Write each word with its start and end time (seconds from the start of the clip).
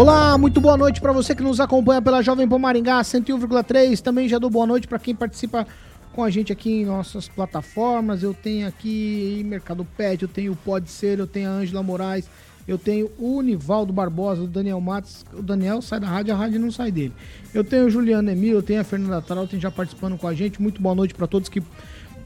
Olá, 0.00 0.38
muito 0.38 0.62
boa 0.62 0.78
noite 0.78 0.98
para 0.98 1.12
você 1.12 1.34
que 1.34 1.42
nos 1.42 1.60
acompanha 1.60 2.00
pela 2.00 2.22
Jovem 2.22 2.48
Pan 2.48 2.58
Maringá 2.58 3.02
101,3. 3.02 4.00
Também 4.00 4.26
já 4.26 4.38
dou 4.38 4.48
boa 4.48 4.66
noite 4.66 4.88
para 4.88 4.98
quem 4.98 5.14
participa 5.14 5.66
com 6.14 6.24
a 6.24 6.30
gente 6.30 6.50
aqui 6.50 6.70
em 6.70 6.86
nossas 6.86 7.28
plataformas. 7.28 8.22
Eu 8.22 8.32
tenho 8.32 8.66
aqui 8.66 9.42
Mercado 9.44 9.86
Pet, 9.98 10.22
eu 10.22 10.28
tenho 10.28 10.52
o 10.52 10.56
Pode 10.56 10.90
Ser, 10.90 11.18
eu 11.18 11.26
tenho 11.26 11.50
a 11.50 11.52
Ângela 11.52 11.82
Moraes, 11.82 12.30
eu 12.66 12.78
tenho 12.78 13.10
o 13.18 13.42
Nivaldo 13.42 13.92
Barbosa, 13.92 14.40
o 14.40 14.46
Daniel 14.46 14.80
Matos. 14.80 15.22
O 15.34 15.42
Daniel 15.42 15.82
sai 15.82 16.00
da 16.00 16.06
rádio, 16.06 16.32
a 16.32 16.36
rádio 16.38 16.58
não 16.58 16.72
sai 16.72 16.90
dele. 16.90 17.12
Eu 17.52 17.62
tenho 17.62 17.84
o 17.84 17.90
Juliano 17.90 18.30
Emílio, 18.30 18.56
eu 18.56 18.62
tenho 18.62 18.80
a 18.80 18.84
Fernanda 18.84 19.20
Trautem 19.20 19.60
já 19.60 19.70
participando 19.70 20.16
com 20.16 20.26
a 20.26 20.32
gente. 20.32 20.62
Muito 20.62 20.80
boa 20.80 20.94
noite 20.94 21.12
para 21.12 21.26
todos 21.26 21.50
que 21.50 21.62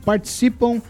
participam 0.05 0.81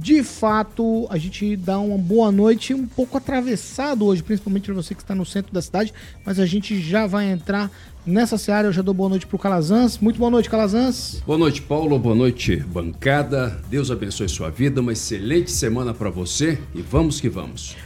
de 0.00 0.22
fato, 0.22 1.06
a 1.10 1.18
gente 1.18 1.56
dá 1.56 1.78
uma 1.78 1.98
boa 1.98 2.30
noite, 2.32 2.74
um 2.74 2.86
pouco 2.86 3.16
atravessado 3.16 4.04
hoje, 4.04 4.22
principalmente 4.22 4.64
para 4.64 4.74
você 4.74 4.94
que 4.94 5.02
está 5.02 5.14
no 5.14 5.24
centro 5.24 5.52
da 5.52 5.62
cidade, 5.62 5.92
mas 6.24 6.38
a 6.38 6.46
gente 6.46 6.80
já 6.80 7.06
vai 7.06 7.30
entrar 7.30 7.70
nessa 8.06 8.36
seara. 8.36 8.68
Eu 8.68 8.72
já 8.72 8.82
dou 8.82 8.94
boa 8.94 9.08
noite 9.08 9.26
para 9.26 9.36
o 9.36 9.38
Calazans. 9.38 9.98
Muito 9.98 10.18
boa 10.18 10.30
noite, 10.30 10.50
Calazans. 10.50 11.22
Boa 11.26 11.38
noite, 11.38 11.62
Paulo. 11.62 11.98
Boa 11.98 12.14
noite, 12.14 12.56
bancada. 12.56 13.60
Deus 13.68 13.90
abençoe 13.90 14.28
sua 14.28 14.50
vida. 14.50 14.80
Uma 14.80 14.92
excelente 14.92 15.50
semana 15.50 15.94
para 15.94 16.10
você 16.10 16.58
e 16.74 16.82
vamos 16.82 17.20
que 17.20 17.28
vamos. 17.28 17.76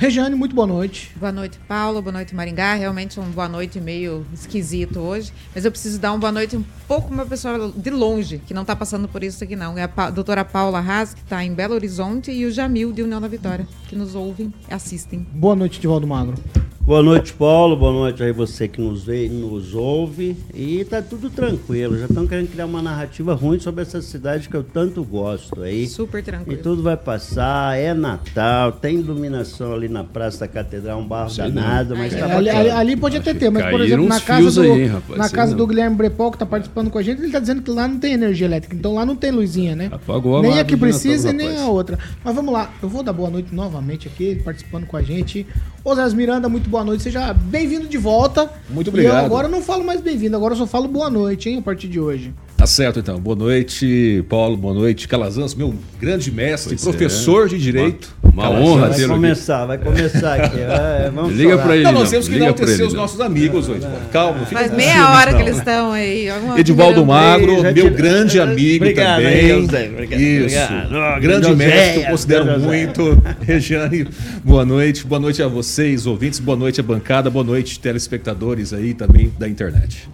Rejane, 0.00 0.34
muito 0.34 0.56
boa 0.56 0.66
noite. 0.66 1.12
Boa 1.14 1.30
noite, 1.30 1.58
Paulo. 1.68 2.00
Boa 2.00 2.10
noite, 2.10 2.34
Maringá. 2.34 2.72
Realmente 2.72 3.20
um 3.20 3.24
boa 3.24 3.46
noite 3.46 3.78
meio 3.78 4.24
esquisito 4.32 4.98
hoje. 4.98 5.30
Mas 5.54 5.66
eu 5.66 5.70
preciso 5.70 5.98
dar 5.98 6.12
uma 6.12 6.18
boa 6.18 6.32
noite 6.32 6.56
um 6.56 6.64
pouco 6.88 7.08
para 7.08 7.14
uma 7.16 7.26
pessoa 7.26 7.70
de 7.76 7.90
longe, 7.90 8.38
que 8.46 8.54
não 8.54 8.62
está 8.62 8.74
passando 8.74 9.06
por 9.06 9.22
isso 9.22 9.44
aqui, 9.44 9.54
não. 9.54 9.76
É 9.76 9.86
a 9.94 10.10
doutora 10.10 10.42
Paula 10.42 10.80
Haas, 10.80 11.12
que 11.12 11.20
está 11.20 11.44
em 11.44 11.52
Belo 11.52 11.74
Horizonte, 11.74 12.32
e 12.32 12.46
o 12.46 12.50
Jamil, 12.50 12.94
de 12.94 13.02
União 13.02 13.20
da 13.20 13.28
Vitória, 13.28 13.68
que 13.88 13.94
nos 13.94 14.14
ouvem 14.14 14.54
e 14.70 14.72
assistem. 14.72 15.20
Boa 15.34 15.54
noite, 15.54 15.78
Divaldo 15.78 16.06
Magro. 16.06 16.42
Boa 16.90 17.04
noite, 17.04 17.32
Paulo. 17.34 17.76
Boa 17.76 17.92
noite 17.92 18.20
aí 18.20 18.32
você 18.32 18.66
que 18.66 18.80
nos 18.80 19.04
vê 19.04 19.26
e 19.26 19.28
nos 19.28 19.76
ouve. 19.76 20.36
E 20.52 20.84
tá 20.84 21.00
tudo 21.00 21.30
tranquilo. 21.30 21.96
Já 21.96 22.06
estão 22.06 22.26
querendo 22.26 22.50
criar 22.50 22.66
uma 22.66 22.82
narrativa 22.82 23.32
ruim 23.32 23.60
sobre 23.60 23.82
essa 23.82 24.02
cidade 24.02 24.48
que 24.48 24.56
eu 24.56 24.64
tanto 24.64 25.04
gosto 25.04 25.62
aí. 25.62 25.86
Super 25.86 26.20
tranquilo. 26.20 26.58
E 26.58 26.60
tudo 26.60 26.82
vai 26.82 26.96
passar. 26.96 27.78
É 27.78 27.94
Natal, 27.94 28.72
tem 28.72 28.98
iluminação 28.98 29.72
ali 29.72 29.88
na 29.88 30.02
Praça 30.02 30.40
da 30.40 30.48
Catedral, 30.48 30.98
um 30.98 31.06
barro 31.06 31.32
danado, 31.32 31.96
mas 31.96 32.12
tá 32.12 32.36
ali, 32.36 32.50
ali, 32.50 32.70
ali 32.70 32.96
pode 32.96 33.18
até 33.18 33.34
ter, 33.34 33.50
mas 33.50 33.70
por 33.70 33.80
exemplo, 33.82 34.08
na 34.08 34.20
casa 34.20 34.50
do, 34.50 34.72
aí, 34.72 34.86
rapaz, 34.86 35.16
na 35.16 35.28
casa 35.28 35.54
do 35.54 35.64
Guilherme 35.68 35.94
Brepol, 35.94 36.32
que 36.32 36.38
tá 36.38 36.46
participando 36.46 36.90
com 36.90 36.98
a 36.98 37.02
gente, 37.04 37.22
ele 37.22 37.30
tá 37.30 37.38
dizendo 37.38 37.62
que 37.62 37.70
lá 37.70 37.86
não 37.86 38.00
tem 38.00 38.14
energia 38.14 38.48
elétrica. 38.48 38.74
Então 38.74 38.96
lá 38.96 39.06
não 39.06 39.14
tem 39.14 39.30
luzinha, 39.30 39.76
né? 39.76 39.90
Apagou 39.92 40.38
a 40.38 40.42
Nem 40.42 40.58
a 40.58 40.64
que 40.64 40.76
precisa 40.76 41.30
e 41.30 41.32
nem 41.32 41.56
a 41.56 41.68
outra. 41.68 41.96
Mas 42.24 42.34
vamos 42.34 42.52
lá. 42.52 42.68
Eu 42.82 42.88
vou 42.88 43.04
dar 43.04 43.12
boa 43.12 43.30
noite 43.30 43.54
novamente 43.54 44.08
aqui, 44.08 44.34
participando 44.44 44.86
com 44.86 44.96
a 44.96 45.02
gente. 45.02 45.46
Osas 45.84 46.12
Miranda, 46.12 46.48
muito 46.48 46.68
boa 46.68 46.79
noite. 46.84 47.02
Seja 47.02 47.32
bem-vindo 47.32 47.86
de 47.86 47.98
volta. 47.98 48.50
Muito 48.68 48.88
obrigado. 48.88 49.14
E 49.14 49.18
eu 49.18 49.24
agora 49.24 49.48
não 49.48 49.62
falo 49.62 49.84
mais 49.84 50.00
bem-vindo, 50.00 50.36
agora 50.36 50.54
eu 50.54 50.58
só 50.58 50.66
falo 50.66 50.88
boa 50.88 51.10
noite, 51.10 51.48
hein, 51.48 51.58
a 51.58 51.62
partir 51.62 51.88
de 51.88 52.00
hoje. 52.00 52.32
Tá 52.56 52.66
certo, 52.66 52.98
então. 52.98 53.18
Boa 53.18 53.36
noite, 53.36 54.22
Paulo. 54.28 54.54
Boa 54.54 54.74
noite, 54.74 55.08
Calazans, 55.08 55.54
meu 55.54 55.74
grande 55.98 56.30
mestre, 56.30 56.76
pois 56.76 56.82
professor 56.82 57.46
é. 57.46 57.48
de 57.48 57.58
Direito. 57.58 58.14
Uma, 58.32 58.48
uma 58.48 58.60
honra 58.60 58.90
ter 58.90 59.06
Vai 59.06 59.16
começar, 59.16 59.66
vai 59.66 59.78
começar 59.78 60.34
aqui. 60.40 60.58
É, 60.58 61.10
vamos 61.12 61.34
Liga 61.34 61.58
para 61.58 61.74
ele. 61.74 61.84
Não, 61.84 61.92
nós 61.92 62.10
temos 62.10 62.28
que 62.28 62.36
enaltecer 62.36 62.86
os 62.86 62.94
nossos 62.94 63.20
amigos 63.20 63.68
hoje. 63.68 63.86
Calma, 64.12 64.46
fica 64.46 64.60
Faz 64.60 64.72
meia 64.72 65.10
hora 65.10 65.34
que 65.34 65.42
eles 65.42 65.56
estão 65.56 65.92
aí. 65.92 66.28
Edivaldo 66.56 67.04
Magro, 67.04 67.62
meu 67.74 67.90
grande 67.90 68.38
amigo 68.40 68.84
obrigado, 68.84 69.16
também. 69.16 69.54
obrigado, 69.54 70.20
Isso. 70.20 70.56
Obrigado. 70.56 71.20
Grande 71.20 71.56
mestre, 71.56 72.02
eu 72.02 72.10
considero 72.10 72.60
muito. 72.60 73.22
Regiane, 73.42 74.08
boa 74.44 74.64
noite. 74.64 75.04
Boa 75.06 75.20
noite 75.20 75.42
a 75.42 75.48
vocês, 75.48 76.06
ouvintes. 76.06 76.38
Boa 76.38 76.56
noite 76.56 76.80
a 76.80 76.84
bancada. 76.84 77.28
Boa 77.30 77.44
noite, 77.44 77.80
telespectadores 77.80 78.72
aí 78.72 78.94
também 78.94 79.32
da 79.38 79.48
internet. 79.48 80.08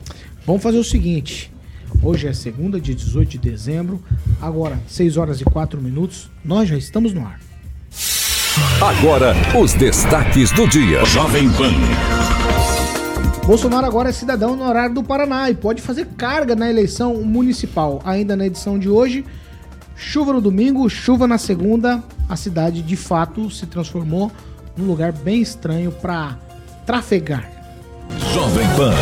Vamos 0.46 0.62
fazer 0.62 0.78
o 0.78 0.84
seguinte. 0.84 1.52
Hoje 2.02 2.26
é 2.28 2.32
segunda, 2.32 2.80
dia 2.80 2.94
18 2.94 3.30
de 3.30 3.38
dezembro. 3.38 4.02
Agora, 4.40 4.78
6 4.86 5.16
horas 5.16 5.40
e 5.40 5.44
4 5.44 5.80
minutos. 5.80 6.30
Nós 6.44 6.68
já 6.68 6.76
estamos 6.76 7.12
no 7.12 7.22
ar. 7.22 7.45
Agora, 8.80 9.34
os 9.60 9.74
destaques 9.74 10.50
do 10.50 10.66
dia. 10.66 11.04
Jovem 11.04 11.50
Pan. 11.50 11.72
Bolsonaro 13.46 13.86
agora 13.86 14.08
é 14.08 14.12
cidadão 14.12 14.56
no 14.56 14.64
horário 14.64 14.94
do 14.94 15.02
Paraná 15.02 15.50
e 15.50 15.54
pode 15.54 15.82
fazer 15.82 16.06
carga 16.16 16.56
na 16.56 16.68
eleição 16.68 17.16
municipal. 17.22 18.00
Ainda 18.04 18.34
na 18.34 18.46
edição 18.46 18.78
de 18.78 18.88
hoje, 18.88 19.26
chuva 19.94 20.32
no 20.32 20.40
domingo, 20.40 20.88
chuva 20.88 21.26
na 21.26 21.36
segunda. 21.36 22.02
A 22.28 22.36
cidade 22.36 22.80
de 22.80 22.96
fato 22.96 23.50
se 23.50 23.66
transformou 23.66 24.32
num 24.76 24.86
lugar 24.86 25.12
bem 25.12 25.42
estranho 25.42 25.92
para 25.92 26.38
trafegar. 26.86 27.50
Jovem 28.32 28.66
Pan, 28.76 28.94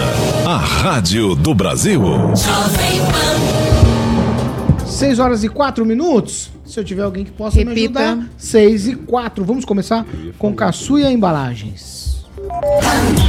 a 0.49 0.57
rádio 0.57 1.37
do 1.37 1.55
Brasil. 1.55 2.03
Jovem 2.03 2.99
Pan. 3.07 4.87
6 4.87 5.19
horas 5.21 5.45
e 5.45 5.49
4 5.49 5.87
minutos. 5.87 6.54
Se 6.65 6.81
eu 6.81 6.85
tiver 6.85 7.03
alguém 7.03 7.25
que 7.25 7.31
possa 7.31 7.59
Repita. 7.59 8.01
me 8.01 8.07
ajudar, 8.07 8.29
6 8.39 8.89
e 8.89 8.97
4. 8.97 9.45
Vamos 9.45 9.65
começar 9.65 10.07
com 10.39 10.55
Caçuia 10.55 11.11
Embalagens. 11.11 12.25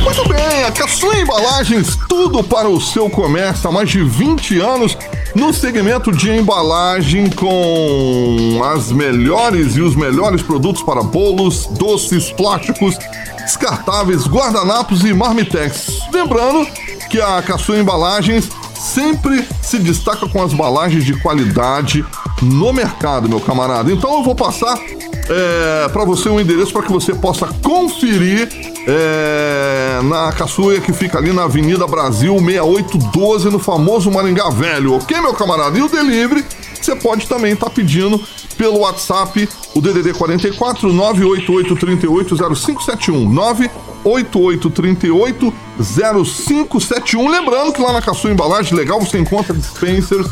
Muito 0.04 0.30
bem, 0.30 0.64
a 0.64 0.72
Caçuia 0.72 1.22
Embalagens, 1.22 1.98
tudo 2.08 2.44
para 2.44 2.70
o 2.70 2.80
seu 2.80 3.10
comércio 3.10 3.70
há 3.70 3.72
mais 3.72 3.90
de 3.90 4.04
20 4.04 4.60
anos 4.60 4.98
no 5.36 5.54
segmento 5.54 6.12
de 6.12 6.32
embalagem 6.32 7.30
com 7.30 8.62
as 8.64 8.92
melhores 8.92 9.76
e 9.76 9.82
os 9.82 9.96
melhores 9.96 10.42
produtos 10.42 10.82
para 10.82 11.04
bolos, 11.04 11.68
doces, 11.68 12.32
plásticos 12.32 12.98
descartáveis, 13.46 14.26
guardanapos 14.28 15.04
e 15.04 15.14
marmitex. 15.14 16.00
Lembrando 16.12 16.66
que 17.10 17.22
a 17.22 17.42
Caçua 17.42 17.78
Embalagens 17.78 18.50
sempre 18.76 19.48
se 19.62 19.78
destaca 19.78 20.28
com 20.28 20.42
as 20.42 20.54
embalagens 20.54 21.04
de 21.04 21.20
qualidade 21.22 22.04
no 22.42 22.74
mercado, 22.74 23.30
meu 23.30 23.40
camarada. 23.40 23.92
Então 23.92 24.14
eu 24.14 24.24
vou 24.24 24.36
passar 24.36 24.78
é, 24.78 25.88
para 25.90 26.04
você 26.06 26.30
um 26.30 26.40
endereço 26.40 26.72
para 26.72 26.84
que 26.84 26.92
você 26.92 27.14
possa 27.14 27.48
conferir 27.64 28.50
é, 28.88 30.00
na 30.04 30.32
caçuia 30.32 30.80
que 30.80 30.94
fica 30.94 31.18
ali 31.18 31.34
na 31.34 31.44
Avenida 31.44 31.88
Brasil 31.88 32.36
6812, 32.38 33.50
no 33.50 33.60
famoso 33.60 34.12
Maringá 34.12 34.50
Velho, 34.50 34.96
ok, 34.96 35.20
meu 35.22 35.34
camarada? 35.34 35.78
E 35.78 35.82
o 35.82 35.90
delivery 35.90 36.46
você 36.86 36.96
pode 36.96 37.28
também 37.28 37.54
estar 37.54 37.66
tá 37.66 37.72
pedindo 37.72 38.22
pelo 38.56 38.80
WhatsApp, 38.80 39.50
o 39.74 39.82
DDD 39.82 40.14
44 40.14 40.94
988 40.94 41.76
38 41.76 42.36
0571 42.38 43.30
988 43.30 44.70
38 44.70 45.54
0571. 45.80 47.28
Lembrando 47.28 47.74
que 47.74 47.82
lá 47.82 47.92
na 47.92 48.02
Caçu 48.02 48.30
Embalagem 48.30 48.76
Legal 48.76 49.02
você 49.02 49.18
encontra 49.18 49.54
dispensers 49.54 50.28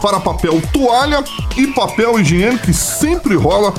para 0.00 0.20
papel 0.20 0.60
toalha 0.72 1.22
e 1.56 1.66
papel 1.68 2.18
higiênico 2.18 2.66
que 2.66 2.72
sempre 2.72 3.36
rola 3.36 3.72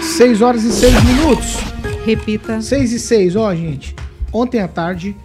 6 0.02 0.42
horas 0.42 0.64
e 0.64 0.72
6 0.72 1.04
minutos. 1.04 1.58
Repita. 2.06 2.62
6 2.62 2.94
e 2.94 3.00
6, 3.00 3.36
ó, 3.36 3.54
gente. 3.54 3.94
Ontem 4.34 4.62
à 4.62 4.68
tarde, 4.68 5.16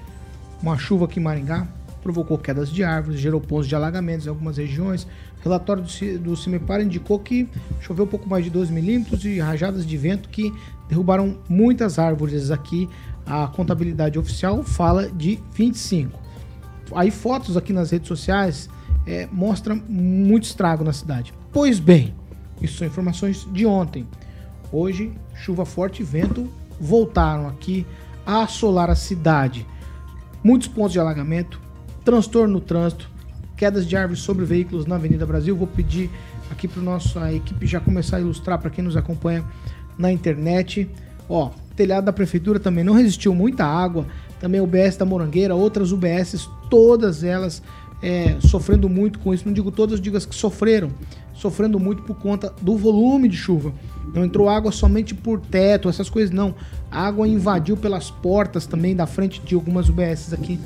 uma 0.65 0.79
chuva 0.79 1.05
aqui 1.05 1.21
em 1.21 1.23
Maringá, 1.23 1.69
provocou 2.03 2.39
quedas 2.39 2.71
de 2.71 2.83
árvores, 2.83 3.21
gerou 3.21 3.39
pontos 3.39 3.69
de 3.69 3.75
alagamentos 3.75 4.27
em 4.27 4.31
algumas 4.31 4.57
regiões. 4.57 5.05
O 5.39 5.45
relatório 5.45 5.85
do, 6.19 6.37
CIMEPAR 6.37 6.81
indicou 6.81 7.19
que 7.19 7.47
choveu 7.81 8.07
pouco 8.07 8.27
mais 8.27 8.45
de 8.45 8.51
2 8.51 8.71
milímetros 8.71 9.25
e 9.27 9.39
rajadas 9.39 9.87
de 9.87 9.97
vento 9.99 10.29
que 10.31 10.53
derrubaram 10.89 11.39
muitas 11.49 11.99
árvores 11.99 12.51
aqui. 12.51 12.89
A 13.27 13.47
contabilidade 13.47 14.19
oficial 14.19 14.63
fala 14.63 15.09
de 15.11 15.39
25. 15.53 16.19
Aí 16.95 17.11
fotos 17.11 17.57
aqui 17.59 17.73
nas 17.73 17.91
redes 17.91 18.09
sociais 18.09 18.69
é, 19.07 19.29
mostram 19.31 19.83
muito 19.87 20.45
estrago 20.45 20.83
na 20.83 20.95
cidade. 20.95 21.33
Pois 21.53 21.79
bem, 21.79 22.15
isso 22.61 22.79
são 22.79 22.87
informações 22.87 23.47
de 23.53 23.67
ontem. 23.67 24.07
Hoje, 24.73 25.13
chuva 25.35 25.67
forte 25.67 26.01
e 26.01 26.05
vento 26.05 26.51
voltaram 26.81 27.49
aqui 27.49 27.87
a 28.27 28.43
assolar 28.43 28.89
a 28.89 28.95
cidade. 28.95 29.67
Muitos 30.45 30.69
pontos 30.69 30.93
de 30.93 31.01
alagamento, 31.01 31.59
transtorno 32.05 32.53
no 32.53 32.61
trânsito, 32.61 33.11
quedas 33.57 33.87
de 33.87 33.97
árvores 33.97 34.23
sobre 34.23 34.45
veículos 34.45 34.85
na 34.85 34.97
Avenida 34.97 35.25
Brasil. 35.25 35.57
Vou 35.57 35.67
pedir 35.67 36.11
aqui 36.51 36.69
para 36.69 36.83
nossa 36.83 37.33
equipe 37.33 37.67
já 37.67 37.81
começar 37.81 38.19
a 38.19 38.21
ilustrar 38.21 38.59
para 38.59 38.69
quem 38.69 38.85
nos 38.85 38.95
acompanha 38.95 39.43
na 39.97 40.13
internet. 40.13 40.87
Ó, 41.31 41.49
telhado 41.75 42.05
da 42.05 42.13
prefeitura 42.13 42.61
também 42.61 42.85
não 42.85 42.93
resistiu 42.93 43.35
muita 43.35 43.65
água. 43.65 44.07
Também 44.39 44.61
o 44.61 44.65
UBS 44.65 44.99
da 44.99 45.07
Morangueira, 45.07 45.55
outras 45.55 45.93
UBSs, 45.93 46.47
todas 46.69 47.25
elas 47.25 47.63
é, 48.03 48.37
sofrendo 48.41 48.87
muito 48.87 49.21
com 49.21 49.33
isso. 49.33 49.47
Não 49.47 49.53
digo 49.55 49.71
todas, 49.71 49.99
digo 49.99 50.19
as 50.19 50.27
que 50.27 50.35
sofreram, 50.35 50.91
sofrendo 51.35 51.79
muito 51.79 52.03
por 52.03 52.17
conta 52.17 52.53
do 52.63 52.77
volume 52.77 53.29
de 53.29 53.37
chuva. 53.37 53.73
Não 54.15 54.25
entrou 54.25 54.49
água 54.49 54.71
somente 54.71 55.15
por 55.15 55.41
teto, 55.41 55.89
essas 55.89 56.09
coisas 56.09 56.31
não. 56.31 56.55
A 56.91 57.07
água 57.07 57.27
invadiu 57.27 57.77
pelas 57.77 58.11
portas 58.11 58.67
também 58.67 58.95
da 58.95 59.07
frente 59.07 59.41
de 59.41 59.55
algumas 59.55 59.89
UBSs 59.89 60.35
aqui 60.35 60.59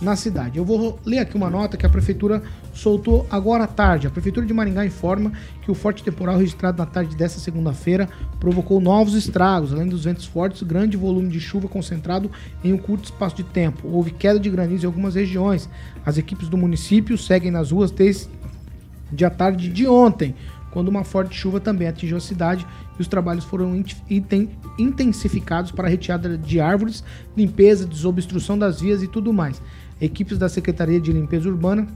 na 0.00 0.16
cidade. 0.16 0.58
Eu 0.58 0.64
vou 0.64 0.98
ler 1.04 1.18
aqui 1.18 1.36
uma 1.36 1.48
nota 1.48 1.76
que 1.76 1.86
a 1.86 1.88
prefeitura 1.88 2.42
soltou 2.72 3.26
agora 3.30 3.64
à 3.64 3.66
tarde. 3.66 4.06
A 4.06 4.10
prefeitura 4.10 4.44
de 4.44 4.52
Maringá 4.52 4.84
informa 4.84 5.32
que 5.62 5.70
o 5.70 5.74
forte 5.74 6.02
temporal 6.02 6.36
registrado 6.36 6.78
na 6.78 6.86
tarde 6.86 7.16
desta 7.16 7.40
segunda-feira 7.40 8.08
provocou 8.38 8.80
novos 8.80 9.14
estragos, 9.14 9.72
além 9.72 9.88
dos 9.88 10.04
ventos 10.04 10.26
fortes, 10.26 10.62
grande 10.62 10.96
volume 10.96 11.28
de 11.28 11.40
chuva 11.40 11.68
concentrado 11.68 12.30
em 12.62 12.72
um 12.72 12.78
curto 12.78 13.04
espaço 13.04 13.36
de 13.36 13.44
tempo. 13.44 13.88
Houve 13.88 14.10
queda 14.10 14.38
de 14.38 14.50
granizo 14.50 14.84
em 14.84 14.86
algumas 14.86 15.14
regiões. 15.14 15.68
As 16.04 16.18
equipes 16.18 16.48
do 16.48 16.56
município 16.56 17.16
seguem 17.16 17.50
nas 17.50 17.70
ruas 17.70 17.90
desde 17.90 18.28
a 19.24 19.30
tarde 19.30 19.68
de 19.68 19.86
ontem, 19.86 20.34
quando 20.70 20.88
uma 20.88 21.04
forte 21.04 21.36
chuva 21.36 21.60
também 21.60 21.86
atingiu 21.86 22.16
a 22.16 22.20
cidade 22.20 22.66
e 22.98 23.02
os 23.02 23.08
trabalhos 23.08 23.44
foram 23.44 23.80
intensificados 24.78 25.70
para 25.70 25.86
a 25.86 25.90
retirada 25.90 26.36
de 26.36 26.60
árvores, 26.60 27.04
limpeza, 27.36 27.86
desobstrução 27.86 28.58
das 28.58 28.80
vias 28.80 29.02
e 29.02 29.08
tudo 29.08 29.32
mais 29.32 29.60
equipes 30.00 30.38
da 30.38 30.48
Secretaria 30.48 31.00
de 31.00 31.12
Limpeza 31.12 31.48
Urbana, 31.48 31.86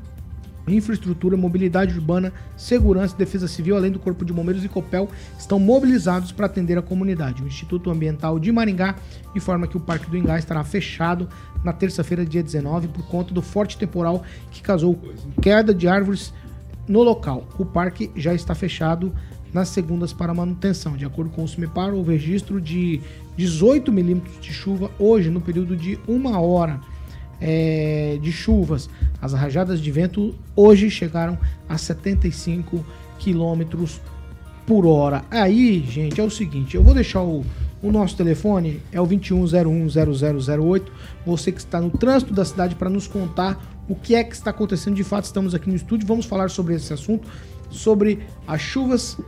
Infraestrutura, 0.67 1.37
Mobilidade 1.37 1.95
Urbana, 1.95 2.33
Segurança 2.57 3.15
e 3.15 3.19
Defesa 3.19 3.49
Civil, 3.49 3.75
além 3.75 3.91
do 3.91 3.99
Corpo 3.99 4.23
de 4.25 4.35
Bombeiros 4.35 4.63
e 4.65 4.69
Copel, 4.69 5.09
estão 5.39 5.59
mobilizados 5.59 6.31
para 6.31 6.45
atender 6.45 6.77
a 6.77 6.83
comunidade. 6.83 7.43
O 7.43 7.47
Instituto 7.47 7.91
Ambiental 7.91 8.39
de 8.39 8.53
Maringá 8.53 8.97
informa 9.35 9.67
que 9.67 9.79
o 9.79 9.81
Parque 9.81 10.11
do 10.11 10.17
Ingá 10.17 10.39
estará 10.39 10.63
fechado 10.63 11.27
na 11.65 11.73
terça-feira, 11.73 12.25
dia 12.25 12.43
19, 12.43 12.89
por 12.89 13.07
conta 13.07 13.33
do 13.33 13.41
forte 13.41 13.79
temporal 13.79 14.23
que 14.51 14.61
causou 14.61 14.99
queda 15.41 15.73
de 15.73 15.89
árvores 15.89 16.35
no 16.89 17.03
local. 17.03 17.45
O 17.59 17.65
parque 17.65 18.11
já 18.17 18.35
está 18.35 18.55
fechado 18.55 19.13
nas 19.53 19.69
segundas 19.69 20.13
para 20.13 20.35
manutenção. 20.35 20.97
De 20.97 21.05
acordo 21.05 21.31
com 21.31 21.45
o 21.45 21.49
CIMEPAR, 21.49 21.95
houve 21.95 22.13
registro 22.13 22.61
de 22.61 23.01
18 23.37 23.93
milímetros 23.93 24.41
de 24.41 24.53
chuva 24.53 24.91
hoje, 24.99 25.31
no 25.31 25.41
período 25.41 25.77
de 25.77 25.99
uma 26.07 26.41
hora 26.41 26.81
é, 27.41 28.19
de 28.21 28.33
chuvas. 28.33 28.89
As 29.21 29.33
rajadas 29.33 29.81
de 29.81 29.91
vento 29.91 30.35
hoje 30.55 30.91
chegaram 30.91 31.39
a 31.69 31.79
75 31.79 32.85
quilômetros 33.19 34.01
por 34.67 34.87
hora. 34.87 35.25
Aí, 35.31 35.85
gente, 35.89 36.21
é 36.21 36.25
o 36.25 36.31
seguinte, 36.31 36.77
eu 36.77 36.83
vou 36.83 36.95
deixar 36.95 37.23
o, 37.23 37.45
o 37.83 37.91
nosso 37.91 38.17
telefone, 38.17 38.81
é 38.93 39.01
o 39.01 39.07
21010008. 39.07 40.83
Você 41.25 41.53
que 41.53 41.59
está 41.59 41.81
no 41.81 41.91
trânsito 41.91 42.35
da 42.35 42.45
cidade 42.45 42.75
para 42.75 42.91
nos 42.91 43.07
contar 43.07 43.78
o 43.89 43.95
que 43.95 44.15
é 44.15 44.23
que 44.23 44.35
está 44.35 44.51
acontecendo. 44.51 44.95
De 44.95 45.05
fato, 45.05 45.25
estamos 45.25 45.55
aqui 45.55 45.69
no 45.69 45.77
estúdio, 45.77 46.07
vamos 46.07 46.27
falar 46.27 46.51
sobre 46.51 46.75
esse 46.75 46.93
assunto, 46.93 47.27
sobre 47.71 48.21
as 48.47 48.61
chuvas. 48.61 49.19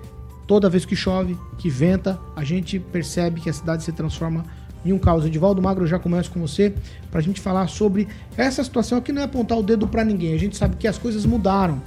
Toda 0.47 0.69
vez 0.69 0.85
que 0.85 0.97
chove, 0.97 1.39
que 1.59 1.71
venta, 1.71 2.19
a 2.35 2.43
gente 2.43 2.79
percebe 2.79 3.41
que 3.41 3.49
a 3.49 3.53
cidade 3.53 3.85
se 3.85 3.93
transforma 3.93 4.45
em 4.85 4.93
um 4.93 4.99
caos. 4.99 5.25
Edivaldo 5.25 5.63
Magro, 5.63 5.85
eu 5.85 5.89
já 5.89 5.99
começo 5.99 6.31
com 6.31 6.41
você 6.41 6.75
para 7.11 7.21
a 7.21 7.23
gente 7.23 7.41
falar 7.41 7.69
sobre 7.69 8.09
essa 8.37 8.63
situação 8.65 8.99
aqui. 8.99 9.13
Não 9.13 9.23
é 9.23 9.25
apontar 9.25 9.59
o 9.59 9.63
dedo 9.63 9.87
para 9.87 10.05
ninguém, 10.05 10.35
a 10.35 10.39
gente 10.39 10.57
sabe 10.57 10.77
que 10.77 10.89
as 10.89 10.99
coisas 10.99 11.25
mudaram. 11.25 11.81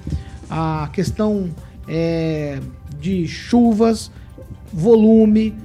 A 0.50 0.90
questão 0.94 1.50
é, 1.88 2.60
de 3.00 3.28
chuvas, 3.28 4.12
volume, 4.72 5.56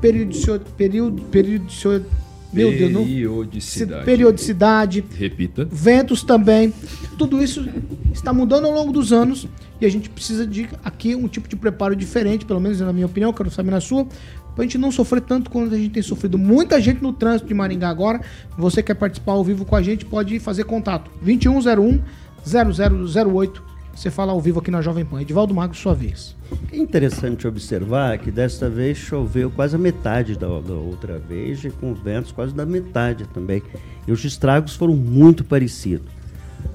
periodicio, 0.00 0.60
período, 0.76 1.22
periodicio, 1.22 2.04
meu 2.54 2.70
Deus, 2.70 2.92
não, 2.92 3.04
periodicidade. 3.04 4.04
periodicidade. 4.04 5.04
Repita. 5.16 5.68
Ventos 5.70 6.22
também. 6.22 6.72
Tudo 7.18 7.42
isso 7.42 7.66
está 8.12 8.32
mudando 8.32 8.66
ao 8.66 8.72
longo 8.72 8.92
dos 8.92 9.12
anos 9.12 9.46
e 9.80 9.86
a 9.86 9.88
gente 9.88 10.08
precisa 10.08 10.46
de 10.46 10.68
aqui 10.84 11.14
um 11.14 11.28
tipo 11.28 11.48
de 11.48 11.56
preparo 11.56 11.94
diferente, 11.94 12.44
pelo 12.44 12.60
menos 12.60 12.80
na 12.80 12.92
minha 12.92 13.06
opinião, 13.06 13.32
quero 13.32 13.50
saber 13.50 13.70
na 13.70 13.80
sua, 13.80 14.06
pra 14.54 14.62
gente 14.62 14.78
não 14.78 14.90
sofrer 14.90 15.20
tanto 15.20 15.50
quanto 15.50 15.74
a 15.74 15.78
gente 15.78 15.90
tem 15.90 16.02
sofrido. 16.02 16.38
Muita 16.38 16.80
gente 16.80 17.02
no 17.02 17.12
trânsito 17.12 17.48
de 17.48 17.54
Maringá 17.54 17.88
agora. 17.88 18.20
Você 18.56 18.82
quer 18.82 18.94
participar 18.94 19.32
ao 19.32 19.44
vivo 19.44 19.64
com 19.64 19.76
a 19.76 19.82
gente, 19.82 20.04
pode 20.04 20.38
fazer 20.38 20.64
contato. 20.64 21.10
2101 21.22 22.00
0008. 22.46 23.73
Você 23.94 24.10
fala 24.10 24.32
ao 24.32 24.40
vivo 24.40 24.58
aqui 24.58 24.70
na 24.70 24.82
Jovem 24.82 25.04
Pan. 25.04 25.22
Edivaldo 25.22 25.54
Magro, 25.54 25.76
sua 25.76 25.94
vez. 25.94 26.36
É 26.72 26.76
interessante 26.76 27.46
observar 27.46 28.18
que 28.18 28.30
desta 28.30 28.68
vez 28.68 28.98
choveu 28.98 29.50
quase 29.50 29.76
a 29.76 29.78
metade 29.78 30.36
da, 30.36 30.48
da 30.60 30.74
outra 30.74 31.18
vez 31.18 31.64
e 31.64 31.70
com 31.70 31.94
ventos 31.94 32.32
quase 32.32 32.52
da 32.54 32.66
metade 32.66 33.26
também. 33.28 33.62
E 34.06 34.12
os 34.12 34.24
estragos 34.24 34.74
foram 34.74 34.96
muito 34.96 35.44
parecidos. 35.44 36.08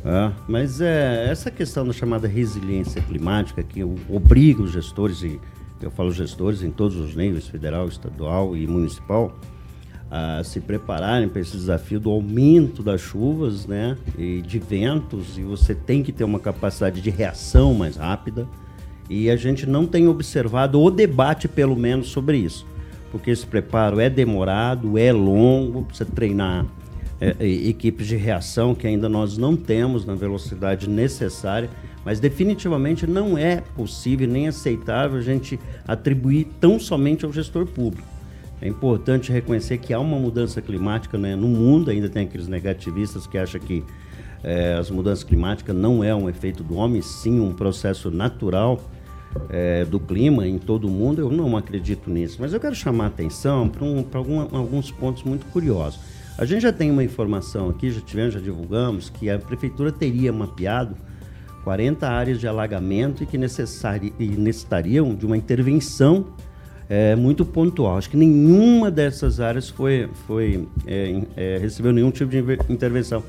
Ah, 0.06 0.32
mas 0.48 0.80
é, 0.80 1.28
essa 1.30 1.52
questão 1.52 1.86
da 1.86 1.92
chamada 1.92 2.28
resiliência 2.28 3.02
climática 3.02 3.62
que 3.62 3.84
obriga 3.84 4.62
os 4.62 4.72
gestores 4.72 5.22
e 5.22 5.40
eu 5.82 5.92
falo 5.92 6.12
gestores 6.12 6.62
em 6.62 6.72
todos 6.72 6.98
os 6.98 7.16
níveis, 7.16 7.48
federal, 7.48 7.88
estadual 7.88 8.56
e 8.56 8.68
municipal, 8.68 9.34
a 10.12 10.44
se 10.44 10.60
prepararem 10.60 11.30
para 11.30 11.42
esse 11.42 11.52
desafio 11.52 12.00
do 12.00 12.10
aumento 12.10 12.82
das 12.82 13.00
chuvas 13.00 13.68
né, 13.68 13.96
e 14.18 14.42
de 14.42 14.58
ventos, 14.58 15.38
e 15.38 15.44
você 15.44 15.76
tem 15.76 16.02
que 16.02 16.12
ter 16.12 16.24
uma 16.24 16.40
capacidade 16.40 17.00
de 17.00 17.10
reação 17.10 17.74
mais 17.74 17.96
rápida. 17.96 18.48
E 19.10 19.30
a 19.30 19.36
gente 19.36 19.66
não 19.68 19.86
tem 19.88 20.08
observado 20.08 20.80
o 20.80 20.92
debate, 20.92 21.48
pelo 21.48 21.76
menos, 21.76 22.10
sobre 22.10 22.38
isso. 22.38 22.66
Porque 23.12 23.32
esse 23.32 23.46
preparo 23.46 24.00
é 24.00 24.10
demorado, 24.10 24.98
é 24.98 25.12
longo, 25.12 25.84
precisa 25.84 26.10
treinar 26.10 26.66
é, 27.20 27.36
equipes 27.44 28.06
de 28.06 28.16
reação 28.16 28.76
que 28.76 28.86
ainda 28.86 29.10
nós 29.10 29.36
não 29.36 29.56
temos 29.56 30.06
na 30.06 30.14
velocidade 30.14 30.88
necessária. 30.88 31.70
Mas 32.06 32.20
definitivamente 32.20 33.06
não 33.06 33.38
é 33.38 33.62
possível 33.76 34.28
nem 34.28 34.48
aceitável 34.48 35.18
a 35.18 35.22
gente 35.22 35.60
atribuir 35.88 36.48
tão 36.60 36.80
somente 36.80 37.26
ao 37.26 37.34
gestor 37.34 37.66
público. 37.66 38.08
É 38.62 38.68
importante 38.68 39.32
reconhecer 39.32 39.78
que 39.78 39.94
há 39.94 40.00
uma 40.00 40.18
mudança 40.18 40.62
climática 40.62 41.18
né? 41.18 41.36
no 41.36 41.48
mundo, 41.48 41.90
ainda 41.90 42.10
tem 42.10 42.24
aqueles 42.24 42.48
negativistas 42.48 43.26
que 43.26 43.38
acham 43.38 43.60
que 43.60 43.84
é, 44.44 44.74
as 44.74 44.90
mudanças 44.90 45.24
climáticas 45.24 45.76
não 45.76 46.04
é 46.04 46.14
um 46.14 46.30
efeito 46.30 46.64
do 46.64 46.76
homem, 46.76 47.02
sim 47.02 47.40
um 47.40 47.54
processo 47.54 48.10
natural 48.10 48.82
é, 49.50 49.86
do 49.86 50.00
clima 50.00 50.48
em 50.48 50.58
todo 50.58 50.88
o 50.88 50.92
mundo. 50.92 51.20
Eu 51.22 51.32
não 51.32 51.56
acredito 51.56 52.10
nisso, 52.10 52.38
mas 52.40 52.54
eu 52.54 52.60
quero 52.60 52.76
chamar 52.76 53.06
a 53.06 53.08
atenção 53.08 53.70
para 53.70 53.86
um, 53.86 54.48
alguns 54.52 54.92
pontos 54.92 55.24
muito 55.24 55.46
curiosos. 55.48 56.00
A 56.38 56.46
gente 56.46 56.62
já 56.62 56.72
tem 56.72 56.90
uma 56.90 57.04
informação 57.04 57.70
aqui, 57.70 57.92
já 57.92 58.00
tivemos, 58.02 58.34
já 58.34 58.40
divulgamos, 58.40 59.10
que 59.10 59.30
a 59.30 59.38
prefeitura 59.38 59.92
teria 59.92 60.32
mapeado 60.32 60.96
40 61.66 62.08
áreas 62.08 62.40
de 62.40 62.48
alagamento 62.48 63.24
e 63.24 63.26
que 63.26 63.38
necessitariam 63.38 65.14
de 65.14 65.26
uma 65.26 65.36
intervenção 65.36 66.28
é, 66.90 67.16
muito 67.16 67.46
pontual. 67.46 67.98
Acho 67.98 68.10
que 68.10 68.18
nenhuma 68.18 68.90
dessas 68.90 69.40
áreas 69.40 69.70
foi, 69.70 70.10
foi 70.26 70.68
é, 70.88 71.22
é, 71.38 71.58
recebeu 71.62 71.94
nenhum 71.94 72.10
tipo 72.10 72.32
de 72.32 72.58
intervenção. 72.68 73.24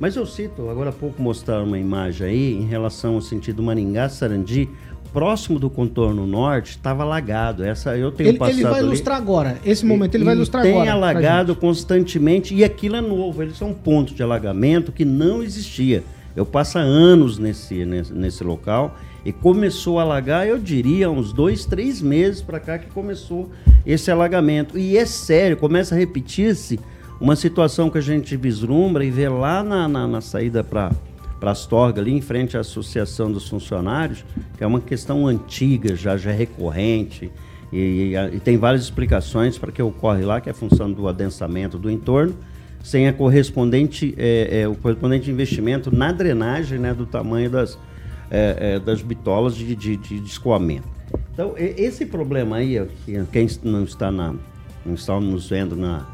Mas 0.00 0.16
eu 0.16 0.26
cito, 0.26 0.68
agora 0.68 0.90
há 0.90 0.92
pouco 0.92 1.22
mostrar 1.22 1.62
uma 1.62 1.78
imagem 1.78 2.26
aí 2.26 2.52
em 2.54 2.66
relação 2.66 3.14
ao 3.14 3.20
sentido 3.20 3.62
Maringá-Sarandi, 3.62 4.68
próximo 5.12 5.60
do 5.60 5.70
contorno 5.70 6.26
norte, 6.26 6.70
estava 6.70 7.04
alagado. 7.04 7.62
Essa 7.62 7.96
eu 7.96 8.10
tenho 8.10 8.30
ele, 8.30 8.38
passado. 8.38 8.56
Ele 8.56 8.64
vai 8.64 8.80
ali, 8.80 8.88
ilustrar 8.88 9.16
agora. 9.16 9.56
Esse 9.64 9.86
momento 9.86 10.16
ele 10.16 10.24
vai 10.24 10.34
ilustrar 10.34 10.64
tem 10.64 10.72
agora. 10.72 10.86
Tem 10.86 10.92
alagado 10.92 11.54
constantemente 11.54 12.52
e 12.52 12.64
aquilo 12.64 12.96
é 12.96 13.00
novo. 13.00 13.40
Eles 13.40 13.56
são 13.56 13.72
pontos 13.72 14.16
de 14.16 14.22
alagamento 14.24 14.90
que 14.90 15.04
não 15.04 15.40
existia. 15.40 16.02
Eu 16.34 16.44
passo 16.44 16.78
anos 16.78 17.38
nesse, 17.38 17.84
nesse, 17.84 18.12
nesse 18.12 18.42
local 18.42 18.96
e 19.24 19.32
começou 19.32 19.98
a 19.98 20.02
alagar, 20.02 20.46
eu 20.46 20.58
diria, 20.58 21.10
uns 21.10 21.32
dois, 21.32 21.64
três 21.64 22.02
meses 22.02 22.42
para 22.42 22.60
cá 22.60 22.78
que 22.78 22.90
começou 22.90 23.50
esse 23.86 24.10
alagamento. 24.10 24.78
E 24.78 24.96
é 24.96 25.06
sério, 25.06 25.56
começa 25.56 25.94
a 25.94 25.98
repetir-se 25.98 26.78
uma 27.20 27.34
situação 27.34 27.88
que 27.88 27.98
a 27.98 28.02
gente 28.02 28.36
vislumbra 28.36 29.04
e 29.04 29.10
vê 29.10 29.28
lá 29.28 29.62
na, 29.62 29.88
na, 29.88 30.06
na 30.06 30.20
saída 30.20 30.62
para 30.62 30.90
para 31.44 31.50
Astorga, 31.50 32.00
ali 32.00 32.10
em 32.10 32.22
frente 32.22 32.56
à 32.56 32.60
Associação 32.60 33.30
dos 33.30 33.46
Funcionários, 33.46 34.24
que 34.56 34.64
é 34.64 34.66
uma 34.66 34.80
questão 34.80 35.26
antiga, 35.26 35.94
já, 35.94 36.16
já 36.16 36.30
recorrente, 36.30 37.30
e, 37.70 38.14
e, 38.14 38.36
e 38.36 38.40
tem 38.40 38.56
várias 38.56 38.82
explicações 38.82 39.58
para 39.58 39.70
que 39.70 39.82
ocorre 39.82 40.24
lá, 40.24 40.40
que 40.40 40.48
é 40.48 40.54
função 40.54 40.90
do 40.90 41.06
adensamento 41.06 41.76
do 41.76 41.90
entorno, 41.90 42.34
sem 42.82 43.08
a 43.08 43.12
correspondente, 43.12 44.14
é, 44.16 44.60
é, 44.62 44.68
o 44.68 44.74
correspondente 44.74 45.30
investimento 45.30 45.94
na 45.94 46.12
drenagem 46.12 46.78
né, 46.78 46.94
do 46.94 47.04
tamanho 47.04 47.50
das, 47.50 47.78
é, 48.34 48.74
é 48.74 48.78
das 48.80 49.00
bitolas 49.00 49.54
de, 49.54 49.76
de, 49.76 49.96
de, 49.96 50.16
escoamento. 50.24 50.88
Então, 51.32 51.54
esse 51.56 52.04
problema 52.04 52.56
aí, 52.56 52.84
quem 53.32 53.48
não 53.62 53.84
está, 53.84 54.10
na, 54.10 54.34
não 54.84 54.94
está 54.94 55.20
nos 55.20 55.48
vendo 55.48 55.76
na, 55.76 56.06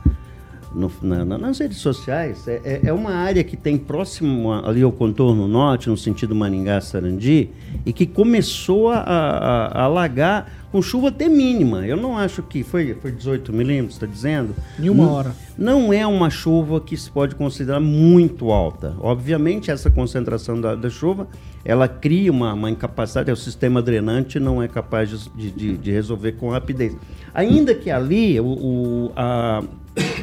no, 0.74 0.92
na, 1.02 1.38
nas 1.38 1.58
redes 1.58 1.78
sociais, 1.78 2.46
é, 2.46 2.60
é, 2.64 2.80
é 2.84 2.92
uma 2.92 3.12
área 3.12 3.42
que 3.42 3.56
tem 3.56 3.76
próximo 3.78 4.52
ali 4.52 4.82
ao 4.82 4.92
contorno 4.92 5.48
norte, 5.48 5.88
no 5.88 5.96
sentido 5.96 6.34
Maningá-Sarandi, 6.34 7.50
e 7.84 7.92
que 7.92 8.06
começou 8.06 8.90
a, 8.90 8.98
a, 8.98 9.66
a, 9.66 9.84
alagar 9.84 10.60
com 10.70 10.80
chuva 10.80 11.08
até 11.08 11.28
mínima. 11.28 11.86
Eu 11.86 11.96
não 11.96 12.16
acho 12.16 12.42
que 12.42 12.62
foi, 12.62 12.94
foi 12.94 13.10
18 13.10 13.52
milímetros, 13.52 13.94
está 13.94 14.06
dizendo? 14.06 14.54
Em 14.78 14.88
uma 14.88 15.04
não, 15.04 15.12
hora. 15.12 15.36
Não 15.58 15.92
é 15.92 16.06
uma 16.06 16.30
chuva 16.30 16.80
que 16.80 16.96
se 16.96 17.10
pode 17.10 17.34
considerar 17.34 17.80
muito 17.80 18.50
alta. 18.50 18.94
Obviamente, 19.00 19.70
essa 19.70 19.90
concentração 19.90 20.60
da, 20.60 20.74
da 20.74 20.88
chuva, 20.88 21.28
ela 21.64 21.88
cria 21.88 22.30
uma, 22.30 22.54
uma 22.54 22.70
incapacidade, 22.70 23.30
o 23.30 23.36
sistema 23.36 23.82
drenante 23.82 24.38
não 24.38 24.62
é 24.62 24.68
capaz 24.68 25.30
de, 25.34 25.50
de, 25.50 25.76
de 25.76 25.90
resolver 25.90 26.32
com 26.32 26.50
rapidez. 26.50 26.96
Ainda 27.34 27.74
que 27.74 27.90
ali 27.90 28.38
o, 28.40 28.46
o 28.46 29.12
a, 29.16 29.62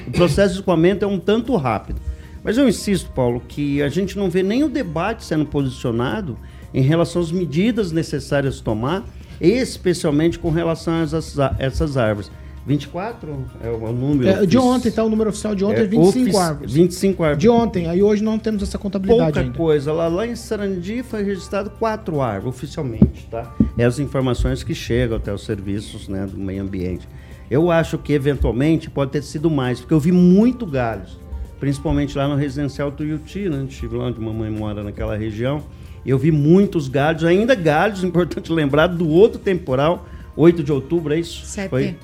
o 0.07 0.11
processo 0.11 0.53
de 0.53 0.59
escoamento 0.59 1.03
é 1.03 1.07
um 1.07 1.19
tanto 1.19 1.55
rápido. 1.55 1.99
Mas 2.43 2.57
eu 2.57 2.67
insisto, 2.67 3.11
Paulo, 3.11 3.41
que 3.45 3.81
a 3.81 3.89
gente 3.89 4.17
não 4.17 4.29
vê 4.29 4.41
nem 4.41 4.63
o 4.63 4.69
debate 4.69 5.25
sendo 5.25 5.45
posicionado 5.45 6.37
em 6.73 6.81
relação 6.81 7.21
às 7.21 7.31
medidas 7.31 7.91
necessárias 7.91 8.61
tomar, 8.61 9.03
especialmente 9.39 10.39
com 10.39 10.49
relação 10.49 10.95
a 10.95 11.01
essas, 11.01 11.39
a 11.39 11.55
essas 11.59 11.97
árvores. 11.97 12.31
24 12.67 13.45
é 13.63 13.69
o 13.69 13.93
número. 13.93 14.29
É, 14.29 14.45
de 14.45 14.57
ontem, 14.57 14.91
tá? 14.91 15.01
O 15.01 15.09
número 15.09 15.29
oficial 15.29 15.55
de 15.55 15.63
ontem 15.63 15.79
é, 15.79 15.83
é 15.83 15.87
25 15.87 16.37
árvores. 16.37 16.73
25 16.73 17.23
árvores. 17.23 17.41
De 17.41 17.47
ontem, 17.47 17.87
aí 17.87 18.03
hoje 18.03 18.21
não 18.21 18.37
temos 18.37 18.61
essa 18.61 18.77
contabilidade 18.77 19.31
Pouca 19.31 19.39
ainda. 19.39 19.57
coisa. 19.57 19.93
Lá, 19.93 20.09
lá 20.09 20.27
em 20.27 20.35
Sarandi 20.35 21.01
foi 21.01 21.23
registrado 21.23 21.69
quatro 21.69 22.19
árvores 22.19 22.57
oficialmente, 22.57 23.25
tá? 23.31 23.55
É 23.77 23.85
as 23.85 23.99
informações 23.99 24.63
que 24.63 24.75
chegam 24.75 25.15
até 25.15 25.33
os 25.33 25.45
serviços 25.45 26.09
né, 26.09 26.25
do 26.25 26.37
meio 26.37 26.61
ambiente. 26.61 27.07
Eu 27.49 27.71
acho 27.71 27.97
que 27.97 28.11
eventualmente 28.11 28.89
pode 28.89 29.11
ter 29.11 29.23
sido 29.23 29.49
mais, 29.49 29.79
porque 29.79 29.93
eu 29.93 29.99
vi 30.01 30.11
muito 30.11 30.65
galhos, 30.65 31.17
principalmente 31.61 32.17
lá 32.17 32.27
no 32.27 32.35
residencial 32.35 32.91
Tuiuti, 32.91 33.47
né? 33.47 33.65
Estive 33.69 33.95
lá 33.95 34.07
onde 34.07 34.19
mamãe 34.19 34.51
mora 34.51 34.83
naquela 34.83 35.15
região. 35.15 35.63
Eu 36.07 36.17
vi 36.17 36.31
muitos 36.31 36.87
galhos, 36.87 37.23
ainda 37.23 37.53
galhos, 37.53 38.01
importante 38.05 38.51
lembrar, 38.51 38.87
do 38.87 39.07
outro 39.07 39.39
temporal, 39.39 40.07
8 40.35 40.63
de 40.63 40.71
outubro, 40.71 41.13
é 41.13 41.19
isso? 41.19 41.45
7. 41.45 41.69
Foi 41.69 41.95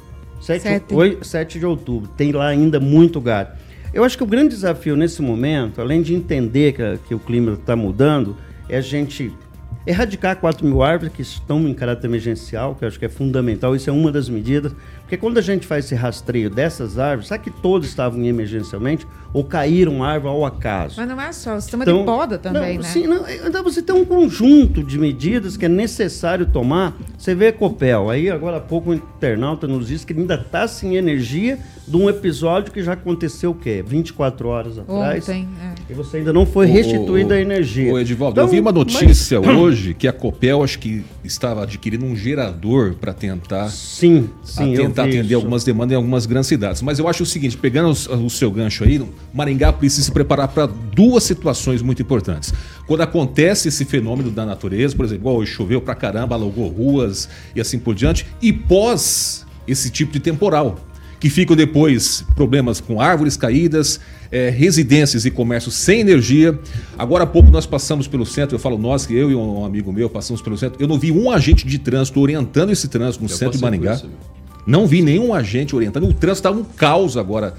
7, 0.42 0.62
7. 0.62 0.94
8, 0.94 1.26
7 1.26 1.60
de 1.60 1.66
outubro. 1.66 2.10
Tem 2.18 2.32
lá 2.32 2.48
ainda 2.48 2.80
muito 2.80 3.22
galho. 3.22 3.50
Eu 3.94 4.04
acho 4.04 4.18
que 4.18 4.24
o 4.24 4.28
grande 4.28 4.50
desafio 4.50 4.96
nesse 4.96 5.22
momento, 5.22 5.80
além 5.80 6.02
de 6.02 6.14
entender 6.14 6.74
que, 6.74 7.00
que 7.08 7.16
o 7.16 7.20
clima 7.20 7.54
está 7.54 7.76
mudando, 7.76 8.36
é 8.68 8.78
a 8.78 8.82
gente 8.82 9.32
erradicar 9.86 10.36
4 10.38 10.66
mil 10.66 10.82
árvores 10.82 11.14
que 11.14 11.22
estão 11.22 11.68
em 11.68 11.74
caráter 11.74 12.08
emergencial, 12.08 12.76
que 12.76 12.84
eu 12.84 12.88
acho 12.88 12.98
que 12.98 13.06
é 13.06 13.10
fundamental, 13.10 13.76
isso 13.76 13.90
é 13.90 13.94
uma 13.94 14.12
das 14.12 14.30
medidas, 14.30 14.74
porque 15.14 15.18
quando 15.18 15.38
a 15.38 15.42
gente 15.42 15.68
faz 15.68 15.86
esse 15.86 15.94
rastreio 15.94 16.50
dessas 16.50 16.98
árvores, 16.98 17.28
sabe 17.28 17.44
que 17.44 17.52
todos 17.52 17.88
estavam 17.88 18.24
emergencialmente 18.24 19.06
ou 19.32 19.44
caíram 19.44 20.04
árvore 20.04 20.34
ao 20.34 20.46
acaso? 20.46 20.96
Mas 20.98 21.08
não 21.08 21.22
é 21.22 21.32
só, 21.32 21.56
o 21.56 21.62
sistema 21.62 21.84
então, 21.84 22.00
de 22.00 22.06
poda 22.06 22.38
também, 22.40 22.78
não, 22.78 22.84
né? 22.84 22.90
Sim, 22.90 23.06
não, 23.06 23.30
então 23.30 23.64
você 23.64 23.82
tem 23.82 23.96
um 23.96 24.06
conjunto 24.06 24.84
de 24.84 24.98
medidas 24.98 25.56
que 25.56 25.66
é 25.66 25.70
necessário 25.70 26.48
tomar. 26.48 26.96
Você 27.18 27.36
vê 27.36 27.48
a 27.48 27.54
Copel, 27.54 28.10
aí 28.10 28.30
agora 28.30 28.58
há 28.58 28.60
pouco 28.60 28.90
o 28.90 28.94
internauta 28.94 29.68
nos 29.68 29.88
disse 29.88 30.06
que 30.06 30.14
ainda 30.14 30.36
está 30.36 30.68
sem 30.68 30.96
energia 30.96 31.60
de 31.88 31.98
um 31.98 32.10
episódio 32.10 32.72
que 32.72 32.82
já 32.82 32.94
aconteceu 32.94 33.52
o 33.52 33.56
quê? 33.56 33.84
24 33.86 34.48
horas 34.48 34.80
atrás. 34.80 35.24
Ontem, 35.24 35.48
é. 35.62 35.74
E 35.92 35.94
você 35.94 36.18
ainda 36.18 36.32
não 36.32 36.46
foi 36.46 36.66
restituída 36.66 37.36
a 37.36 37.42
energia. 37.42 37.94
Ô, 37.94 38.00
Edivaldo, 38.00 38.34
então, 38.34 38.46
eu 38.46 38.50
vi 38.50 38.60
uma 38.60 38.72
notícia 38.72 39.42
mas... 39.42 39.56
hoje 39.58 39.94
que 39.94 40.08
a 40.08 40.14
Copel 40.14 40.64
acho 40.64 40.80
que 40.80 41.04
estava 41.24 41.64
adquirindo 41.64 42.06
um 42.06 42.16
gerador 42.16 42.94
para 42.96 43.14
tentar, 43.14 43.68
sim, 43.70 44.30
sim, 44.44 44.74
atender 45.04 45.36
algumas 45.36 45.64
demandas 45.64 45.94
em 45.94 45.96
algumas 45.96 46.26
grandes 46.26 46.48
cidades. 46.48 46.82
Mas 46.82 47.00
eu 47.00 47.08
acho 47.08 47.24
o 47.24 47.26
seguinte, 47.26 47.58
pegando 47.58 47.90
o, 47.90 48.26
o 48.26 48.30
seu 48.30 48.52
gancho 48.52 48.84
aí, 48.84 49.02
Maringá 49.34 49.72
precisa 49.72 50.04
se 50.04 50.12
preparar 50.12 50.48
para 50.48 50.66
duas 50.66 51.24
situações 51.24 51.82
muito 51.82 52.02
importantes. 52.02 52.54
Quando 52.88 53.02
acontece 53.02 53.68
esse 53.68 53.86
fenômeno 53.86 54.32
da 54.32 54.46
natureza, 54.46 54.96
por 54.96 55.06
exemplo, 55.06 55.22
igual 55.22 55.46
choveu 55.46 55.82
pra 55.82 55.96
caramba, 55.96 56.36
alugou 56.36 56.68
ruas 56.68 57.30
e 57.56 57.62
assim 57.62 57.80
por 57.80 57.96
diante, 57.96 58.26
e 58.42 58.52
pós 58.52 59.46
esse 59.68 59.90
tipo 59.90 60.12
de 60.12 60.20
temporal 60.20 60.78
que 61.24 61.30
ficam 61.30 61.56
depois 61.56 62.22
problemas 62.36 62.82
com 62.82 63.00
árvores 63.00 63.38
caídas, 63.38 63.98
é, 64.30 64.50
residências 64.50 65.24
e 65.24 65.32
comércios 65.32 65.74
sem 65.74 66.02
energia. 66.02 66.60
Agora 66.98 67.24
há 67.24 67.28
pouco 67.28 67.50
nós 67.50 67.66
passamos 67.66 68.10
pelo 68.10 68.26
centro, 68.26 68.56
eu 68.56 68.60
falo 68.60 68.78
nós, 68.78 69.06
que 69.06 69.16
eu 69.16 69.32
e 69.32 69.36
um 69.36 69.64
amigo 69.64 69.94
meu 69.94 70.10
passamos 70.10 70.42
pelo 70.42 70.58
centro, 70.58 70.84
eu 70.84 70.88
não 70.88 71.00
vi 71.00 71.14
um 71.14 71.32
agente 71.32 71.66
de 71.66 71.80
trânsito 71.80 72.20
orientando 72.20 72.72
esse 72.72 72.90
trânsito 72.90 73.24
no 73.24 73.30
eu 73.30 73.38
centro 73.38 73.56
de 73.56 73.64
Maringá. 73.64 74.02
Não 74.66 74.88
vi 74.88 75.02
nenhum 75.02 75.34
agente 75.34 75.76
orientando. 75.76 76.08
O 76.08 76.14
trânsito 76.14 76.48
está 76.48 76.52
um 76.52 76.64
caos 76.64 77.18
agora 77.18 77.54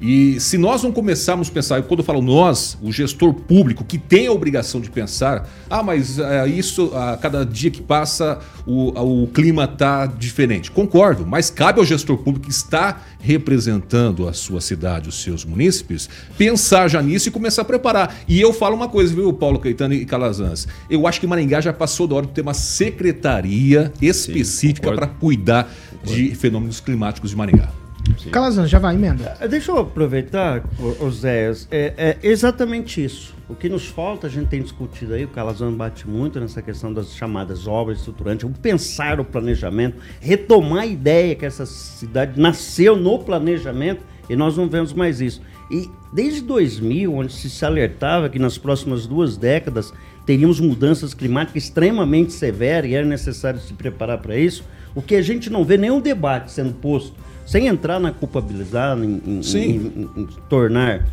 e 0.00 0.38
se 0.40 0.58
nós 0.58 0.82
não 0.82 0.92
começarmos 0.92 1.48
a 1.48 1.52
pensar, 1.52 1.82
quando 1.82 2.00
eu 2.00 2.04
falo 2.04 2.20
nós, 2.20 2.76
o 2.82 2.92
gestor 2.92 3.32
público, 3.32 3.84
que 3.84 3.98
tem 3.98 4.26
a 4.26 4.32
obrigação 4.32 4.80
de 4.80 4.90
pensar, 4.90 5.48
ah, 5.70 5.82
mas 5.82 6.18
é, 6.18 6.46
isso, 6.48 6.90
a 6.94 7.16
cada 7.16 7.44
dia 7.44 7.70
que 7.70 7.80
passa, 7.80 8.38
o, 8.66 9.22
o 9.22 9.26
clima 9.28 9.64
está 9.64 10.06
diferente. 10.06 10.70
Concordo, 10.70 11.26
mas 11.26 11.50
cabe 11.50 11.78
ao 11.78 11.86
gestor 11.86 12.18
público 12.18 12.46
que 12.46 12.52
está 12.52 13.02
representando 13.20 14.28
a 14.28 14.32
sua 14.32 14.60
cidade, 14.60 15.08
os 15.08 15.22
seus 15.22 15.44
munícipes, 15.44 16.08
pensar 16.36 16.88
já 16.88 17.00
nisso 17.00 17.28
e 17.28 17.32
começar 17.32 17.62
a 17.62 17.64
preparar. 17.64 18.16
E 18.28 18.40
eu 18.40 18.52
falo 18.52 18.76
uma 18.76 18.88
coisa, 18.88 19.14
viu, 19.14 19.32
Paulo 19.32 19.58
Caetano 19.58 19.94
e 19.94 20.04
Calazans? 20.04 20.68
Eu 20.90 21.06
acho 21.06 21.20
que 21.20 21.26
Maringá 21.26 21.60
já 21.60 21.72
passou 21.72 22.06
da 22.06 22.16
hora 22.16 22.26
de 22.26 22.32
ter 22.32 22.42
uma 22.42 22.54
secretaria 22.54 23.92
específica 24.02 24.92
para 24.92 25.06
cuidar 25.06 25.64
concordo. 25.90 26.14
de 26.14 26.34
fenômenos 26.34 26.80
climáticos 26.80 27.30
de 27.30 27.36
Maringá. 27.36 27.83
Calazan, 28.30 28.66
já 28.66 28.78
vai, 28.78 28.94
emenda. 28.94 29.36
É, 29.40 29.48
deixa 29.48 29.72
eu 29.72 29.78
aproveitar, 29.78 30.62
Oséias, 31.00 31.68
é, 31.70 32.18
é 32.22 32.28
exatamente 32.28 33.04
isso. 33.04 33.34
O 33.48 33.54
que 33.54 33.68
nos 33.68 33.86
falta, 33.86 34.26
a 34.26 34.30
gente 34.30 34.48
tem 34.48 34.62
discutido 34.62 35.12
aí, 35.12 35.24
o 35.24 35.28
Calazan 35.28 35.72
bate 35.72 36.08
muito 36.08 36.40
nessa 36.40 36.62
questão 36.62 36.92
das 36.92 37.14
chamadas 37.14 37.66
obras 37.66 37.98
estruturantes, 37.98 38.48
o 38.48 38.50
pensar 38.50 39.20
o 39.20 39.24
planejamento, 39.24 39.98
retomar 40.20 40.82
a 40.82 40.86
ideia 40.86 41.34
que 41.34 41.44
essa 41.44 41.66
cidade 41.66 42.40
nasceu 42.40 42.96
no 42.96 43.18
planejamento 43.18 44.02
e 44.30 44.34
nós 44.34 44.56
não 44.56 44.68
vemos 44.68 44.94
mais 44.94 45.20
isso. 45.20 45.42
E 45.70 45.90
desde 46.12 46.40
2000, 46.42 47.14
onde 47.14 47.32
se 47.32 47.64
alertava 47.64 48.28
que 48.28 48.38
nas 48.38 48.56
próximas 48.56 49.06
duas 49.06 49.36
décadas 49.36 49.92
teríamos 50.24 50.58
mudanças 50.58 51.12
climáticas 51.12 51.64
extremamente 51.64 52.32
severas 52.32 52.90
e 52.90 52.94
era 52.94 53.06
necessário 53.06 53.60
se 53.60 53.74
preparar 53.74 54.18
para 54.18 54.36
isso, 54.36 54.64
o 54.94 55.02
que 55.02 55.16
a 55.16 55.22
gente 55.22 55.50
não 55.50 55.64
vê 55.64 55.76
nenhum 55.76 56.00
debate 56.00 56.50
sendo 56.50 56.72
posto 56.74 57.14
sem 57.44 57.66
entrar 57.66 57.98
na 57.98 58.12
culpabilidade, 58.12 59.04
em, 59.04 59.20
em, 59.26 59.40
em, 59.40 60.10
em, 60.16 60.26
tornar 60.48 61.06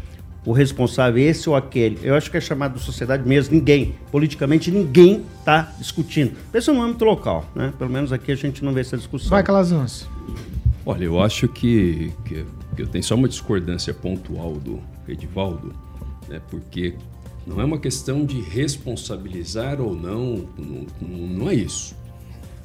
o 0.45 0.51
responsável 0.51 1.23
esse 1.23 1.49
ou 1.49 1.55
aquele. 1.55 1.99
Eu 2.01 2.15
acho 2.15 2.31
que 2.31 2.37
é 2.37 2.41
chamado 2.41 2.75
de 2.75 2.81
sociedade 2.81 3.27
mesmo, 3.27 3.55
ninguém, 3.55 3.95
politicamente 4.11 4.71
ninguém 4.71 5.23
está 5.39 5.73
discutindo. 5.77 6.33
Pensa 6.51 6.73
no 6.73 6.81
âmbito 6.81 7.05
local, 7.05 7.45
né? 7.55 7.73
Pelo 7.77 7.89
menos 7.89 8.11
aqui 8.11 8.31
a 8.31 8.35
gente 8.35 8.63
não 8.63 8.73
vê 8.73 8.81
essa 8.81 8.97
discussão. 8.97 9.29
Vai, 9.29 9.43
Calazans. 9.43 10.07
Olha, 10.85 11.05
eu 11.05 11.21
acho 11.21 11.47
que, 11.47 12.11
que, 12.25 12.43
que 12.75 12.81
eu 12.81 12.87
tenho 12.87 13.03
só 13.03 13.13
uma 13.13 13.27
discordância 13.27 13.93
pontual 13.93 14.53
do 14.53 14.79
Edivaldo, 15.07 15.73
né? 16.27 16.41
porque 16.49 16.95
não 17.45 17.61
é 17.61 17.65
uma 17.65 17.77
questão 17.77 18.25
de 18.25 18.41
responsabilizar 18.41 19.79
ou 19.79 19.95
não, 19.95 20.47
não, 20.57 20.85
não 21.01 21.49
é 21.49 21.53
isso. 21.55 21.95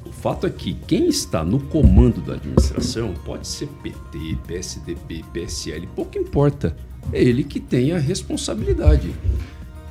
O 0.07 0.11
fato 0.13 0.47
é 0.47 0.49
que 0.49 0.73
quem 0.73 1.09
está 1.09 1.43
no 1.43 1.59
comando 1.59 2.21
da 2.21 2.35
administração 2.35 3.13
pode 3.25 3.45
ser 3.45 3.67
PT, 3.83 4.37
PSDB, 4.47 5.23
PSL, 5.33 5.85
pouco 5.87 6.17
importa. 6.17 6.77
É 7.11 7.21
ele 7.21 7.43
que 7.43 7.59
tem 7.59 7.91
a 7.91 7.97
responsabilidade. 7.97 9.13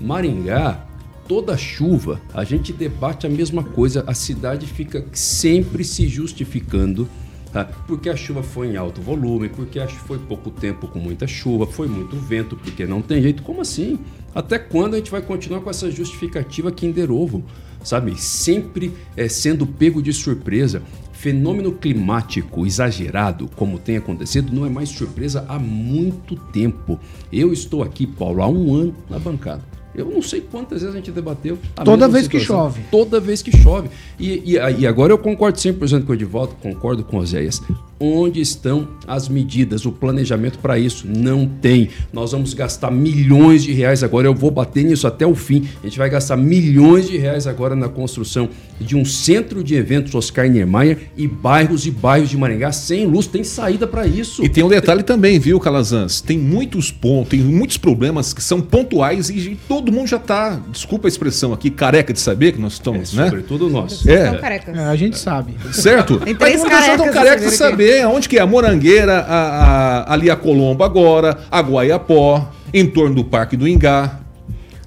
Maringá, 0.00 0.86
toda 1.28 1.56
chuva, 1.56 2.18
a 2.32 2.44
gente 2.44 2.72
debate 2.72 3.26
a 3.26 3.30
mesma 3.30 3.62
coisa, 3.62 4.04
a 4.06 4.14
cidade 4.14 4.66
fica 4.66 5.04
sempre 5.12 5.84
se 5.84 6.08
justificando. 6.08 7.06
Tá? 7.52 7.66
Porque 7.86 8.08
a 8.08 8.16
chuva 8.16 8.42
foi 8.42 8.68
em 8.68 8.76
alto 8.76 9.02
volume, 9.02 9.50
porque 9.50 9.78
foi 9.86 10.18
pouco 10.18 10.50
tempo 10.50 10.88
com 10.88 10.98
muita 10.98 11.26
chuva, 11.26 11.66
foi 11.66 11.88
muito 11.88 12.16
vento, 12.16 12.56
porque 12.56 12.86
não 12.86 13.02
tem 13.02 13.20
jeito. 13.20 13.42
Como 13.42 13.60
assim? 13.60 13.98
Até 14.34 14.58
quando 14.58 14.94
a 14.94 14.96
gente 14.96 15.10
vai 15.10 15.20
continuar 15.20 15.60
com 15.60 15.68
essa 15.68 15.90
justificativa 15.90 16.72
Kinder 16.72 17.10
Ovo? 17.10 17.44
Sabe? 17.86 18.20
Sempre 18.20 18.92
é, 19.16 19.28
sendo 19.28 19.66
pego 19.66 20.02
de 20.02 20.12
surpresa. 20.12 20.82
fenômeno 21.12 21.72
climático 21.72 22.66
exagerado, 22.66 23.48
como 23.56 23.78
tem 23.78 23.96
acontecido, 23.96 24.52
não 24.52 24.66
é 24.66 24.68
mais 24.68 24.90
surpresa 24.90 25.46
há 25.48 25.58
muito 25.58 26.36
tempo. 26.36 27.00
Eu 27.32 27.52
estou 27.54 27.82
aqui, 27.82 28.06
Paulo, 28.06 28.42
há 28.42 28.48
um 28.48 28.74
ano 28.74 28.94
na 29.08 29.18
bancada. 29.18 29.75
Eu 29.96 30.06
não 30.06 30.20
sei 30.20 30.40
quantas 30.40 30.82
vezes 30.82 30.94
a 30.94 30.98
gente 30.98 31.10
debateu. 31.10 31.58
Toda 31.84 32.06
vez 32.08 32.24
situação. 32.24 32.40
que 32.40 32.46
chove. 32.46 32.80
Toda 32.90 33.20
vez 33.20 33.42
que 33.42 33.56
chove. 33.56 33.88
E, 34.18 34.42
e, 34.44 34.80
e 34.80 34.86
agora 34.86 35.12
eu 35.12 35.18
concordo 35.18 35.58
100% 35.58 36.04
com 36.04 36.12
o 36.12 36.14
Edivaldo, 36.14 36.54
concordo 36.60 37.02
com 37.02 37.18
o 37.18 37.26
Zéias. 37.26 37.62
Onde 37.98 38.42
estão 38.42 38.88
as 39.06 39.26
medidas, 39.26 39.86
o 39.86 39.92
planejamento 39.92 40.58
para 40.58 40.78
isso? 40.78 41.06
Não 41.08 41.48
tem. 41.48 41.88
Nós 42.12 42.32
vamos 42.32 42.52
gastar 42.52 42.90
milhões 42.90 43.62
de 43.62 43.72
reais 43.72 44.02
agora. 44.02 44.26
Eu 44.26 44.34
vou 44.34 44.50
bater 44.50 44.84
nisso 44.84 45.06
até 45.06 45.26
o 45.26 45.34
fim. 45.34 45.66
A 45.82 45.86
gente 45.86 45.96
vai 45.96 46.10
gastar 46.10 46.36
milhões 46.36 47.08
de 47.08 47.16
reais 47.16 47.46
agora 47.46 47.74
na 47.74 47.88
construção 47.88 48.50
de 48.78 48.94
um 48.94 49.04
centro 49.04 49.64
de 49.64 49.74
eventos 49.74 50.14
Oscar 50.14 50.46
Niemeyer 50.46 51.10
e 51.16 51.26
bairros 51.26 51.86
e 51.86 51.90
bairros 51.90 52.28
de 52.28 52.36
Maringá 52.36 52.70
sem 52.70 53.06
luz. 53.06 53.26
Tem 53.26 53.42
saída 53.42 53.86
para 53.86 54.06
isso. 54.06 54.44
E 54.44 54.48
tem 54.48 54.62
um 54.62 54.68
detalhe 54.68 55.02
também, 55.02 55.38
viu, 55.38 55.58
Calazans? 55.58 56.20
Tem 56.20 56.36
muitos 56.36 56.90
pontos, 56.90 57.30
tem 57.30 57.40
muitos 57.40 57.78
problemas 57.78 58.34
que 58.34 58.42
são 58.42 58.60
pontuais 58.60 59.30
e 59.30 59.56
todo 59.66 59.85
mundo 59.92 60.06
já 60.06 60.16
está, 60.16 60.58
desculpa 60.68 61.06
a 61.06 61.10
expressão 61.10 61.52
aqui, 61.52 61.70
careca 61.70 62.12
de 62.12 62.20
saber 62.20 62.52
que 62.52 62.60
nós 62.60 62.74
estamos, 62.74 63.14
é, 63.14 63.16
né? 63.16 63.24
Sobretudo 63.26 63.68
nós. 63.68 64.06
É. 64.06 64.32
é. 64.74 64.84
a 64.84 64.96
gente 64.96 65.18
sabe. 65.18 65.54
Certo? 65.72 66.18
Tem 66.18 66.34
três 66.34 66.62
Mas 66.62 66.70
carecas 66.70 67.10
careca 67.10 67.36
de 67.36 67.50
saber 67.50 67.76
saber 67.76 68.06
onde 68.06 68.28
que 68.28 68.38
é 68.38 68.40
a 68.40 68.46
Morangueira, 68.46 69.20
a, 69.20 69.36
a, 69.36 70.14
ali 70.14 70.30
a 70.30 70.36
Colombo 70.36 70.82
agora, 70.82 71.38
a 71.50 71.60
Guaiapó, 71.60 72.50
em 72.72 72.86
torno 72.86 73.16
do 73.16 73.24
Parque 73.24 73.56
do 73.56 73.68
Ingá. 73.68 74.20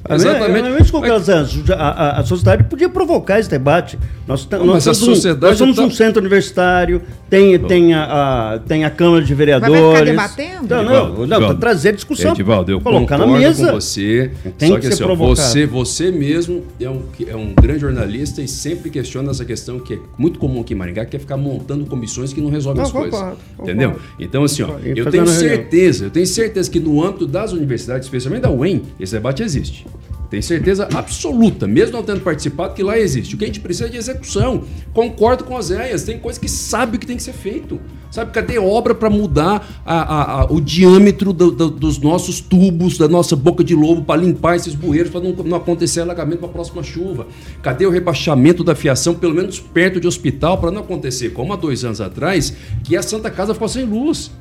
Exatamente. 0.07 1.73
a, 1.73 1.75
a, 1.75 2.19
a, 2.19 2.23
sociedade 2.23 2.63
podia 2.63 2.87
provocar 2.87 3.39
esse 3.39 3.49
debate. 3.49 3.99
Nós, 4.25 4.47
nós, 4.49 4.65
Mas 4.65 4.87
a 4.87 4.93
sociedade 4.93 5.45
um, 5.45 5.49
nós 5.49 5.57
somos 5.57 5.75
tá... 5.75 5.83
um 5.83 5.91
centro 5.91 6.21
universitário, 6.21 7.01
tem, 7.29 7.59
tem, 7.59 7.93
a, 7.93 8.53
a, 8.53 8.59
tem 8.59 8.85
a 8.85 8.89
Câmara 8.89 9.23
de 9.23 9.35
Vereadores. 9.35 9.81
Mas 9.81 9.91
vai 9.91 10.05
debatendo? 10.05 10.75
Não, 10.75 10.83
não, 10.83 11.27
não, 11.27 11.39
não 11.39 11.55
trazer 11.57 11.93
discussão. 11.93 12.31
Edivaldo, 12.31 12.71
eu 12.71 12.79
colocar 12.79 13.17
na 13.17 13.27
mesa. 13.27 13.67
com 13.67 13.73
você. 13.73 14.31
Tem 14.57 14.69
só 14.69 14.75
que, 14.75 14.87
que 14.87 14.93
assim, 14.93 15.15
você, 15.15 15.65
você 15.65 16.11
mesmo 16.11 16.63
é 16.79 16.89
um, 16.89 17.01
é 17.27 17.35
um 17.35 17.53
grande 17.53 17.79
jornalista 17.79 18.41
e 18.41 18.47
sempre 18.47 18.89
questiona 18.89 19.31
essa 19.31 19.43
questão 19.43 19.79
que 19.79 19.95
é 19.95 19.99
muito 20.17 20.39
comum 20.39 20.61
aqui 20.61 20.73
em 20.73 20.77
Maringá, 20.77 21.05
que 21.05 21.17
é 21.17 21.19
ficar 21.19 21.37
montando 21.37 21.85
comissões 21.85 22.31
que 22.31 22.39
não 22.39 22.49
resolvem 22.49 22.83
as 22.83 22.91
coisas. 22.91 23.11
Concordo, 23.11 23.37
entendeu? 23.61 23.95
Então, 24.17 24.43
assim, 24.43 24.63
ó, 24.63 24.77
eu 24.83 25.11
tenho 25.11 25.27
certeza, 25.27 26.05
eu 26.05 26.09
tenho 26.09 26.25
certeza 26.25 26.69
que 26.71 26.79
no 26.79 27.03
âmbito 27.03 27.27
das 27.27 27.51
universidades, 27.51 28.05
especialmente 28.05 28.43
da 28.43 28.49
UEM, 28.49 28.83
esse 28.99 29.13
debate 29.13 29.43
existe. 29.43 29.85
Tem 30.29 30.41
certeza 30.43 30.87
absoluta, 30.93 31.67
mesmo 31.67 31.93
não 31.93 32.03
tendo 32.03 32.21
participado, 32.21 32.75
que 32.75 32.83
lá 32.83 32.99
existe. 32.99 33.33
O 33.33 33.37
que 33.37 33.45
a 33.45 33.47
gente 33.47 33.59
precisa 33.59 33.87
é 33.87 33.89
de 33.89 33.97
execução. 33.97 34.63
Concordo 34.93 35.43
com 35.43 35.57
as 35.57 35.71
ideias, 35.71 36.03
tem 36.03 36.19
coisa 36.19 36.39
que 36.39 36.47
sabe 36.47 36.97
o 36.97 36.99
que 36.99 37.07
tem 37.07 37.17
que 37.17 37.23
ser 37.23 37.33
feito. 37.33 37.79
Sabe, 38.11 38.31
cadê 38.31 38.57
obra 38.57 38.95
para 38.95 39.09
mudar 39.09 39.81
a, 39.85 39.95
a, 39.95 40.41
a, 40.41 40.45
o 40.45 40.59
diâmetro 40.59 41.31
do, 41.31 41.51
do, 41.51 41.69
dos 41.69 41.99
nossos 41.99 42.39
tubos, 42.39 42.97
da 42.97 43.07
nossa 43.07 43.35
boca 43.35 43.63
de 43.63 43.75
lobo, 43.75 44.03
para 44.03 44.21
limpar 44.21 44.55
esses 44.55 44.73
bueiros, 44.73 45.11
para 45.11 45.21
não, 45.21 45.31
não, 45.31 45.57
acontecer 45.57 46.01
alagamento 46.01 46.39
para 46.39 46.49
a 46.49 46.51
próxima 46.51 46.81
chuva? 46.81 47.27
Cadê 47.61 47.85
o 47.85 47.91
rebaixamento 47.91 48.63
da 48.63 48.73
fiação, 48.73 49.13
pelo 49.13 49.35
menos 49.35 49.59
perto 49.59 49.99
de 49.99 50.07
hospital, 50.07 50.57
para 50.57 50.71
não 50.71 50.81
acontecer, 50.81 51.31
como 51.31 51.53
há 51.53 51.55
dois 51.55 51.83
anos 51.83 52.01
atrás, 52.01 52.53
que 52.83 52.95
a 52.95 53.03
Santa 53.03 53.29
Casa 53.29 53.53
ficou 53.53 53.67
sem 53.67 53.85
luz? 53.85 54.31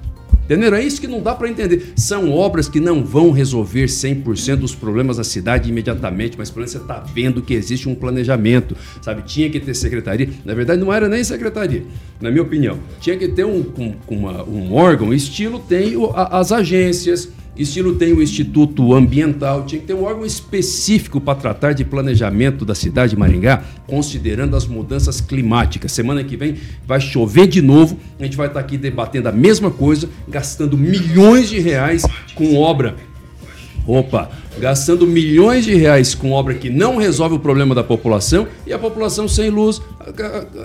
Entendeu? 0.48 0.74
É 0.74 0.82
isso 0.82 0.98
que 0.98 1.06
não 1.06 1.20
dá 1.20 1.34
para 1.34 1.46
entender. 1.46 1.92
São 1.94 2.32
obras 2.32 2.70
que 2.70 2.80
não 2.80 3.04
vão 3.04 3.30
resolver 3.30 3.84
100% 3.84 4.56
dos 4.56 4.74
problemas 4.74 5.18
da 5.18 5.24
cidade 5.24 5.68
imediatamente, 5.68 6.38
mas 6.38 6.48
pelo 6.48 6.60
menos 6.60 6.72
você 6.72 6.78
está 6.78 7.00
vendo 7.00 7.42
que 7.42 7.52
existe 7.52 7.86
um 7.86 7.94
planejamento, 7.94 8.74
sabe? 9.02 9.20
Tinha 9.22 9.50
que 9.50 9.60
ter 9.60 9.74
secretaria. 9.74 10.30
Na 10.46 10.54
verdade, 10.54 10.80
não 10.80 10.90
era 10.90 11.06
nem 11.06 11.22
secretaria, 11.22 11.84
na 12.18 12.30
minha 12.30 12.42
opinião. 12.42 12.78
Tinha 12.98 13.18
que 13.18 13.28
ter 13.28 13.44
um, 13.44 13.62
um, 13.78 13.94
uma, 14.08 14.42
um 14.44 14.74
órgão, 14.74 15.12
estilo 15.12 15.58
tem 15.58 15.92
as 16.14 16.50
agências, 16.50 17.28
Estilo 17.58 17.96
tem 17.96 18.12
o 18.12 18.22
Instituto 18.22 18.94
Ambiental, 18.94 19.66
tinha 19.66 19.80
que 19.80 19.86
ter 19.86 19.94
um 19.94 20.04
órgão 20.04 20.24
específico 20.24 21.20
para 21.20 21.34
tratar 21.34 21.72
de 21.72 21.84
planejamento 21.84 22.64
da 22.64 22.74
cidade 22.74 23.10
de 23.10 23.18
Maringá, 23.18 23.64
considerando 23.86 24.54
as 24.54 24.64
mudanças 24.64 25.20
climáticas. 25.20 25.90
Semana 25.90 26.22
que 26.22 26.36
vem 26.36 26.56
vai 26.86 27.00
chover 27.00 27.48
de 27.48 27.60
novo, 27.60 27.98
a 28.20 28.22
gente 28.22 28.36
vai 28.36 28.46
estar 28.46 28.60
aqui 28.60 28.78
debatendo 28.78 29.28
a 29.28 29.32
mesma 29.32 29.72
coisa, 29.72 30.08
gastando 30.28 30.78
milhões 30.78 31.48
de 31.48 31.58
reais 31.58 32.04
com 32.36 32.56
obra. 32.56 32.94
Opa, 33.84 34.30
gastando 34.58 35.06
milhões 35.06 35.64
de 35.64 35.74
reais 35.74 36.14
com 36.14 36.32
obra 36.32 36.54
que 36.54 36.68
não 36.68 36.96
resolve 36.96 37.36
o 37.36 37.38
problema 37.38 37.74
da 37.74 37.84
população 37.84 38.46
e 38.66 38.72
a 38.72 38.78
população 38.78 39.28
sem 39.28 39.50
luz, 39.50 39.80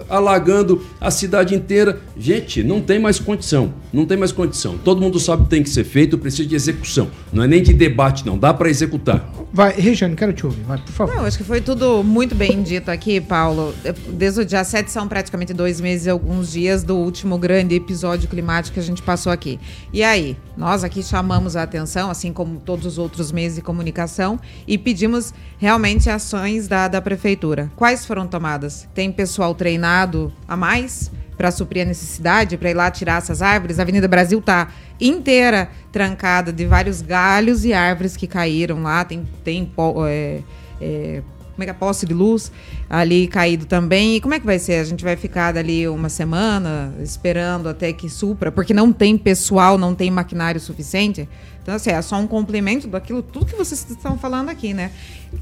alagando 0.09 0.81
a 0.99 1.11
cidade 1.11 1.55
inteira. 1.55 1.99
Gente, 2.17 2.63
não 2.63 2.81
tem 2.81 2.99
mais 2.99 3.19
condição. 3.19 3.73
Não 3.91 4.05
tem 4.05 4.17
mais 4.17 4.31
condição. 4.31 4.77
Todo 4.77 5.01
mundo 5.01 5.19
sabe 5.19 5.43
que 5.43 5.49
tem 5.49 5.63
que 5.63 5.69
ser 5.69 5.83
feito, 5.83 6.17
precisa 6.17 6.47
de 6.49 6.55
execução. 6.55 7.09
Não 7.31 7.43
é 7.43 7.47
nem 7.47 7.61
de 7.61 7.73
debate, 7.73 8.25
não. 8.25 8.37
Dá 8.37 8.53
para 8.53 8.69
executar. 8.69 9.29
Vai, 9.51 9.73
Regiane, 9.73 10.15
quero 10.15 10.33
te 10.33 10.45
ouvir. 10.45 10.63
Vai, 10.63 10.79
por 10.79 10.91
favor. 10.91 11.15
Não, 11.15 11.25
acho 11.25 11.37
que 11.37 11.43
foi 11.43 11.61
tudo 11.61 12.03
muito 12.03 12.33
bem 12.33 12.63
dito 12.63 12.89
aqui, 12.89 13.21
Paulo. 13.21 13.73
Desde 14.09 14.41
o 14.41 14.45
dia 14.45 14.63
7 14.63 14.91
são 14.91 15.07
praticamente 15.07 15.53
dois 15.53 15.79
meses 15.79 16.07
e 16.07 16.09
alguns 16.09 16.51
dias 16.51 16.83
do 16.83 16.95
último 16.95 17.37
grande 17.37 17.75
episódio 17.75 18.27
climático 18.27 18.73
que 18.73 18.79
a 18.79 18.83
gente 18.83 19.03
passou 19.03 19.31
aqui. 19.31 19.59
E 19.91 20.01
aí, 20.01 20.35
nós 20.57 20.83
aqui 20.83 21.03
chamamos 21.03 21.55
a 21.55 21.63
atenção, 21.63 22.09
assim 22.09 22.33
como 22.33 22.59
todos 22.59 22.85
os 22.85 22.97
outros 22.97 23.31
meses 23.31 23.57
de 23.57 23.61
comunicação, 23.83 24.39
e 24.65 24.77
pedimos 24.77 25.33
realmente 25.57 26.09
ações 26.09 26.67
da, 26.67 26.87
da 26.87 27.01
prefeitura. 27.01 27.69
Quais 27.75 28.05
foram 28.05 28.25
tomadas? 28.25 28.87
Tem 28.93 29.11
pessoal 29.11 29.53
treinado 29.53 30.31
a 30.47 30.55
mais? 30.55 31.11
para 31.35 31.49
suprir 31.49 31.81
a 31.81 31.85
necessidade, 31.85 32.57
para 32.57 32.69
ir 32.69 32.75
lá 32.75 32.91
tirar 32.91 33.17
essas 33.17 33.41
árvores. 33.41 33.79
A 33.79 33.81
Avenida 33.81 34.07
Brasil 34.07 34.39
tá 34.39 34.67
inteira 35.01 35.67
trancada 35.91 36.53
de 36.53 36.63
vários 36.67 37.01
galhos 37.01 37.65
e 37.65 37.73
árvores 37.73 38.15
que 38.15 38.27
caíram 38.27 38.83
lá. 38.83 39.03
Tem, 39.03 39.27
tem 39.43 39.69
é, 40.07 40.41
é, 40.79 41.23
como 41.53 41.63
é 41.63 41.65
que 41.65 41.71
é? 41.71 41.73
Posse 41.73 42.05
de 42.05 42.13
luz 42.13 42.51
ali 42.87 43.27
caído 43.27 43.65
também. 43.65 44.15
E 44.15 44.21
como 44.21 44.35
é 44.35 44.39
que 44.39 44.45
vai 44.45 44.59
ser? 44.59 44.73
A 44.75 44.83
gente 44.83 45.03
vai 45.03 45.15
ficar 45.15 45.51
dali 45.51 45.87
uma 45.87 46.07
semana 46.07 46.93
esperando 47.01 47.67
até 47.67 47.91
que 47.91 48.09
supra, 48.09 48.51
porque 48.51 48.73
não 48.73 48.93
tem 48.93 49.17
pessoal, 49.17 49.75
não 49.77 49.95
tem 49.95 50.11
maquinário 50.11 50.61
suficiente. 50.61 51.27
Então, 51.63 51.73
assim, 51.73 51.89
é 51.89 52.01
só 52.01 52.17
um 52.17 52.27
complemento 52.27 52.87
daquilo, 52.87 53.23
tudo 53.23 53.45
que 53.45 53.55
vocês 53.55 53.89
estão 53.89 54.17
falando 54.17 54.49
aqui, 54.49 54.73
né? 54.73 54.91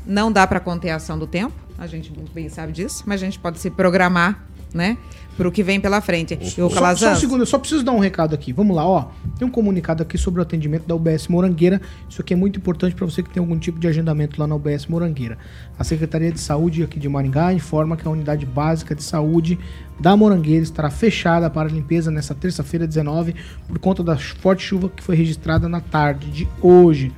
Não 0.06 0.32
dá 0.32 0.46
para 0.46 0.60
conter 0.60 0.92
a 0.92 0.96
ação 0.98 1.18
do 1.18 1.26
tempo, 1.26 1.54
a 1.78 1.88
gente 1.88 2.14
muito 2.14 2.32
bem 2.32 2.48
sabe 2.48 2.72
disso, 2.72 3.04
mas 3.08 3.22
a 3.22 3.26
gente 3.26 3.40
pode 3.40 3.60
se 3.60 3.72
programar, 3.72 4.46
né? 4.72 4.98
Para 5.38 5.48
o 5.48 5.52
que 5.52 5.64
vem 5.64 5.80
pela 5.80 6.02
frente. 6.02 6.38
Só, 6.50 6.70
só 6.96 7.12
um 7.12 7.16
segundo, 7.16 7.42
eu 7.42 7.46
só 7.46 7.58
preciso 7.58 7.84
dar 7.84 7.92
um 7.92 8.00
recado 8.00 8.36
aqui. 8.36 8.54
Vamos 8.54 8.76
lá, 8.76 8.86
ó. 8.86 9.08
Tem 9.38 9.48
um 9.48 9.52
comunicado 9.52 10.04
aqui 10.04 10.18
sobre 10.18 10.40
o 10.40 10.44
atendimento 10.44 10.88
da 10.88 10.96
UBS 10.96 11.28
Morangueira. 11.28 11.82
Isso 12.10 12.22
aqui 12.22 12.34
é 12.34 12.38
muito 12.38 12.60
importante 12.60 12.96
para 12.96 13.06
você 13.06 13.24
que 13.24 13.30
tem 13.30 13.42
algum 13.42 13.58
tipo 13.58 13.80
de 13.80 13.88
agendamento 13.88 14.40
lá 14.40 14.46
na 14.46 14.56
UBS 14.56 14.88
Morangueira. 14.88 15.38
A 15.80 15.84
Secretaria 15.84 16.32
de 16.32 16.40
Saúde 16.40 16.84
aqui 16.84 17.00
de 17.00 17.10
Maringá 17.10 17.54
informa 17.54 17.98
que 17.98 18.08
a 18.08 18.12
unidade 18.12 18.46
básica 18.46 18.94
de 18.94 19.04
saúde 19.04 19.58
da 20.00 20.16
Morangueira 20.16 20.64
estará 20.64 20.90
fechada 20.90 21.50
para 21.50 21.70
limpeza 21.70 22.12
nessa 22.12 22.34
terça-feira, 22.34 22.88
19, 22.88 23.36
por 23.68 23.80
conta 23.80 24.04
da 24.04 24.18
forte 24.18 24.64
chuva 24.64 24.90
que 24.90 25.04
foi 25.04 25.16
registrada 25.16 25.70
na 25.70 25.80
tarde 25.80 26.30
de 26.32 26.48
hoje. 26.62 27.12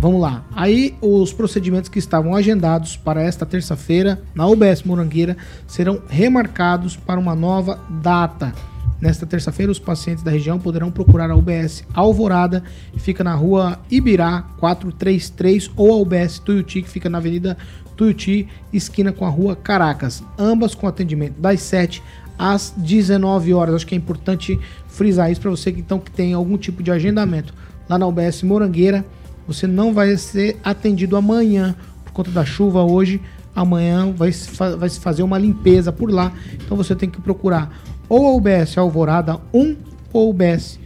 Vamos 0.00 0.20
lá. 0.20 0.44
Aí 0.54 0.94
os 1.00 1.32
procedimentos 1.32 1.88
que 1.88 1.98
estavam 1.98 2.36
agendados 2.36 2.96
para 2.96 3.20
esta 3.20 3.44
terça-feira 3.44 4.22
na 4.32 4.46
UBS 4.46 4.84
Morangueira 4.84 5.36
serão 5.66 6.00
remarcados 6.08 6.94
para 6.94 7.18
uma 7.18 7.34
nova 7.34 7.80
data. 8.00 8.52
Nesta 9.00 9.26
terça-feira, 9.26 9.72
os 9.72 9.78
pacientes 9.78 10.22
da 10.22 10.30
região 10.30 10.58
poderão 10.58 10.90
procurar 10.90 11.30
a 11.30 11.36
UBS 11.36 11.84
Alvorada, 11.92 12.62
que 12.92 13.00
fica 13.00 13.24
na 13.24 13.34
rua 13.34 13.78
Ibirá 13.90 14.42
433, 14.58 15.70
ou 15.76 15.92
a 15.92 15.96
UBS 15.96 16.38
Tuiuti, 16.38 16.82
que 16.82 16.88
fica 16.88 17.10
na 17.10 17.18
Avenida 17.18 17.56
Tuiuti, 17.96 18.46
esquina 18.72 19.12
com 19.12 19.24
a 19.24 19.28
rua 19.28 19.56
Caracas. 19.56 20.22
Ambas 20.38 20.76
com 20.76 20.86
atendimento 20.86 21.40
das 21.40 21.60
7 21.60 22.02
às 22.38 22.72
19 22.76 23.52
horas. 23.52 23.74
Acho 23.74 23.86
que 23.86 23.94
é 23.96 23.98
importante 23.98 24.58
frisar 24.86 25.30
isso 25.30 25.40
para 25.40 25.50
você 25.50 25.72
que, 25.72 25.80
então, 25.80 25.98
que 25.98 26.10
tem 26.10 26.34
algum 26.34 26.56
tipo 26.56 26.84
de 26.84 26.92
agendamento 26.92 27.52
lá 27.88 27.98
na 27.98 28.06
UBS 28.06 28.42
Morangueira 28.44 29.04
você 29.48 29.66
não 29.66 29.94
vai 29.94 30.14
ser 30.18 30.58
atendido 30.62 31.16
amanhã 31.16 31.74
por 32.04 32.12
conta 32.12 32.30
da 32.30 32.44
chuva 32.44 32.82
hoje. 32.82 33.20
Amanhã 33.56 34.12
vai 34.12 34.30
se, 34.30 34.48
vai 34.76 34.88
se 34.88 35.00
fazer 35.00 35.22
uma 35.22 35.38
limpeza 35.38 35.90
por 35.90 36.12
lá. 36.12 36.30
Então 36.54 36.76
você 36.76 36.94
tem 36.94 37.08
que 37.08 37.20
procurar 37.20 37.72
ou 38.08 38.26
a 38.26 38.36
UBS 38.36 38.76
Alvorada 38.76 39.40
1 39.52 39.76
ou 40.12 40.28
a 40.28 40.30
UBS 40.30 40.78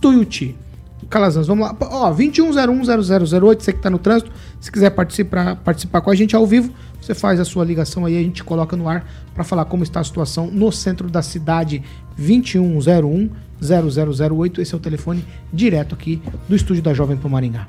Tuiuti. 0.00 0.54
Calazans, 1.08 1.46
vamos 1.46 1.66
lá. 1.66 1.76
Ó, 1.80 2.14
21010008, 2.14 3.60
você 3.60 3.72
que 3.72 3.78
está 3.78 3.88
no 3.88 3.98
trânsito, 3.98 4.30
se 4.60 4.70
quiser 4.70 4.90
participar, 4.90 5.56
participar 5.56 6.00
com 6.02 6.10
a 6.10 6.14
gente 6.14 6.36
ao 6.36 6.46
vivo, 6.46 6.72
você 7.04 7.14
faz 7.14 7.38
a 7.38 7.44
sua 7.44 7.64
ligação 7.64 8.06
aí, 8.06 8.16
a 8.16 8.22
gente 8.22 8.42
coloca 8.42 8.74
no 8.76 8.88
ar 8.88 9.06
para 9.34 9.44
falar 9.44 9.66
como 9.66 9.82
está 9.82 10.00
a 10.00 10.04
situação 10.04 10.50
no 10.50 10.72
centro 10.72 11.10
da 11.10 11.20
cidade 11.20 11.82
2101 12.16 13.30
0008. 13.60 14.60
Esse 14.62 14.74
é 14.74 14.76
o 14.76 14.80
telefone 14.80 15.24
direto 15.52 15.94
aqui 15.94 16.22
do 16.48 16.56
estúdio 16.56 16.82
da 16.82 16.94
Jovem 16.94 17.16
Pan 17.16 17.28
Maringá. 17.28 17.68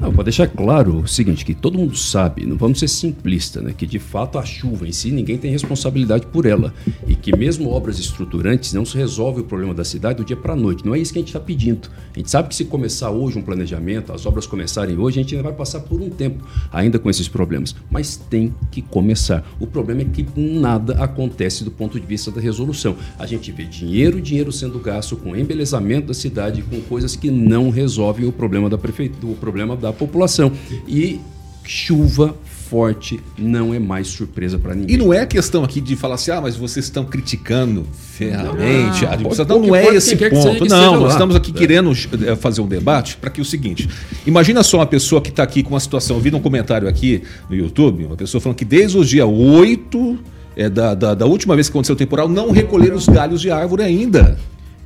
Não, 0.00 0.10
para 0.10 0.24
deixar 0.24 0.48
claro 0.48 1.00
o 1.00 1.06
seguinte, 1.06 1.44
que 1.44 1.54
todo 1.54 1.76
mundo 1.76 1.94
sabe, 1.94 2.46
não 2.46 2.56
vamos 2.56 2.78
ser 2.78 2.88
simplistas, 2.88 3.62
né? 3.62 3.74
Que 3.76 3.86
de 3.86 3.98
fato 3.98 4.38
a 4.38 4.44
chuva 4.44 4.88
em 4.88 4.92
si 4.92 5.10
ninguém 5.10 5.36
tem 5.36 5.50
responsabilidade 5.50 6.26
por 6.26 6.46
ela. 6.46 6.72
E 7.06 7.14
que 7.14 7.36
mesmo 7.36 7.68
obras 7.68 7.98
estruturantes 7.98 8.72
não 8.72 8.86
se 8.86 8.96
resolve 8.96 9.42
o 9.42 9.44
problema 9.44 9.74
da 9.74 9.84
cidade 9.84 10.16
do 10.16 10.24
dia 10.24 10.36
para 10.36 10.54
a 10.54 10.56
noite. 10.56 10.86
Não 10.86 10.94
é 10.94 10.98
isso 10.98 11.12
que 11.12 11.18
a 11.18 11.20
gente 11.20 11.28
está 11.28 11.38
pedindo. 11.38 11.90
A 12.14 12.18
gente 12.18 12.30
sabe 12.30 12.48
que 12.48 12.54
se 12.54 12.64
começar 12.64 13.10
hoje 13.10 13.38
um 13.38 13.42
planejamento, 13.42 14.10
as 14.10 14.24
obras 14.24 14.46
começarem 14.46 14.96
hoje, 14.96 15.20
a 15.20 15.22
gente 15.22 15.34
ainda 15.34 15.48
vai 15.48 15.56
passar 15.56 15.80
por 15.80 16.00
um 16.00 16.08
tempo 16.08 16.46
ainda 16.72 16.98
com 16.98 17.10
esses 17.10 17.28
problemas. 17.28 17.76
Mas 17.90 18.16
tem 18.16 18.54
que 18.70 18.80
começar. 18.80 19.46
O 19.60 19.66
problema 19.66 20.00
é 20.00 20.06
que 20.06 20.26
nada 20.34 20.94
acontece 20.94 21.62
do 21.62 21.70
ponto 21.70 22.00
de 22.00 22.06
vista 22.06 22.30
da 22.30 22.40
resolução. 22.40 22.96
A 23.18 23.26
gente 23.26 23.52
vê 23.52 23.64
dinheiro, 23.64 24.18
dinheiro 24.18 24.50
sendo 24.50 24.78
gasto 24.78 25.14
com 25.14 25.36
embelezamento 25.36 26.06
da 26.06 26.14
cidade, 26.14 26.62
com 26.62 26.80
coisas 26.80 27.14
que 27.16 27.30
não 27.30 27.68
resolvem 27.68 28.26
o 28.26 28.32
problema 28.32 28.70
da 28.70 28.78
prefeitura, 28.78 29.34
o 29.34 29.36
problema 29.36 29.76
da 29.76 29.89
da 29.90 29.92
população. 29.92 30.52
E 30.86 31.20
chuva 31.64 32.34
forte 32.70 33.20
não 33.36 33.74
é 33.74 33.80
mais 33.80 34.06
surpresa 34.06 34.56
para 34.56 34.76
ninguém. 34.76 34.94
E 34.94 34.98
não 34.98 35.12
é 35.12 35.26
questão 35.26 35.64
aqui 35.64 35.80
de 35.80 35.96
falar 35.96 36.14
assim, 36.14 36.30
ah, 36.30 36.40
mas 36.40 36.56
vocês 36.56 36.84
estão 36.84 37.04
criticando 37.04 37.84
ferramente 37.92 39.04
a 39.04 39.12
administração. 39.12 39.58
Não, 39.58 39.66
não 39.66 39.74
é 39.74 39.92
esse 39.96 40.14
ponto. 40.16 40.64
Não, 40.66 41.00
nós 41.00 41.12
estamos 41.12 41.34
aqui 41.34 41.50
é. 41.50 41.54
querendo 41.54 41.90
eh, 41.90 42.36
fazer 42.36 42.60
um 42.60 42.68
debate 42.68 43.16
para 43.16 43.28
que 43.28 43.40
o 43.40 43.44
seguinte: 43.44 43.88
imagina 44.24 44.62
só 44.62 44.78
uma 44.78 44.86
pessoa 44.86 45.20
que 45.20 45.30
está 45.30 45.42
aqui 45.42 45.64
com 45.64 45.70
uma 45.70 45.80
situação. 45.80 46.16
Eu 46.16 46.22
vi 46.22 46.32
um 46.32 46.40
comentário 46.40 46.86
aqui 46.86 47.22
no 47.48 47.56
YouTube, 47.56 48.04
uma 48.04 48.16
pessoa 48.16 48.40
falando 48.40 48.56
que 48.56 48.64
desde 48.64 48.96
o 48.96 49.04
dia 49.04 49.26
8 49.26 50.18
é, 50.56 50.68
da, 50.68 50.94
da, 50.94 51.14
da 51.14 51.26
última 51.26 51.56
vez 51.56 51.68
que 51.68 51.72
aconteceu 51.72 51.96
o 51.96 51.98
temporal, 51.98 52.28
não 52.28 52.52
recolheram 52.52 52.96
os 52.96 53.08
galhos 53.08 53.40
de 53.40 53.50
árvore 53.50 53.82
ainda. 53.82 54.38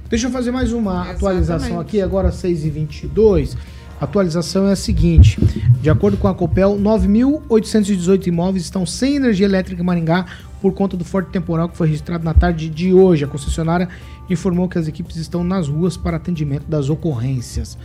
Deixa 0.08 0.26
eu 0.26 0.30
fazer 0.30 0.50
mais 0.50 0.72
uma 0.72 0.92
Exatamente. 0.92 1.16
atualização 1.16 1.80
aqui, 1.80 2.00
agora 2.00 2.30
6h22. 2.30 3.56
A 4.04 4.06
atualização 4.06 4.68
é 4.68 4.72
a 4.72 4.76
seguinte: 4.76 5.40
de 5.80 5.88
acordo 5.88 6.18
com 6.18 6.28
a 6.28 6.34
Copel, 6.34 6.78
9.818 6.78 8.26
imóveis 8.26 8.64
estão 8.64 8.84
sem 8.84 9.16
energia 9.16 9.46
elétrica 9.46 9.80
em 9.80 9.84
Maringá 9.84 10.26
por 10.60 10.74
conta 10.74 10.94
do 10.94 11.04
forte 11.06 11.30
temporal 11.30 11.70
que 11.70 11.76
foi 11.76 11.86
registrado 11.86 12.22
na 12.22 12.34
tarde 12.34 12.68
de 12.68 12.92
hoje. 12.92 13.24
A 13.24 13.26
concessionária 13.26 13.88
informou 14.28 14.68
que 14.68 14.76
as 14.76 14.86
equipes 14.86 15.16
estão 15.16 15.42
nas 15.42 15.68
ruas 15.68 15.96
para 15.96 16.18
atendimento 16.18 16.66
das 16.68 16.90
ocorrências. 16.90 17.78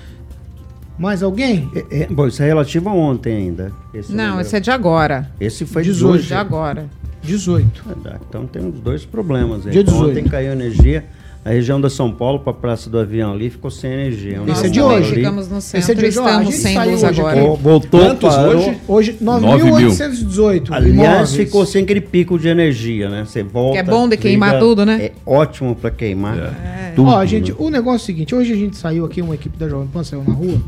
Mais 0.97 1.23
alguém? 1.23 1.71
É, 1.73 2.01
é, 2.01 2.07
bom, 2.07 2.27
isso 2.27 2.43
é 2.43 2.47
relativo 2.47 2.89
a 2.89 2.93
ontem 2.93 3.37
ainda. 3.37 3.71
Esse 3.93 4.11
Não, 4.11 4.25
número. 4.25 4.41
esse 4.41 4.57
é 4.57 4.59
de 4.59 4.71
agora. 4.71 5.31
Esse 5.39 5.65
foi 5.65 5.83
18. 5.83 6.25
De 6.25 6.33
agora. 6.33 6.89
18. 7.23 7.85
Então 8.27 8.45
temos 8.45 8.77
dois 8.81 9.05
problemas. 9.05 9.63
Dia 9.63 9.85
18. 9.85 10.09
Ontem 10.09 10.25
caiu 10.25 10.51
energia 10.51 11.05
a 11.43 11.51
região 11.51 11.79
da 11.79 11.89
São 11.89 12.11
Paulo 12.11 12.39
para 12.39 12.51
a 12.51 12.55
Praça 12.55 12.89
do 12.89 12.99
Avião 12.99 13.31
ali 13.31 13.49
ficou 13.49 13.71
sem 13.71 13.91
energia. 13.91 14.41
Esse 14.47 14.65
é 14.65 14.69
de 14.69 14.81
hoje. 14.81 15.15
Ficamos 15.15 15.47
no 15.47 15.61
centro, 15.61 15.79
Esse 15.79 15.91
é 15.91 15.95
de 15.95 16.05
hoje. 16.05 16.19
Estamos 16.19 16.55
sem 16.55 16.85
luz 16.85 17.03
agora. 17.03 17.41
Voltou 17.55 17.99
Quantos 18.01 18.35
hoje? 18.35 18.77
Hoje, 18.87 19.17
9.818. 19.21 20.67
Aliás, 20.71 20.93
imóveis. 20.93 21.35
ficou 21.35 21.65
sem 21.65 21.83
aquele 21.83 22.01
pico 22.01 22.37
de 22.37 22.49
energia, 22.49 23.09
né? 23.09 23.23
Você 23.25 23.41
volta. 23.41 23.73
Que 23.73 23.77
é 23.79 23.83
bom 23.83 24.09
de 24.09 24.17
queimar 24.17 24.55
liga, 24.55 24.59
tudo, 24.59 24.85
né? 24.85 25.05
É 25.05 25.11
ótimo 25.25 25.75
para 25.75 25.89
queimar 25.91 26.37
é. 26.37 26.91
tudo. 26.93 27.09
Ó, 27.09 27.25
gente, 27.25 27.51
né? 27.51 27.57
o 27.57 27.69
negócio 27.69 28.01
é 28.01 28.03
o 28.03 28.05
seguinte, 28.05 28.35
hoje 28.35 28.51
a 28.51 28.57
gente 28.57 28.75
saiu 28.75 29.05
aqui, 29.05 29.21
uma 29.21 29.33
equipe 29.35 29.57
da 29.57 29.69
Jovem 29.69 29.87
Pan 29.87 30.03
saiu 30.03 30.23
na 30.23 30.33
rua, 30.33 30.61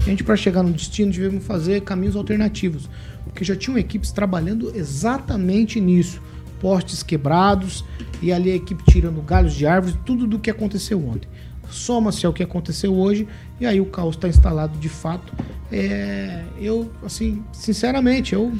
a 0.00 0.04
gente 0.04 0.22
para 0.22 0.36
chegar 0.36 0.62
no 0.62 0.70
destino 0.70 1.10
tivemos 1.10 1.44
fazer 1.44 1.80
caminhos 1.80 2.14
alternativos, 2.14 2.88
porque 3.24 3.44
já 3.44 3.56
tinham 3.56 3.78
equipes 3.78 4.12
trabalhando 4.12 4.70
exatamente 4.74 5.80
nisso 5.80 6.20
postes 6.60 7.02
quebrados 7.02 7.84
e 8.20 8.32
ali 8.32 8.50
a 8.50 8.56
equipe 8.56 8.82
tirando 8.84 9.22
galhos 9.22 9.54
de 9.54 9.66
árvores, 9.66 9.96
tudo 10.04 10.26
do 10.26 10.38
que 10.38 10.50
aconteceu 10.50 11.06
ontem. 11.06 11.28
Soma-se 11.70 12.24
ao 12.24 12.32
que 12.32 12.42
aconteceu 12.42 12.94
hoje 12.94 13.28
e 13.60 13.66
aí 13.66 13.80
o 13.80 13.86
caos 13.86 14.14
está 14.16 14.28
instalado 14.28 14.78
de 14.78 14.88
fato. 14.88 15.32
É, 15.70 16.42
eu, 16.58 16.90
assim, 17.04 17.42
sinceramente, 17.52 18.32
eu 18.32 18.52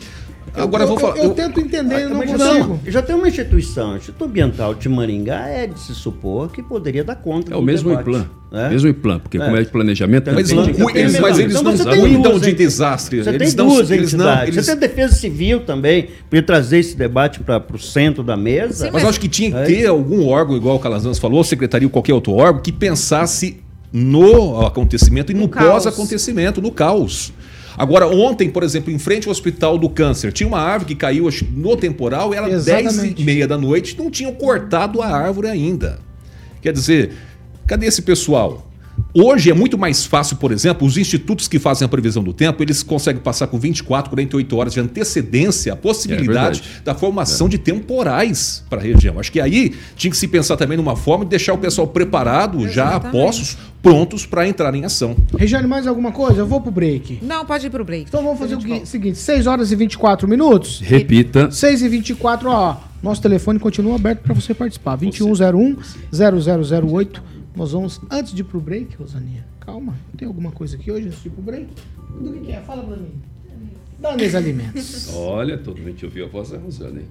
Agora 0.54 0.84
eu, 0.84 0.88
vou 0.88 0.98
falar. 0.98 1.16
Eu, 1.16 1.24
eu, 1.24 1.28
eu 1.30 1.34
tento 1.34 1.60
entender, 1.60 2.02
eu 2.02 2.10
não 2.10 2.20
consigo. 2.20 2.80
Já 2.86 3.02
tem, 3.02 3.14
uma 3.14 3.28
instituição, 3.28 3.92
o 3.92 3.96
Instituto 3.96 4.24
Ambiental 4.24 4.74
de 4.74 4.88
Maringá 4.88 5.46
é 5.48 5.66
de 5.66 5.78
se 5.78 5.94
supor 5.94 6.50
que 6.50 6.62
poderia 6.62 7.04
dar 7.04 7.16
conta. 7.16 7.52
É 7.52 7.56
o 7.56 7.62
mesmo 7.62 7.90
debate. 7.90 8.08
IPLAN. 8.08 8.30
É? 8.50 8.70
Mesmo 8.70 8.88
IPLAN, 8.88 9.18
porque 9.18 9.36
é. 9.36 9.44
como 9.44 9.56
é 9.56 9.62
de 9.62 9.68
planejamento. 9.68 10.30
Mas, 10.32 10.48
tem, 10.48 10.56
tem, 10.56 10.96
eles, 10.96 11.20
mas 11.20 11.38
eles 11.38 11.54
então, 11.54 11.72
não 11.72 12.00
cuidam 12.00 12.38
de 12.38 12.52
desastre. 12.52 13.22
Você 13.22 13.30
eles 13.30 13.54
tem 13.54 13.66
duas 13.66 13.90
eles 13.90 14.12
não, 14.14 14.42
eles... 14.42 14.54
Você 14.54 14.76
tem 14.76 14.88
defesa 14.88 15.14
civil 15.14 15.60
também, 15.60 16.08
para 16.30 16.40
trazer 16.42 16.78
esse 16.78 16.96
debate 16.96 17.40
para 17.40 17.62
o 17.72 17.78
centro 17.78 18.22
da 18.22 18.36
mesa. 18.36 18.86
Sim, 18.86 18.90
mas, 18.92 19.02
eu 19.02 19.08
acho 19.08 19.20
que 19.20 19.28
tinha 19.28 19.50
que 19.50 19.56
é 19.56 19.64
ter 19.64 19.86
algum 19.86 20.26
órgão, 20.26 20.56
igual 20.56 20.76
o 20.76 20.78
Calazans 20.78 21.18
falou, 21.18 21.44
secretaria 21.44 21.86
ou 21.86 21.90
qualquer 21.90 22.14
outro 22.14 22.32
órgão, 22.32 22.62
que 22.62 22.72
pensasse 22.72 23.60
no 23.92 24.66
acontecimento 24.66 25.32
e 25.32 25.34
no, 25.34 25.42
no 25.42 25.48
pós-acontecimento, 25.48 26.60
no 26.60 26.70
caos. 26.70 27.32
Agora, 27.78 28.08
ontem, 28.08 28.50
por 28.50 28.62
exemplo, 28.62 28.92
em 28.92 28.98
frente 28.98 29.28
ao 29.28 29.32
Hospital 29.32 29.78
do 29.78 29.88
Câncer, 29.88 30.32
tinha 30.32 30.46
uma 30.46 30.58
árvore 30.58 30.94
que 30.94 31.00
caiu 31.00 31.28
no 31.52 31.76
temporal, 31.76 32.34
era 32.34 32.50
Exatamente. 32.50 33.14
10 33.14 33.20
e 33.20 33.24
meia 33.24 33.46
da 33.46 33.56
noite, 33.56 33.96
não 33.96 34.10
tinham 34.10 34.34
cortado 34.34 35.00
a 35.00 35.06
árvore 35.06 35.48
ainda. 35.48 36.00
Quer 36.60 36.72
dizer, 36.72 37.12
cadê 37.66 37.86
esse 37.86 38.02
pessoal? 38.02 38.67
Hoje 39.14 39.50
é 39.50 39.54
muito 39.54 39.78
mais 39.78 40.04
fácil, 40.04 40.36
por 40.36 40.52
exemplo, 40.52 40.86
os 40.86 40.96
institutos 40.96 41.48
que 41.48 41.58
fazem 41.58 41.86
a 41.86 41.88
previsão 41.88 42.22
do 42.22 42.32
tempo, 42.32 42.62
eles 42.62 42.82
conseguem 42.82 43.20
passar 43.20 43.46
com 43.46 43.58
24, 43.58 44.10
48 44.10 44.56
horas 44.56 44.72
de 44.74 44.80
antecedência 44.80 45.72
a 45.72 45.76
possibilidade 45.76 46.62
é 46.78 46.82
da 46.82 46.94
formação 46.94 47.46
é. 47.46 47.50
de 47.50 47.58
temporais 47.58 48.64
para 48.68 48.80
a 48.80 48.82
região. 48.82 49.18
Acho 49.18 49.32
que 49.32 49.40
aí 49.40 49.74
tinha 49.96 50.10
que 50.10 50.16
se 50.16 50.28
pensar 50.28 50.56
também 50.56 50.76
numa 50.76 50.96
forma 50.96 51.24
de 51.24 51.30
deixar 51.30 51.52
o 51.54 51.58
pessoal 51.58 51.86
preparado, 51.86 52.58
Exatamente. 52.58 52.74
já 52.74 52.96
a 52.96 53.00
postos, 53.00 53.56
prontos 53.82 54.26
para 54.26 54.46
entrar 54.46 54.74
em 54.74 54.84
ação. 54.84 55.16
Regiane, 55.36 55.66
mais 55.66 55.86
alguma 55.86 56.12
coisa? 56.12 56.40
Eu 56.40 56.46
vou 56.46 56.60
pro 56.60 56.70
break. 56.70 57.20
Não, 57.22 57.44
pode 57.44 57.66
ir 57.66 57.70
pro 57.70 57.84
break. 57.84 58.06
Então 58.08 58.22
vamos 58.22 58.38
fazer 58.38 58.56
o 58.56 58.86
seguinte: 58.86 59.18
6 59.18 59.46
horas 59.46 59.72
e 59.72 59.76
24 59.76 60.28
minutos. 60.28 60.80
Repita. 60.80 61.50
6 61.50 61.82
e 61.82 61.88
24, 61.88 62.48
ó. 62.48 62.76
Nosso 63.02 63.22
telefone 63.22 63.58
continua 63.58 63.94
aberto 63.94 64.20
para 64.20 64.34
você 64.34 64.52
participar. 64.52 64.96
2101 64.96 65.76
0008 66.12 67.37
nós 67.58 67.72
vamos, 67.72 68.00
antes 68.08 68.32
de 68.32 68.42
ir 68.42 68.44
pro 68.44 68.60
break, 68.60 68.96
Rosaninha, 68.96 69.44
calma, 69.58 69.96
tem 70.16 70.28
alguma 70.28 70.52
coisa 70.52 70.76
aqui 70.76 70.92
hoje 70.92 71.08
antes 71.08 71.20
de 71.20 71.26
ir 71.26 71.32
pro 71.32 71.42
break? 71.42 71.66
Do 72.20 72.32
que, 72.32 72.38
que 72.38 72.52
é? 72.52 72.60
Fala 72.60 72.84
pra 72.84 72.96
mim. 72.96 73.10
Danes 73.98 74.34
Alimentos. 74.36 75.10
Olha, 75.18 75.58
todo 75.58 75.76
mundo 75.76 75.96
ouviu 76.04 76.26
a 76.26 76.28
voz 76.28 76.50
da 76.50 76.58
Rosana, 76.58 77.00
hein? 77.00 77.08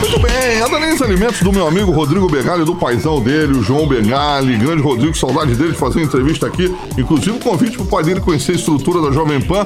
Muito 0.00 0.20
bem, 0.20 0.60
a 0.60 0.66
Danês 0.66 1.00
Alimentos 1.00 1.40
do 1.40 1.52
meu 1.52 1.68
amigo 1.68 1.92
Rodrigo 1.92 2.28
Begali, 2.28 2.64
do 2.64 2.74
paizão 2.74 3.22
dele, 3.22 3.52
o 3.52 3.62
João 3.62 3.86
Begali, 3.86 4.58
grande 4.58 4.82
Rodrigo, 4.82 5.16
saudade 5.16 5.54
dele 5.54 5.72
de 5.72 5.78
fazer 5.78 6.00
uma 6.00 6.06
entrevista 6.06 6.48
aqui. 6.48 6.74
Inclusive, 6.98 7.30
um 7.30 7.38
convite 7.38 7.76
pro 7.76 7.86
pai 7.86 8.02
dele 8.02 8.20
conhecer 8.20 8.52
a 8.52 8.54
estrutura 8.56 9.00
da 9.02 9.12
Jovem 9.12 9.40
Pan. 9.40 9.64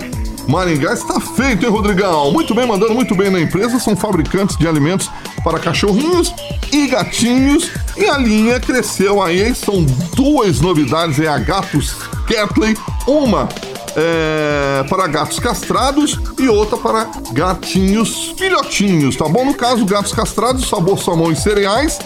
Maringá 0.48 0.94
está 0.94 1.20
feito, 1.20 1.66
hein, 1.66 1.70
Rodrigão? 1.70 2.32
Muito 2.32 2.54
bem, 2.54 2.66
mandando 2.66 2.94
muito 2.94 3.14
bem 3.14 3.28
na 3.28 3.38
empresa. 3.38 3.78
São 3.78 3.94
fabricantes 3.94 4.56
de 4.56 4.66
alimentos 4.66 5.10
para 5.44 5.58
cachorrinhos 5.58 6.34
e 6.72 6.86
gatinhos. 6.86 7.70
E 7.98 8.06
a 8.06 8.16
linha 8.16 8.58
cresceu 8.58 9.22
aí. 9.22 9.54
São 9.54 9.84
duas 10.16 10.62
novidades: 10.62 11.20
é 11.20 11.28
a 11.28 11.36
Gatos 11.36 11.94
Catley, 12.26 12.74
uma 13.06 13.46
é, 13.94 14.84
para 14.88 15.06
gatos 15.06 15.38
castrados 15.38 16.18
e 16.38 16.48
outra 16.48 16.78
para 16.78 17.10
gatinhos 17.32 18.32
filhotinhos, 18.38 19.16
tá 19.16 19.28
bom? 19.28 19.44
No 19.44 19.54
caso, 19.54 19.84
gatos 19.84 20.12
castrados, 20.12 20.66
sabor 20.66 20.98
salmão 20.98 21.30
e 21.30 21.36
cereais. 21.36 21.98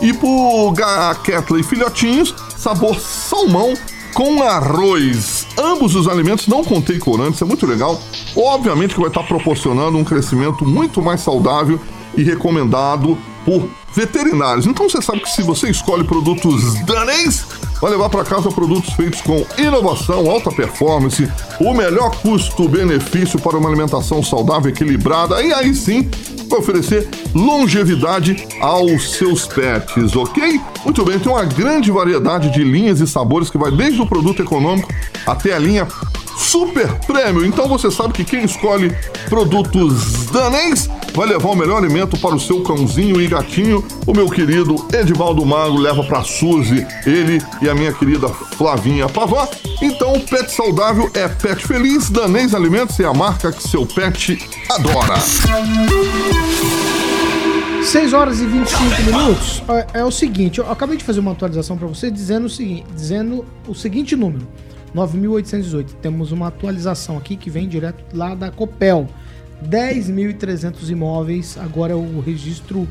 E 0.00 0.12
pro 0.12 0.72
Catley 1.24 1.64
filhotinhos, 1.64 2.32
sabor 2.56 3.00
salmão 3.00 3.74
com 4.14 4.42
arroz. 4.42 5.46
Ambos 5.58 5.94
os 5.94 6.08
alimentos 6.08 6.46
não 6.46 6.64
contêm 6.64 6.98
corantes, 6.98 7.40
é 7.42 7.44
muito 7.44 7.66
legal. 7.66 8.00
Obviamente 8.36 8.94
que 8.94 9.00
vai 9.00 9.08
estar 9.08 9.22
proporcionando 9.22 9.96
um 9.96 10.04
crescimento 10.04 10.64
muito 10.64 11.00
mais 11.02 11.20
saudável 11.20 11.80
e 12.16 12.22
recomendado 12.22 13.18
por 13.48 13.66
veterinários. 13.94 14.66
Então 14.66 14.90
você 14.90 15.00
sabe 15.00 15.20
que 15.20 15.30
se 15.30 15.42
você 15.42 15.70
escolhe 15.70 16.04
produtos 16.04 16.74
danês, 16.84 17.46
vai 17.80 17.90
levar 17.90 18.10
para 18.10 18.22
casa 18.22 18.50
produtos 18.50 18.92
feitos 18.92 19.22
com 19.22 19.42
inovação, 19.56 20.30
alta 20.30 20.50
performance, 20.50 21.26
o 21.58 21.72
melhor 21.72 22.10
custo-benefício 22.20 23.40
para 23.40 23.56
uma 23.56 23.70
alimentação 23.70 24.22
saudável 24.22 24.70
equilibrada. 24.70 25.42
E 25.42 25.50
aí 25.54 25.74
sim, 25.74 26.10
vai 26.46 26.58
oferecer 26.58 27.08
longevidade 27.34 28.46
aos 28.60 29.12
seus 29.12 29.46
pets, 29.46 30.14
ok? 30.14 30.60
Muito 30.84 31.02
bem, 31.02 31.18
tem 31.18 31.32
uma 31.32 31.44
grande 31.44 31.90
variedade 31.90 32.52
de 32.52 32.62
linhas 32.62 33.00
e 33.00 33.06
sabores 33.06 33.48
que 33.48 33.56
vai 33.56 33.70
desde 33.70 34.02
o 34.02 34.06
produto 34.06 34.42
econômico 34.42 34.92
até 35.26 35.54
a 35.54 35.58
linha 35.58 35.88
super 36.38 36.88
prêmio. 37.06 37.44
Então 37.44 37.68
você 37.68 37.90
sabe 37.90 38.12
que 38.12 38.24
quem 38.24 38.44
escolhe 38.44 38.94
produtos 39.28 40.26
danês 40.26 40.88
vai 41.14 41.26
levar 41.26 41.48
o 41.48 41.56
melhor 41.56 41.82
alimento 41.82 42.16
para 42.18 42.34
o 42.34 42.40
seu 42.40 42.62
cãozinho 42.62 43.20
e 43.20 43.26
gatinho. 43.26 43.84
O 44.06 44.12
meu 44.12 44.28
querido 44.28 44.76
Edivaldo 44.92 45.44
Mago 45.44 45.76
leva 45.76 46.04
para 46.04 46.22
Suzy, 46.22 46.86
ele 47.04 47.42
e 47.60 47.68
a 47.68 47.74
minha 47.74 47.92
querida 47.92 48.28
Flavinha 48.28 49.08
Pavá. 49.08 49.48
Então, 49.82 50.18
pet 50.20 50.50
saudável 50.50 51.10
é 51.14 51.28
pet 51.28 51.66
feliz. 51.66 52.08
Danês 52.10 52.54
Alimentos 52.54 52.98
é 53.00 53.04
a 53.04 53.12
marca 53.12 53.52
que 53.52 53.62
seu 53.62 53.84
pet 53.84 54.38
adora. 54.70 55.18
6 57.82 58.12
horas 58.12 58.40
e 58.40 58.46
25 58.46 59.02
minutos. 59.02 59.62
É, 59.94 60.00
é 60.00 60.04
o 60.04 60.10
seguinte, 60.10 60.58
eu 60.58 60.70
acabei 60.70 60.96
de 60.96 61.04
fazer 61.04 61.20
uma 61.20 61.32
atualização 61.32 61.76
para 61.76 61.86
você 61.86 62.10
dizendo 62.10 62.46
o 62.46 62.50
seguinte, 62.50 62.84
dizendo 62.94 63.46
o 63.66 63.74
seguinte 63.74 64.14
número. 64.14 64.46
9.818. 64.94 65.94
Temos 66.00 66.32
uma 66.32 66.48
atualização 66.48 67.16
aqui 67.16 67.36
que 67.36 67.50
vem 67.50 67.68
direto 67.68 68.04
lá 68.12 68.34
da 68.34 68.50
Copel. 68.50 69.08
10.300 69.66 70.88
imóveis, 70.88 71.58
agora 71.58 71.92
é 71.92 71.96
o 71.96 72.20
registro 72.20 72.86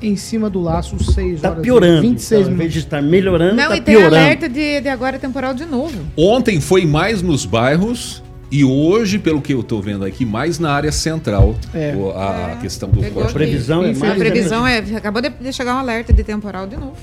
em 0.00 0.16
cima 0.16 0.48
do 0.48 0.60
laço, 0.60 1.02
6 1.02 1.40
tá 1.40 1.50
horas 1.50 1.62
piorando. 1.62 2.02
26 2.02 2.40
então, 2.40 2.52
minutos. 2.52 2.76
estar 2.76 3.02
melhorando, 3.02 3.56
Não, 3.56 3.68
tá 3.68 3.76
e 3.76 3.80
piorando. 3.80 4.10
tem 4.10 4.20
alerta 4.20 4.48
de, 4.48 4.80
de 4.80 4.88
agora 4.88 5.18
temporal 5.18 5.54
de 5.54 5.64
novo. 5.64 5.98
Ontem 6.16 6.60
foi 6.60 6.86
mais 6.86 7.22
nos 7.22 7.44
bairros 7.44 8.22
e 8.50 8.64
hoje, 8.64 9.18
pelo 9.18 9.42
que 9.42 9.52
eu 9.52 9.60
estou 9.60 9.82
vendo 9.82 10.04
aqui, 10.04 10.24
mais 10.24 10.58
na 10.58 10.72
área 10.72 10.90
central, 10.90 11.54
é. 11.74 11.94
a, 12.14 12.52
é. 12.52 12.56
questão 12.60 12.88
do 12.88 13.02
forte. 13.02 13.30
A 13.30 13.32
previsão 13.32 13.84
é 13.84 13.94
mais... 13.94 14.12
A 14.12 14.14
previsão 14.14 14.66
é, 14.66 14.78
acabou 14.96 15.20
de 15.20 15.52
chegar 15.52 15.74
um 15.74 15.78
alerta 15.78 16.12
de 16.12 16.24
temporal 16.24 16.66
de 16.66 16.76
novo. 16.76 16.96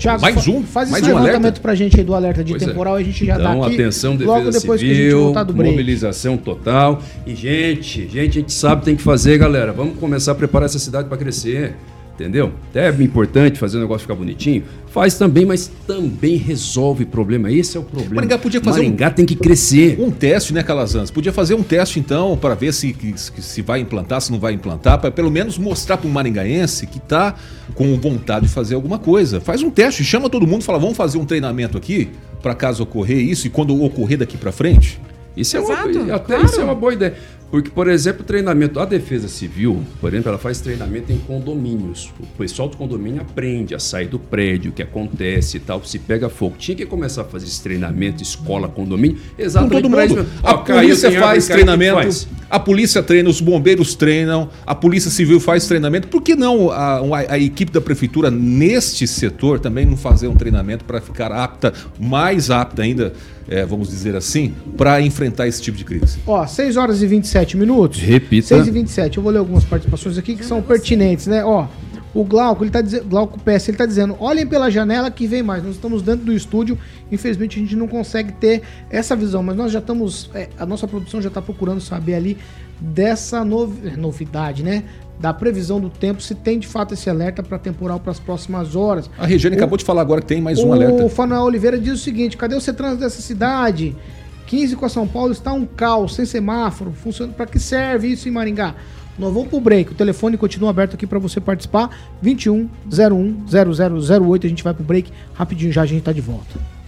Tiago, 0.00 0.22
mais 0.22 0.48
um? 0.48 0.62
Faz 0.62 0.90
mais 0.90 1.02
esse 1.02 1.12
um 1.12 1.16
levantamento 1.16 1.44
alerta? 1.44 1.60
pra 1.60 1.74
gente 1.74 1.98
aí 1.98 2.04
do 2.04 2.14
alerta 2.14 2.42
de 2.42 2.52
pois 2.52 2.62
é. 2.62 2.66
temporal, 2.66 2.96
é. 2.96 3.00
a 3.00 3.04
gente 3.04 3.26
já 3.26 3.34
então, 3.34 3.60
dá 3.60 3.66
aqui. 3.66 3.74
atenção, 3.74 4.16
defesa 4.16 4.38
logo 4.38 4.50
depois 4.50 4.80
civil, 4.80 4.94
que 4.94 5.00
a 5.00 5.04
gente 5.04 5.14
voltar 5.14 5.44
do 5.44 5.52
break. 5.52 5.70
mobilização 5.70 6.36
total. 6.36 7.02
E, 7.26 7.34
gente, 7.34 8.08
gente, 8.08 8.38
a 8.38 8.40
gente 8.40 8.52
sabe 8.52 8.76
o 8.76 8.78
que 8.78 8.84
tem 8.86 8.96
que 8.96 9.02
fazer, 9.02 9.36
galera. 9.36 9.72
Vamos 9.72 9.98
começar 9.98 10.32
a 10.32 10.34
preparar 10.34 10.66
essa 10.66 10.78
cidade 10.78 11.06
para 11.06 11.18
crescer 11.18 11.76
entendeu? 12.20 12.52
Até 12.68 12.88
é 12.88 13.02
importante 13.02 13.58
fazer 13.58 13.78
o 13.78 13.80
negócio 13.80 14.02
ficar 14.02 14.14
bonitinho. 14.14 14.62
Faz 14.88 15.16
também, 15.16 15.46
mas 15.46 15.70
também 15.86 16.36
resolve 16.36 17.04
problema. 17.06 17.50
Esse 17.50 17.76
é 17.76 17.80
o 17.80 17.82
problema. 17.82 18.16
Maringá 18.16 18.38
podia 18.38 18.60
fazer 18.60 18.82
Maringá 18.82 19.08
um, 19.08 19.12
tem 19.12 19.24
que 19.24 19.34
crescer. 19.34 19.98
Um 19.98 20.10
teste, 20.10 20.52
né, 20.52 20.62
Calazans? 20.62 21.10
Podia 21.10 21.32
fazer 21.32 21.54
um 21.54 21.62
teste, 21.62 21.98
então, 21.98 22.36
para 22.36 22.54
ver 22.54 22.72
se, 22.74 22.94
se, 23.16 23.32
se 23.40 23.62
vai 23.62 23.80
implantar, 23.80 24.20
se 24.20 24.30
não 24.30 24.38
vai 24.38 24.52
implantar, 24.52 25.00
para 25.00 25.10
pelo 25.10 25.30
menos 25.30 25.56
mostrar 25.56 25.96
para 25.96 26.08
o 26.08 26.10
maringaense 26.10 26.86
que 26.86 26.98
está 26.98 27.34
com 27.74 27.96
vontade 27.96 28.46
de 28.46 28.52
fazer 28.52 28.74
alguma 28.74 28.98
coisa. 28.98 29.40
Faz 29.40 29.62
um 29.62 29.70
teste, 29.70 30.04
chama 30.04 30.28
todo 30.28 30.46
mundo 30.46 30.62
e 30.62 30.64
fala, 30.64 30.78
vamos 30.78 30.96
fazer 30.96 31.18
um 31.18 31.24
treinamento 31.24 31.78
aqui, 31.78 32.10
para 32.42 32.54
caso 32.54 32.82
ocorrer 32.82 33.18
isso 33.18 33.46
e 33.46 33.50
quando 33.50 33.82
ocorrer 33.82 34.18
daqui 34.18 34.36
para 34.36 34.52
frente. 34.52 35.00
Isso 35.36 35.56
é, 35.56 35.60
uma, 35.60 35.74
até 35.74 36.18
claro. 36.18 36.44
isso 36.44 36.60
é 36.60 36.64
uma 36.64 36.74
boa 36.74 36.92
ideia. 36.92 37.14
Porque, 37.50 37.68
por 37.68 37.88
exemplo, 37.88 38.22
treinamento, 38.22 38.78
a 38.78 38.84
Defesa 38.84 39.26
Civil, 39.26 39.82
por 40.00 40.12
exemplo, 40.12 40.28
ela 40.28 40.38
faz 40.38 40.60
treinamento 40.60 41.12
em 41.12 41.18
condomínios. 41.18 42.12
O 42.20 42.26
pessoal 42.38 42.68
do 42.68 42.76
condomínio 42.76 43.20
aprende 43.20 43.74
a 43.74 43.78
sair 43.80 44.06
do 44.06 44.20
prédio, 44.20 44.70
o 44.70 44.74
que 44.74 44.82
acontece 44.82 45.56
e 45.56 45.60
tal, 45.60 45.82
se 45.84 45.98
pega 45.98 46.28
fogo. 46.28 46.56
Tinha 46.56 46.76
que 46.76 46.86
começar 46.86 47.22
a 47.22 47.24
fazer 47.24 47.46
esse 47.46 47.60
treinamento, 47.60 48.22
escola, 48.22 48.68
condomínio, 48.68 49.18
exatamente 49.36 49.82
Com 49.82 49.90
todo 49.90 50.08
mundo. 50.08 50.26
A 50.44 50.58
polícia 50.58 51.10
faz 51.10 51.48
treinamento, 51.48 51.94
faz. 51.94 52.28
a 52.48 52.60
polícia 52.60 53.02
treina, 53.02 53.28
os 53.28 53.40
bombeiros 53.40 53.96
treinam, 53.96 54.48
a 54.64 54.74
polícia 54.74 55.10
civil 55.10 55.40
faz 55.40 55.66
treinamento. 55.66 56.06
Por 56.06 56.22
que 56.22 56.36
não 56.36 56.70
a, 56.70 56.98
a, 56.98 57.32
a 57.32 57.38
equipe 57.38 57.72
da 57.72 57.80
prefeitura 57.80 58.30
neste 58.30 59.08
setor 59.08 59.58
também 59.58 59.84
não 59.84 59.96
fazer 59.96 60.28
um 60.28 60.36
treinamento 60.36 60.84
para 60.84 61.00
ficar 61.00 61.32
apta, 61.32 61.74
mais 61.98 62.48
apta 62.48 62.82
ainda, 62.82 63.12
é, 63.50 63.66
vamos 63.66 63.88
dizer 63.88 64.14
assim, 64.14 64.54
para 64.76 65.02
enfrentar 65.02 65.48
esse 65.48 65.60
tipo 65.60 65.76
de 65.76 65.84
crise? 65.84 66.18
Ó, 66.24 66.46
6 66.46 66.76
horas 66.76 67.02
e 67.02 67.06
27 67.06 67.56
minutos. 67.56 68.00
Repita. 68.00 68.46
6 68.46 68.68
e 68.68 68.70
27. 68.70 69.16
Eu 69.16 69.22
vou 69.24 69.32
ler 69.32 69.40
algumas 69.40 69.64
participações 69.64 70.16
aqui 70.16 70.36
que 70.36 70.44
são 70.44 70.62
pertinentes, 70.62 71.26
né? 71.26 71.44
Ó, 71.44 71.66
o 72.14 72.24
Glauco, 72.24 72.62
ele 72.62 72.70
tá 72.70 72.80
dizendo, 72.80 73.04
Glauco 73.06 73.40
PS, 73.40 73.68
ele 73.68 73.76
tá 73.76 73.86
dizendo, 73.86 74.16
olhem 74.20 74.46
pela 74.46 74.70
janela 74.70 75.10
que 75.10 75.26
vem 75.26 75.42
mais. 75.42 75.64
Nós 75.64 75.74
estamos 75.74 76.00
dentro 76.00 76.24
do 76.24 76.32
estúdio, 76.32 76.78
infelizmente 77.10 77.58
a 77.58 77.62
gente 77.62 77.74
não 77.74 77.88
consegue 77.88 78.32
ter 78.32 78.62
essa 78.88 79.16
visão, 79.16 79.42
mas 79.42 79.56
nós 79.56 79.72
já 79.72 79.80
estamos, 79.80 80.30
é, 80.32 80.48
a 80.56 80.64
nossa 80.64 80.86
produção 80.86 81.20
já 81.20 81.28
está 81.28 81.42
procurando 81.42 81.80
saber 81.80 82.14
ali 82.14 82.38
dessa 82.80 83.44
novi 83.44 83.96
novidade, 83.96 84.62
né? 84.62 84.84
da 85.20 85.34
previsão 85.34 85.78
do 85.78 85.90
tempo, 85.90 86.22
se 86.22 86.34
tem 86.34 86.58
de 86.58 86.66
fato 86.66 86.94
esse 86.94 87.10
alerta 87.10 87.42
para 87.42 87.58
temporal 87.58 88.00
para 88.00 88.10
as 88.10 88.18
próximas 88.18 88.74
horas. 88.74 89.10
A 89.18 89.26
Regiane 89.26 89.54
o, 89.54 89.58
acabou 89.58 89.76
de 89.76 89.84
falar 89.84 90.00
agora 90.00 90.22
que 90.22 90.26
tem 90.26 90.40
mais 90.40 90.58
um 90.58 90.72
alerta. 90.72 91.04
O 91.04 91.10
Fanuel 91.10 91.42
Oliveira 91.42 91.78
diz 91.78 91.92
o 91.92 92.02
seguinte: 92.02 92.38
cadê 92.38 92.56
o 92.56 92.60
CETRANS 92.60 92.98
dessa 92.98 93.20
cidade? 93.20 93.94
15 94.46 94.76
com 94.76 94.86
a 94.86 94.88
São 94.88 95.06
Paulo 95.06 95.30
está 95.30 95.52
um 95.52 95.66
caos, 95.66 96.14
sem 96.14 96.24
semáforo, 96.24 96.90
funciona. 96.92 97.32
Para 97.32 97.46
que 97.46 97.58
serve 97.58 98.08
isso 98.08 98.28
em 98.28 98.32
Maringá? 98.32 98.74
Nós 99.18 99.32
vamos 99.32 99.48
pro 99.48 99.60
break. 99.60 99.92
O 99.92 99.94
telefone 99.94 100.38
continua 100.38 100.70
aberto 100.70 100.94
aqui 100.94 101.06
para 101.06 101.18
você 101.18 101.38
participar. 101.38 101.90
21 102.22 102.68
01 102.90 103.44
0008. 103.46 104.46
A 104.46 104.48
gente 104.48 104.64
vai 104.64 104.72
pro 104.72 104.82
break 104.82 105.12
rapidinho 105.34 105.70
já 105.70 105.82
a 105.82 105.86
gente 105.86 106.02
tá 106.02 106.12
de 106.12 106.22
volta. 106.22 106.79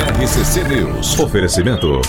RCC 0.00 0.64
News. 0.64 1.18
Oferecimento. 1.18 2.00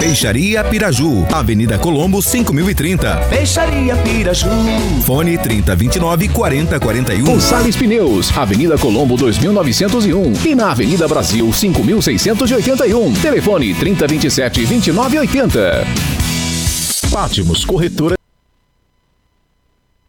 Peixaria 0.00 0.64
Piraju. 0.64 1.26
Avenida 1.30 1.78
Colombo, 1.78 2.22
5030. 2.22 3.16
Peixaria 3.28 3.94
Piraju. 3.96 4.48
Fone 5.04 5.36
3029 5.36 6.28
4041. 6.30 7.24
Gonçalves 7.24 7.76
Pneus. 7.76 8.36
Avenida 8.36 8.78
Colombo, 8.78 9.16
2901. 9.16 10.32
E 10.46 10.54
na 10.54 10.70
Avenida 10.70 11.06
Brasil, 11.06 11.52
5681. 11.52 13.12
Telefone 13.14 13.74
3027 13.74 14.66
2980. 14.66 15.84
Pátimos 17.12 17.64
Corretora. 17.64 18.14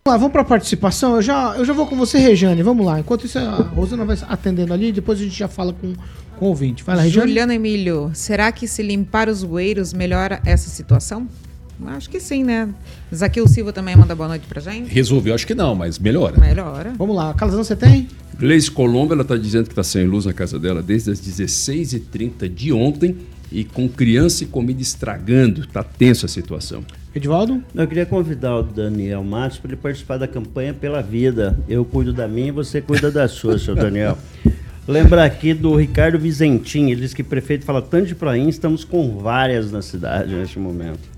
Vamos 0.08 0.14
lá, 0.14 0.18
vamos 0.18 0.34
para 0.34 0.42
a 0.44 0.46
participação. 0.46 1.16
Eu 1.16 1.22
já, 1.24 1.56
eu 1.58 1.66
já 1.66 1.74
vou 1.74 1.88
com 1.88 1.96
você, 1.96 2.20
Rejane. 2.20 2.62
Vamos 2.62 2.86
lá. 2.86 3.00
Enquanto 3.00 3.26
isso, 3.26 3.40
a 3.40 3.56
Rosana 3.56 4.06
vai 4.06 4.16
atendendo 4.30 4.72
ali. 4.72 4.92
Depois 4.92 5.20
a 5.20 5.24
gente 5.24 5.36
já 5.36 5.48
fala 5.48 5.74
com, 5.74 5.96
com 6.36 6.46
o 6.46 6.50
ouvinte. 6.50 6.84
Vai 6.84 6.96
lá, 6.96 7.02
Rejane. 7.04 7.28
Juliana 7.28 7.56
Emílio, 7.56 8.12
será 8.14 8.52
que 8.52 8.68
se 8.68 8.84
limpar 8.84 9.30
os 9.30 9.44
bueiros 9.44 9.94
melhora 9.94 10.42
essa 10.46 10.70
situação? 10.70 11.28
Acho 11.88 12.10
que 12.10 12.20
sim, 12.20 12.44
né? 12.44 12.70
Zaquil 13.14 13.48
Silva 13.48 13.74
também 13.74 13.96
manda 13.96 14.16
boa 14.16 14.30
noite 14.30 14.48
pra 14.48 14.62
gente. 14.62 14.90
Resolveu, 14.90 15.36
acho 15.36 15.46
que 15.46 15.56
não, 15.56 15.76
mas 15.76 16.00
melhora. 16.00 16.40
Melhora. 16.40 16.94
Vamos 16.98 17.16
lá. 17.16 17.34
Calazão, 17.34 17.64
você 17.64 17.76
tem? 17.76 18.08
Gleice 18.38 18.72
Colombo, 18.72 19.14
ela 19.14 19.24
está 19.24 19.36
dizendo 19.36 19.66
que 19.66 19.72
está 19.72 19.84
sem 19.84 20.06
luz 20.06 20.26
na 20.26 20.34
casa 20.34 20.58
dela 20.58 20.82
desde 20.82 21.12
as 21.12 21.20
16h30 21.20 22.48
de 22.48 22.72
ontem 22.72 23.18
e 23.52 23.64
com 23.64 23.88
criança 23.90 24.44
e 24.44 24.48
comida 24.48 24.82
estragando. 24.82 25.62
Está 25.62 25.84
tensa 25.84 26.26
a 26.26 26.30
situação. 26.30 26.84
Edivaldo? 27.14 27.64
Eu 27.74 27.88
queria 27.88 28.06
convidar 28.06 28.58
o 28.58 28.64
Daniel 28.64 29.24
Matos 29.24 29.58
para 29.58 29.72
ele 29.72 29.78
participar 29.78 30.18
da 30.18 30.28
campanha 30.28 30.74
Pela 30.74 31.02
Vida. 31.02 31.58
Eu 31.68 31.86
cuido 31.86 32.12
da 32.12 32.28
minha 32.28 32.50
e 32.50 32.52
você 32.52 32.82
cuida 32.82 33.10
da 33.10 33.28
sua, 33.28 33.58
seu 33.58 33.76
Daniel. 33.76 34.18
Lembrar 34.88 35.26
aqui 35.26 35.54
do 35.54 35.76
Ricardo 35.76 36.20
Vizentim, 36.20 36.92
ele 36.92 37.02
diz 37.02 37.14
que 37.14 37.24
prefeito 37.24 37.66
fala 37.66 37.82
tanto 37.82 38.06
de 38.06 38.16
prainha, 38.16 38.50
estamos 38.50 38.84
com 38.84 39.18
várias 39.18 39.72
na 39.72 39.82
cidade 39.82 40.34
neste 40.36 40.60
momento. 40.60 41.16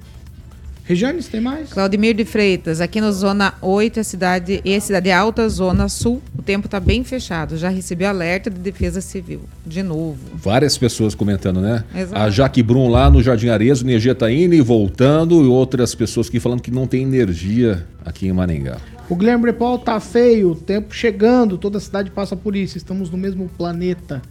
Regianes, 0.85 1.27
tem 1.27 1.41
mais? 1.41 1.73
Claudimir 1.73 2.15
de 2.15 2.23
Freitas, 2.23 2.79
aqui 2.79 3.01
na 3.01 3.11
Zona 3.11 3.55
8, 3.61 3.99
a 3.99 4.03
cidade, 4.05 4.61
e 4.63 4.73
a 4.73 4.79
cidade 4.79 5.11
alta, 5.11 5.49
Zona 5.49 5.89
Sul, 5.89 6.21
o 6.39 6.41
tempo 6.41 6.67
está 6.67 6.79
bem 6.79 7.03
fechado. 7.03 7.57
Já 7.57 7.67
recebi 7.67 8.05
alerta 8.05 8.49
de 8.49 8.57
defesa 8.57 9.01
civil. 9.01 9.41
De 9.65 9.83
novo. 9.83 10.17
Várias 10.35 10.77
pessoas 10.77 11.13
comentando, 11.13 11.59
né? 11.59 11.83
Exato. 11.93 12.21
A 12.21 12.29
Jaque 12.29 12.63
Brum 12.63 12.87
lá 12.87 13.09
no 13.09 13.21
Jardim 13.21 13.49
Arezo, 13.49 13.83
energia 13.83 14.13
está 14.13 14.31
indo 14.31 14.55
e 14.55 14.61
voltando, 14.61 15.43
e 15.43 15.47
outras 15.47 15.93
pessoas 15.93 16.29
aqui 16.29 16.39
falando 16.39 16.61
que 16.61 16.71
não 16.71 16.87
tem 16.87 17.03
energia 17.03 17.85
aqui 18.05 18.25
em 18.25 18.31
Maringá. 18.31 18.77
O 19.09 19.15
Guilherme 19.15 19.43
Brepol 19.43 19.79
tá 19.79 19.99
feio, 19.99 20.51
o 20.51 20.55
tempo 20.55 20.93
chegando, 20.93 21.57
toda 21.57 21.77
a 21.77 21.81
cidade 21.81 22.11
passa 22.11 22.35
por 22.35 22.55
isso, 22.55 22.77
estamos 22.77 23.09
no 23.09 23.17
mesmo 23.17 23.49
planeta. 23.57 24.21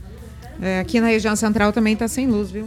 É, 0.61 0.81
aqui 0.81 1.01
na 1.01 1.09
região 1.09 1.35
central 1.35 1.73
também 1.73 1.95
está 1.95 2.07
sem 2.09 2.27
luz, 2.27 2.51
viu? 2.51 2.67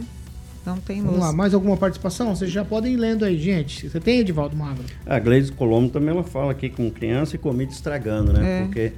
Não 0.66 0.76
tem 0.76 1.00
luz. 1.00 1.12
Vamos 1.12 1.26
lá, 1.26 1.32
mais 1.32 1.54
alguma 1.54 1.76
participação? 1.76 2.34
Vocês 2.34 2.50
já 2.50 2.64
podem 2.64 2.94
ir 2.94 2.96
lendo 2.96 3.24
aí, 3.24 3.38
gente. 3.38 3.88
Você 3.88 4.00
tem, 4.00 4.20
Edivaldo 4.20 4.56
Magro? 4.56 4.84
A 5.06 5.18
Gleise 5.18 5.52
Colombo 5.52 5.88
também 5.88 6.10
ela 6.10 6.24
fala 6.24 6.52
aqui 6.52 6.68
com 6.68 6.90
criança 6.90 7.36
e 7.36 7.38
comida 7.38 7.72
estragando, 7.72 8.32
né? 8.32 8.60
É. 8.60 8.62
Porque 8.64 8.92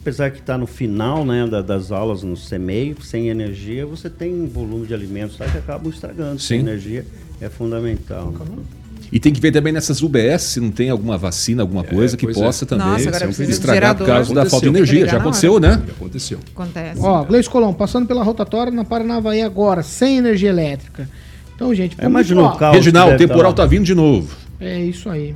apesar 0.00 0.30
que 0.30 0.38
está 0.38 0.56
no 0.56 0.66
final 0.66 1.24
né, 1.24 1.46
das 1.62 1.92
aulas 1.92 2.22
no 2.22 2.34
CMEI, 2.34 2.96
sem 3.02 3.28
energia, 3.28 3.84
você 3.84 4.08
tem 4.08 4.32
um 4.32 4.46
volume 4.46 4.86
de 4.86 4.94
alimentos 4.94 5.38
lá 5.38 5.46
que 5.46 5.58
acabam 5.58 5.90
estragando. 5.92 6.40
Sim. 6.40 6.46
Sem 6.46 6.60
energia 6.60 7.04
é 7.40 7.48
fundamental. 7.48 8.30
Né? 8.30 8.62
E 9.12 9.18
tem 9.18 9.32
que 9.32 9.40
ver 9.40 9.50
também 9.50 9.72
nessas 9.72 10.02
UBS 10.02 10.42
se 10.42 10.60
não 10.60 10.70
tem 10.70 10.88
alguma 10.88 11.18
vacina, 11.18 11.62
alguma 11.62 11.82
é, 11.82 11.86
coisa 11.86 12.16
que 12.16 12.32
possa 12.32 12.64
é. 12.64 12.68
também 12.68 12.86
Nossa, 12.86 13.42
estragar 13.42 13.96
por 13.96 14.06
causa 14.06 14.32
da 14.32 14.46
falta 14.46 14.66
de 14.66 14.76
energia. 14.76 15.06
Já 15.06 15.18
aconteceu, 15.18 15.58
né? 15.58 15.82
Já 15.86 15.92
aconteceu. 15.92 16.38
Acontece. 16.54 17.00
Ó, 17.00 17.24
Gleice 17.24 17.50
Colombo, 17.50 17.76
passando 17.76 18.06
pela 18.06 18.22
rotatória 18.22 18.72
na 18.72 18.84
Paranavaí 18.84 19.42
agora, 19.42 19.82
sem 19.82 20.18
energia 20.18 20.50
elétrica. 20.50 21.08
Então, 21.54 21.74
gente, 21.74 21.96
é, 21.98 22.06
imagina 22.06 22.42
o 22.42 22.56
caos. 22.56 22.76
Reginaldo, 22.76 23.14
o 23.14 23.18
temporal 23.18 23.52
tá 23.52 23.66
vindo 23.66 23.84
de 23.84 23.94
novo. 23.94 24.34
É 24.60 24.78
isso 24.80 25.10
aí. 25.10 25.34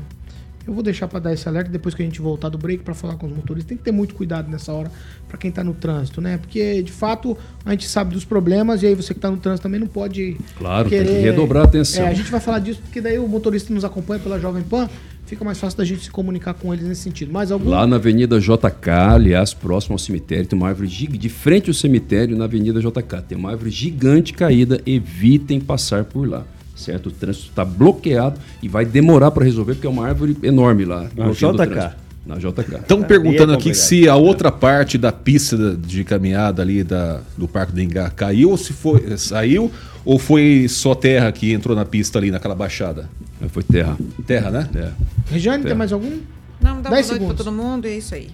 Eu 0.66 0.72
vou 0.72 0.82
deixar 0.82 1.06
para 1.08 1.18
dar 1.18 1.32
esse 1.32 1.46
alerta 1.48 1.70
depois 1.70 1.94
que 1.94 2.02
a 2.02 2.04
gente 2.04 2.20
voltar 2.20 2.48
do 2.48 2.56
break 2.56 2.82
para 2.82 2.94
falar 2.94 3.16
com 3.16 3.26
os 3.26 3.32
motoristas. 3.32 3.68
Tem 3.68 3.76
que 3.76 3.84
ter 3.84 3.92
muito 3.92 4.14
cuidado 4.14 4.50
nessa 4.50 4.72
hora 4.72 4.90
para 5.28 5.36
quem 5.36 5.50
está 5.50 5.62
no 5.62 5.74
trânsito, 5.74 6.20
né? 6.20 6.38
Porque 6.38 6.82
de 6.82 6.92
fato 6.92 7.36
a 7.64 7.70
gente 7.72 7.86
sabe 7.86 8.14
dos 8.14 8.24
problemas 8.24 8.82
e 8.82 8.86
aí 8.86 8.94
você 8.94 9.12
que 9.12 9.18
está 9.18 9.30
no 9.30 9.36
trânsito 9.36 9.62
também 9.62 9.78
não 9.78 9.86
pode. 9.86 10.36
Claro, 10.56 10.88
querer... 10.88 11.06
tem 11.06 11.16
que 11.16 11.22
redobrar 11.22 11.64
a 11.64 11.66
atenção. 11.66 12.04
É, 12.04 12.08
a 12.08 12.14
gente 12.14 12.30
vai 12.30 12.40
falar 12.40 12.60
disso 12.60 12.80
porque 12.82 13.00
daí 13.00 13.18
o 13.18 13.28
motorista 13.28 13.72
nos 13.74 13.84
acompanha 13.84 14.20
pela 14.20 14.38
Jovem 14.38 14.62
Pan. 14.62 14.88
Fica 15.26 15.42
mais 15.42 15.58
fácil 15.58 15.78
da 15.78 15.84
gente 15.84 16.04
se 16.04 16.10
comunicar 16.10 16.52
com 16.52 16.72
eles 16.72 16.86
nesse 16.86 17.00
sentido. 17.00 17.32
Mais 17.32 17.50
algum? 17.50 17.68
Lá 17.68 17.86
na 17.86 17.96
Avenida 17.96 18.38
JK, 18.38 18.90
aliás, 18.90 19.54
próximo 19.54 19.94
ao 19.94 19.98
cemitério, 19.98 20.46
tem 20.46 20.56
uma 20.58 20.68
árvore 20.68 20.86
gigante. 20.86 21.18
De 21.18 21.28
frente 21.30 21.70
ao 21.70 21.74
cemitério, 21.74 22.36
na 22.36 22.44
Avenida 22.44 22.78
JK, 22.78 23.22
tem 23.26 23.38
uma 23.38 23.50
árvore 23.50 23.70
gigante 23.70 24.34
caída. 24.34 24.80
Evitem 24.84 25.60
passar 25.60 26.04
por 26.04 26.28
lá 26.28 26.44
certo? 26.84 27.06
O 27.06 27.10
trânsito 27.10 27.46
está 27.48 27.64
bloqueado 27.64 28.38
e 28.62 28.68
vai 28.68 28.84
demorar 28.84 29.30
para 29.30 29.44
resolver 29.44 29.74
porque 29.74 29.86
é 29.86 29.90
uma 29.90 30.06
árvore 30.06 30.36
enorme 30.42 30.84
lá. 30.84 31.08
No 31.16 31.32
JK. 31.32 31.96
na 32.26 32.36
JK. 32.36 32.76
Estão 32.80 33.02
perguntando 33.02 33.52
é 33.52 33.56
aqui 33.56 33.74
se 33.74 34.08
a 34.08 34.16
outra 34.16 34.52
parte 34.52 34.96
da 34.98 35.12
pista 35.12 35.76
de 35.76 36.04
caminhada 36.04 36.62
ali 36.62 36.84
da, 36.84 37.20
do 37.36 37.48
Parque 37.48 37.72
do 37.72 37.80
Engá 37.80 38.10
caiu 38.10 38.50
ou 38.50 38.56
se 38.56 38.72
foi, 38.72 39.16
saiu 39.16 39.70
ou 40.04 40.18
foi 40.18 40.66
só 40.68 40.94
terra 40.94 41.30
que 41.32 41.52
entrou 41.52 41.74
na 41.74 41.84
pista 41.84 42.18
ali 42.18 42.30
naquela 42.30 42.54
baixada? 42.54 43.08
Foi 43.48 43.62
terra. 43.62 43.96
Terra, 44.26 44.50
né? 44.50 44.68
É. 44.74 44.90
Regiane, 45.30 45.58
terra. 45.58 45.70
tem 45.70 45.78
mais 45.78 45.92
algum? 45.92 46.18
Não, 46.60 46.80
dá 46.80 46.90
10 46.90 47.06
segundos 47.06 47.34
para 47.34 47.44
todo 47.44 47.52
mundo 47.52 47.86
e 47.86 47.90
é 47.90 47.98
isso 47.98 48.14
aí. 48.14 48.30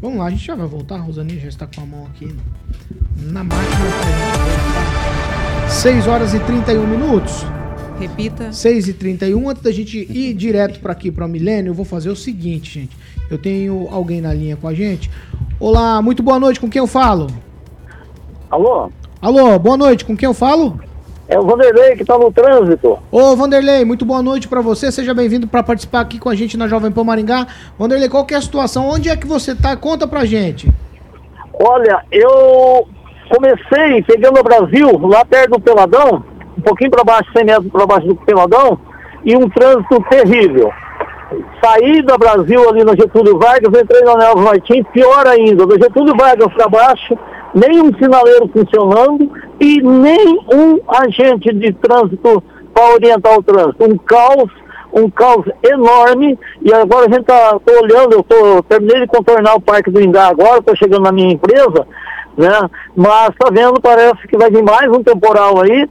Vamos 0.00 0.18
lá, 0.18 0.26
a 0.26 0.30
gente 0.30 0.44
já 0.44 0.54
vai 0.54 0.66
voltar. 0.66 0.96
A 0.96 1.00
Rosaninha 1.00 1.40
já 1.40 1.48
está 1.48 1.66
com 1.66 1.80
a 1.80 1.86
mão 1.86 2.06
aqui 2.06 2.32
na 3.16 3.44
máquina 3.44 3.76
pra 3.76 5.68
gente 5.68 5.72
6 5.72 6.06
horas 6.06 6.34
e 6.34 6.38
31 6.40 6.86
minutos. 6.86 7.44
Repita. 8.02 8.52
6 8.52 8.88
e 8.88 8.94
31 8.94 9.48
Antes 9.48 9.62
da 9.62 9.70
gente 9.70 9.96
ir 9.96 10.34
direto 10.34 10.80
para 10.80 10.90
aqui, 10.90 11.08
para 11.08 11.24
o 11.24 11.28
Milênio, 11.28 11.70
eu 11.70 11.74
vou 11.74 11.84
fazer 11.84 12.10
o 12.10 12.16
seguinte, 12.16 12.80
gente. 12.80 12.96
Eu 13.30 13.38
tenho 13.38 13.86
alguém 13.92 14.20
na 14.20 14.34
linha 14.34 14.56
com 14.56 14.66
a 14.66 14.74
gente. 14.74 15.08
Olá, 15.60 16.02
muito 16.02 16.20
boa 16.20 16.40
noite. 16.40 16.58
Com 16.58 16.68
quem 16.68 16.80
eu 16.80 16.88
falo? 16.88 17.28
Alô? 18.50 18.90
Alô, 19.20 19.56
boa 19.56 19.76
noite. 19.76 20.04
Com 20.04 20.16
quem 20.16 20.26
eu 20.26 20.34
falo? 20.34 20.80
É 21.28 21.38
o 21.38 21.46
Vanderlei 21.46 21.94
que 21.94 22.02
está 22.02 22.18
no 22.18 22.32
trânsito. 22.32 22.98
Ô, 23.08 23.36
Vanderlei, 23.36 23.84
muito 23.84 24.04
boa 24.04 24.20
noite 24.20 24.48
para 24.48 24.60
você. 24.60 24.90
Seja 24.90 25.14
bem-vindo 25.14 25.46
para 25.46 25.62
participar 25.62 26.00
aqui 26.00 26.18
com 26.18 26.28
a 26.28 26.34
gente 26.34 26.56
na 26.56 26.66
Jovem 26.66 26.90
Pan 26.90 27.04
Maringá. 27.04 27.46
Vanderlei, 27.78 28.08
qual 28.08 28.26
é 28.28 28.34
a 28.34 28.42
situação? 28.42 28.88
Onde 28.88 29.10
é 29.10 29.16
que 29.16 29.28
você 29.28 29.52
está? 29.52 29.76
Conta 29.76 30.08
pra 30.08 30.24
gente. 30.24 30.68
Olha, 31.54 32.04
eu 32.10 32.88
comecei 33.30 34.02
pegando 34.02 34.40
o 34.40 34.42
Brasil, 34.42 34.98
lá 35.06 35.24
perto 35.24 35.52
do 35.52 35.60
Peladão, 35.60 36.31
um 36.62 36.64
pouquinho 36.64 36.90
para 36.92 37.04
baixo, 37.04 37.30
100 37.36 37.44
metros 37.44 37.72
para 37.72 37.86
baixo 37.86 38.06
do 38.06 38.16
Peladão, 38.16 38.78
e 39.24 39.36
um 39.36 39.48
trânsito 39.48 40.02
terrível. 40.08 40.70
Saí 41.62 42.02
da 42.02 42.16
Brasil 42.16 42.68
ali 42.68 42.84
no 42.84 42.96
Getúlio 42.96 43.38
Vargas, 43.38 43.80
entrei 43.80 44.02
na 44.02 44.16
Nelson 44.16 44.40
Martins, 44.40 44.86
pior 44.92 45.26
ainda, 45.26 45.66
do 45.66 45.78
Getúlio 45.78 46.14
Vargas 46.16 46.52
para 46.54 46.68
baixo, 46.68 47.18
nem 47.54 47.80
um 47.80 47.92
sinaleiro 47.96 48.48
funcionando 48.48 49.30
e 49.60 49.80
nem 49.82 50.38
um 50.52 50.78
agente 50.88 51.52
de 51.52 51.72
trânsito 51.74 52.42
para 52.72 52.94
orientar 52.94 53.38
o 53.38 53.42
trânsito. 53.42 53.84
Um 53.84 53.96
caos, 53.98 54.50
um 54.92 55.08
caos 55.10 55.46
enorme. 55.62 56.38
E 56.60 56.72
agora 56.72 57.06
a 57.06 57.08
gente 57.08 57.20
está 57.20 57.58
olhando, 57.80 58.14
eu 58.14 58.22
tô, 58.22 58.62
terminei 58.64 59.00
de 59.00 59.06
contornar 59.06 59.54
o 59.54 59.60
Parque 59.60 59.90
do 59.90 60.00
Indá 60.00 60.28
agora, 60.28 60.58
estou 60.58 60.76
chegando 60.76 61.02
na 61.02 61.12
minha 61.12 61.32
empresa, 61.32 61.86
né? 62.36 62.70
Mas 62.96 63.30
está 63.30 63.50
vendo, 63.50 63.80
parece 63.80 64.26
que 64.28 64.36
vai 64.36 64.50
vir 64.50 64.62
mais 64.62 64.88
um 64.90 65.02
temporal 65.02 65.62
aí. 65.62 65.88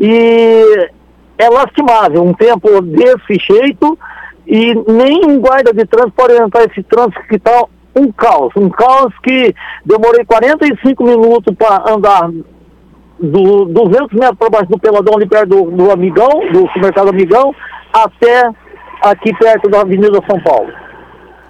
E 0.00 0.90
é 1.36 1.48
lastimável 1.50 2.22
um 2.22 2.32
tempo 2.32 2.80
desse 2.80 3.38
jeito 3.38 3.98
e 4.46 4.74
nem 4.90 5.24
um 5.26 5.38
guarda 5.38 5.72
de 5.72 5.84
trânsito 5.84 6.14
pode 6.16 6.32
orientar 6.32 6.62
esse 6.62 6.82
trânsito 6.82 7.22
que 7.28 7.36
está 7.36 7.64
um 7.94 8.10
caos, 8.10 8.52
um 8.56 8.70
caos 8.70 9.12
que 9.22 9.54
demorei 9.84 10.24
45 10.24 11.04
minutos 11.04 11.54
para 11.54 11.92
andar 11.92 12.30
do 13.18 13.66
200 13.66 14.12
metros 14.18 14.38
para 14.38 14.50
baixo 14.50 14.70
do 14.70 14.78
Peladão, 14.78 15.14
ali 15.14 15.28
perto 15.28 15.48
do, 15.48 15.70
do 15.70 15.90
Amigão, 15.90 16.40
do 16.52 16.60
supermercado 16.68 17.10
Amigão, 17.10 17.54
até 17.92 18.48
aqui 19.02 19.36
perto 19.36 19.68
da 19.68 19.82
Avenida 19.82 20.18
São 20.28 20.40
Paulo. 20.40 20.72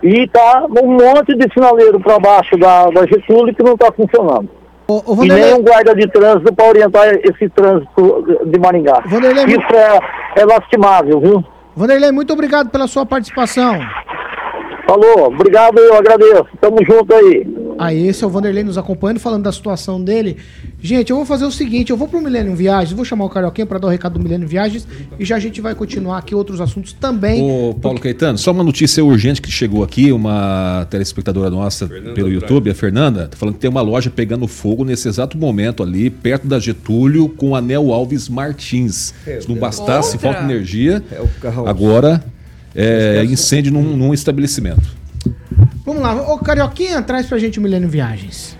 E 0.03 0.27
tá 0.29 0.67
um 0.83 0.93
monte 0.93 1.37
de 1.37 1.53
sinaleiro 1.53 2.01
para 2.01 2.19
baixo 2.19 2.57
da, 2.57 2.87
da 2.87 3.07
Getúlio 3.07 3.55
que 3.55 3.63
não 3.63 3.75
está 3.75 3.93
funcionando. 3.93 4.60
Ô, 4.91 5.03
ô, 5.07 5.25
e 5.25 5.29
nem 5.29 5.55
um 5.55 5.63
guarda 5.63 5.95
de 5.95 6.05
trânsito 6.09 6.53
para 6.53 6.69
orientar 6.69 7.07
esse 7.15 7.49
trânsito 7.51 8.25
de 8.45 8.59
Maringá. 8.59 9.01
Vanderlei, 9.07 9.45
Isso 9.45 9.73
é, 9.73 10.01
é 10.41 10.45
lastimável, 10.45 11.21
viu? 11.21 11.45
Vanderlei, 11.77 12.11
muito 12.11 12.33
obrigado 12.33 12.71
pela 12.71 12.89
sua 12.89 13.07
participação. 13.07 13.79
Falou, 14.91 15.29
obrigado, 15.29 15.79
eu 15.79 15.95
agradeço. 15.95 16.47
Tamo 16.61 16.85
junto 16.85 17.15
aí. 17.15 17.47
Aí, 17.79 18.09
esse 18.09 18.25
é 18.25 18.27
o 18.27 18.31
Vanderlei 18.31 18.65
nos 18.65 18.77
acompanhando, 18.77 19.21
falando 19.21 19.45
da 19.45 19.53
situação 19.53 20.03
dele. 20.03 20.37
Gente, 20.83 21.11
eu 21.11 21.17
vou 21.17 21.25
fazer 21.25 21.45
o 21.45 21.51
seguinte: 21.53 21.91
eu 21.91 21.97
vou 21.97 22.09
pro 22.09 22.21
Milênio 22.21 22.57
Viagens, 22.57 22.93
vou 22.93 23.05
chamar 23.05 23.25
o 23.27 23.31
Carioquinha 23.31 23.65
para 23.67 23.79
dar 23.79 23.87
o 23.87 23.91
recado 23.91 24.15
do 24.15 24.21
Milênio 24.21 24.49
Viagens 24.49 24.89
e 25.17 25.25
já 25.25 25.37
a 25.37 25.39
gente 25.39 25.61
vai 25.61 25.77
continuar 25.77 26.19
aqui 26.19 26.35
outros 26.35 26.61
assuntos 26.61 26.93
também. 26.93 27.41
Ô, 27.41 27.73
Paulo 27.73 27.99
porque... 27.99 28.13
Caetano, 28.13 28.37
só 28.37 28.51
uma 28.51 28.65
notícia 28.65 29.05
urgente 29.05 29.41
que 29.41 29.49
chegou 29.49 29.85
aqui, 29.85 30.11
uma 30.11 30.89
telespectadora 30.91 31.51
nossa 31.51 31.87
Fernanda 31.87 32.15
pelo 32.15 32.29
YouTube, 32.29 32.69
a 32.69 32.75
Fernanda, 32.75 33.29
tá 33.29 33.37
falando 33.37 33.55
que 33.55 33.61
tem 33.61 33.71
uma 33.71 33.83
loja 33.83 34.11
pegando 34.11 34.49
fogo 34.49 34.85
nesse 34.85 35.07
exato 35.07 35.39
momento 35.39 35.85
ali, 35.85 36.11
perto 36.11 36.49
da 36.49 36.59
Getúlio, 36.59 37.29
com 37.29 37.55
a 37.55 37.61
Nel 37.61 37.93
Alves 37.93 38.29
Martins. 38.29 39.15
Se 39.25 39.49
não 39.49 39.55
bastasse, 39.55 40.17
Outra. 40.17 40.33
falta 40.33 40.43
energia. 40.43 41.01
É 41.13 41.49
agora 41.65 42.25
é, 42.75 43.25
incêndio 43.25 43.73
num, 43.73 43.97
num, 43.97 44.15
estabelecimento. 44.15 44.83
Vamos 45.85 46.03
lá, 46.03 46.33
ô 46.33 46.39
Carioquinha, 46.39 47.03
traz 47.03 47.27
pra 47.27 47.39
gente 47.39 47.59
o 47.59 47.63
Milênio 47.63 47.89
Viagens. 47.89 48.57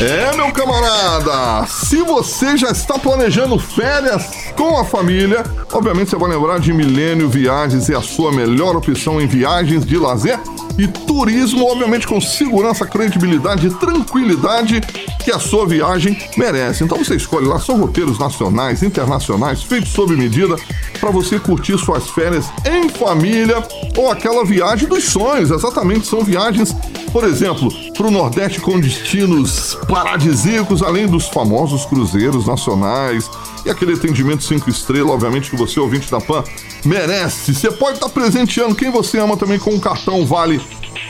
É, 0.00 0.34
meu 0.36 0.50
camarada, 0.52 1.66
se 1.66 2.02
você 2.02 2.56
já 2.56 2.70
está 2.70 2.98
planejando 2.98 3.58
férias 3.58 4.52
com 4.56 4.78
a 4.78 4.84
família, 4.84 5.44
obviamente 5.72 6.10
você 6.10 6.16
vai 6.16 6.30
lembrar 6.30 6.58
de 6.58 6.72
Milênio 6.72 7.28
Viagens 7.28 7.88
é 7.90 7.96
a 7.96 8.00
sua 8.00 8.32
melhor 8.32 8.76
opção 8.76 9.20
em 9.20 9.26
viagens 9.26 9.84
de 9.84 9.96
lazer 9.96 10.38
e 10.78 10.86
turismo, 10.86 11.70
obviamente 11.70 12.06
com 12.06 12.20
segurança, 12.20 12.86
credibilidade 12.86 13.66
e 13.66 13.70
tranquilidade 13.70 14.80
que 15.24 15.30
a 15.30 15.38
sua 15.38 15.66
viagem 15.66 16.16
merece. 16.36 16.84
Então 16.84 16.98
você 16.98 17.16
escolhe 17.16 17.46
lá, 17.46 17.58
são 17.60 17.78
roteiros 17.78 18.18
nacionais, 18.18 18.82
internacionais, 18.82 19.62
feitos 19.62 19.90
sob 19.90 20.16
medida 20.16 20.56
para 21.00 21.10
você 21.10 21.38
curtir 21.38 21.78
suas 21.78 22.08
férias 22.10 22.46
em 22.64 22.88
família 22.88 23.62
ou 23.96 24.10
aquela 24.10 24.44
viagem 24.44 24.88
dos 24.88 25.04
sonhos. 25.04 25.50
Exatamente, 25.50 26.06
são 26.06 26.22
viagens, 26.22 26.74
por 27.12 27.24
exemplo, 27.24 27.68
para 27.92 28.06
o 28.06 28.10
Nordeste 28.10 28.60
com 28.60 28.78
destinos 28.78 29.78
paradisíacos, 29.88 30.82
além 30.82 31.06
dos 31.06 31.28
famosos 31.28 31.84
cruzeiros 31.86 32.46
nacionais 32.46 33.28
e 33.64 33.70
aquele 33.70 33.94
atendimento 33.94 34.42
cinco 34.42 34.70
estrelas, 34.70 35.10
obviamente 35.10 35.50
que 35.50 35.56
você, 35.56 35.78
ouvinte 35.78 36.10
da 36.10 36.20
PAN, 36.20 36.44
merece. 36.84 37.54
Você 37.54 37.70
pode 37.70 37.94
estar 37.94 38.08
presenteando 38.08 38.74
quem 38.74 38.90
você 38.90 39.18
ama 39.18 39.36
também 39.36 39.58
com 39.58 39.74
o 39.74 39.80
cartão 39.80 40.24
Vale 40.24 40.60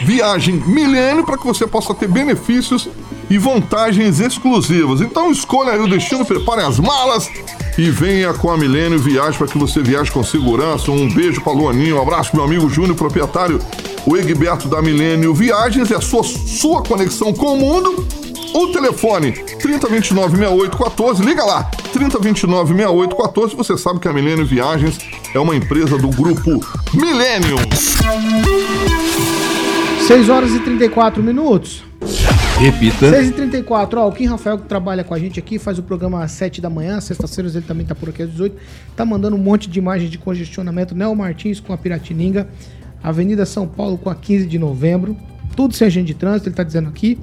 Viagem 0.03 0.63
Milênio 0.67 1.25
para 1.25 1.37
que 1.37 1.47
você 1.47 1.67
possa 1.67 1.95
ter 1.95 2.09
benefícios 2.09 2.89
e 3.29 3.39
vantagens 3.39 4.19
exclusivas. 4.21 5.01
Então 5.01 5.31
escolha 5.31 5.73
aí 5.73 5.79
o 5.79 5.89
destino, 5.89 6.25
prepare 6.25 6.63
as 6.63 6.79
malas 6.79 7.31
e 7.79 7.91
venha 7.91 8.35
com 8.35 8.51
a 8.51 8.57
Milênio 8.57 8.99
Viagem 8.99 9.39
para 9.39 9.47
que 9.47 9.59
você 9.59 9.83
viaje 9.83 10.11
com 10.11 10.23
segurança. 10.25 10.91
Um 10.91 11.09
beijo 11.09 11.41
para 11.41 11.53
Luaninho, 11.53 11.97
um 11.97 12.03
abraço 12.03 12.35
meu 12.35 12.45
amigo 12.45 12.69
Júnior, 12.69 12.97
proprietário, 12.97 13.61
o 14.07 14.17
Egberto 14.17 14.69
da 14.69 14.83
Milênio 14.83 15.33
Viagens, 15.35 15.91
é 15.91 15.97
a 15.97 16.01
sua, 16.01 16.25
sua 16.25 16.83
conexão 16.83 17.33
com 17.33 17.55
o 17.55 17.57
mundo. 17.57 18.07
O 18.53 18.69
telefone 18.69 19.33
3029-6814, 19.33 21.25
liga 21.25 21.45
lá, 21.45 21.71
3029-6814, 21.95 23.55
você 23.55 23.79
sabe 23.79 24.01
que 24.01 24.09
a 24.09 24.13
Milênio 24.13 24.45
Viagens 24.45 24.99
é 25.33 25.39
uma 25.39 25.55
empresa 25.55 25.97
do 25.97 26.09
grupo 26.09 26.61
Millennium. 26.93 27.59
6 30.07 30.29
horas 30.29 30.53
e 30.53 30.59
34 30.59 31.23
minutos. 31.23 31.85
Repita. 32.59 33.11
6h34, 33.11 33.95
ó, 33.99 34.09
o 34.09 34.13
Kim 34.13 34.27
Rafael 34.27 34.59
que 34.59 34.67
trabalha 34.67 35.05
com 35.05 35.15
a 35.15 35.19
gente 35.19 35.39
aqui, 35.39 35.59
faz 35.59 35.79
o 35.79 35.83
programa 35.83 36.23
às 36.23 36.33
7 36.33 36.61
da 36.61 36.69
manhã, 36.69 37.01
sexta-feiras 37.01 37.55
ele 37.55 37.65
também 37.65 37.87
tá 37.87 37.95
por 37.95 38.09
aqui 38.09 38.23
às 38.23 38.31
18, 38.31 38.57
tá 38.97 39.05
mandando 39.05 39.37
um 39.37 39.39
monte 39.39 39.71
de 39.71 39.79
imagens 39.79 40.11
de 40.11 40.19
congestionamento, 40.19 40.95
Neo 40.95 41.15
Martins 41.15 41.61
com 41.61 41.73
a 41.73 41.79
Piratininga, 41.79 42.49
Avenida 43.03 43.47
São 43.47 43.67
Paulo 43.67 43.97
com 43.97 44.11
a 44.11 44.15
15 44.15 44.47
de 44.47 44.59
novembro, 44.59 45.17
tudo 45.57 45.75
sem 45.75 45.87
agente 45.87 46.09
de 46.09 46.15
trânsito, 46.15 46.49
ele 46.49 46.57
tá 46.57 46.65
dizendo 46.65 46.89
aqui, 46.89 47.19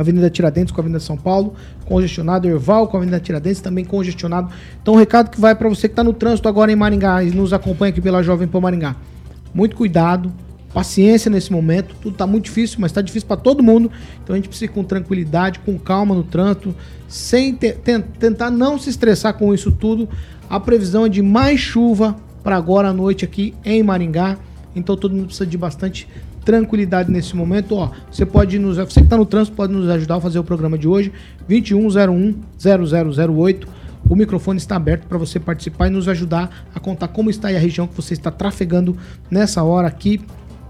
Avenida 0.00 0.28
Tiradentes 0.30 0.72
com 0.72 0.80
a 0.80 0.82
Avenida 0.82 1.00
São 1.00 1.16
Paulo, 1.16 1.54
congestionado, 1.84 2.48
Erval 2.48 2.88
com 2.88 2.96
a 2.96 3.00
Avenida 3.00 3.20
Tiradentes 3.20 3.60
também 3.60 3.84
congestionado. 3.84 4.50
Então, 4.80 4.94
um 4.94 4.96
recado 4.96 5.30
que 5.30 5.40
vai 5.40 5.54
para 5.54 5.68
você 5.68 5.88
que 5.88 5.92
está 5.92 6.04
no 6.04 6.12
trânsito 6.12 6.48
agora 6.48 6.70
em 6.70 6.76
Maringá 6.76 7.22
e 7.24 7.30
nos 7.30 7.52
acompanha 7.52 7.90
aqui 7.90 8.00
pela 8.00 8.22
Jovem 8.22 8.46
Pan 8.46 8.60
Maringá. 8.60 8.96
Muito 9.54 9.74
cuidado, 9.74 10.32
paciência 10.76 11.30
nesse 11.30 11.50
momento. 11.50 11.94
Tudo 12.02 12.12
está 12.12 12.26
muito 12.26 12.44
difícil, 12.44 12.76
mas 12.80 12.90
está 12.90 13.00
difícil 13.00 13.26
para 13.26 13.38
todo 13.38 13.62
mundo. 13.62 13.90
Então 14.22 14.34
a 14.34 14.36
gente 14.36 14.48
precisa 14.48 14.66
ir 14.66 14.74
com 14.74 14.84
tranquilidade, 14.84 15.58
com 15.60 15.78
calma 15.78 16.14
no 16.14 16.22
trânsito, 16.22 16.74
sem 17.08 17.54
te, 17.54 17.72
tentar 17.72 18.50
não 18.50 18.78
se 18.78 18.90
estressar 18.90 19.32
com 19.34 19.54
isso 19.54 19.72
tudo. 19.72 20.06
A 20.50 20.60
previsão 20.60 21.06
é 21.06 21.08
de 21.08 21.22
mais 21.22 21.58
chuva 21.58 22.14
para 22.42 22.56
agora 22.56 22.88
à 22.88 22.92
noite 22.92 23.24
aqui 23.24 23.54
em 23.64 23.82
Maringá. 23.82 24.36
Então 24.74 24.94
todo 24.94 25.14
mundo 25.14 25.28
precisa 25.28 25.46
de 25.46 25.56
bastante 25.56 26.06
tranquilidade 26.46 27.10
nesse 27.10 27.34
momento. 27.34 27.74
Ó, 27.74 27.90
você 28.10 28.24
pode 28.24 28.58
nos, 28.58 28.76
você 28.76 29.00
que 29.00 29.06
está 29.06 29.16
no 29.16 29.26
trânsito 29.26 29.56
pode 29.56 29.72
nos 29.72 29.90
ajudar 29.90 30.16
a 30.16 30.20
fazer 30.20 30.38
o 30.38 30.44
programa 30.44 30.78
de 30.78 30.86
hoje, 30.86 31.12
2101 31.46 32.34
0008. 33.26 33.68
O 34.08 34.14
microfone 34.14 34.56
está 34.56 34.76
aberto 34.76 35.06
para 35.08 35.18
você 35.18 35.40
participar 35.40 35.88
e 35.88 35.90
nos 35.90 36.08
ajudar 36.08 36.64
a 36.72 36.78
contar 36.78 37.08
como 37.08 37.28
está 37.28 37.48
aí 37.48 37.56
a 37.56 37.58
região 37.58 37.88
que 37.88 37.96
você 37.96 38.14
está 38.14 38.30
trafegando 38.30 38.96
nessa 39.28 39.64
hora 39.64 39.88
aqui 39.88 40.20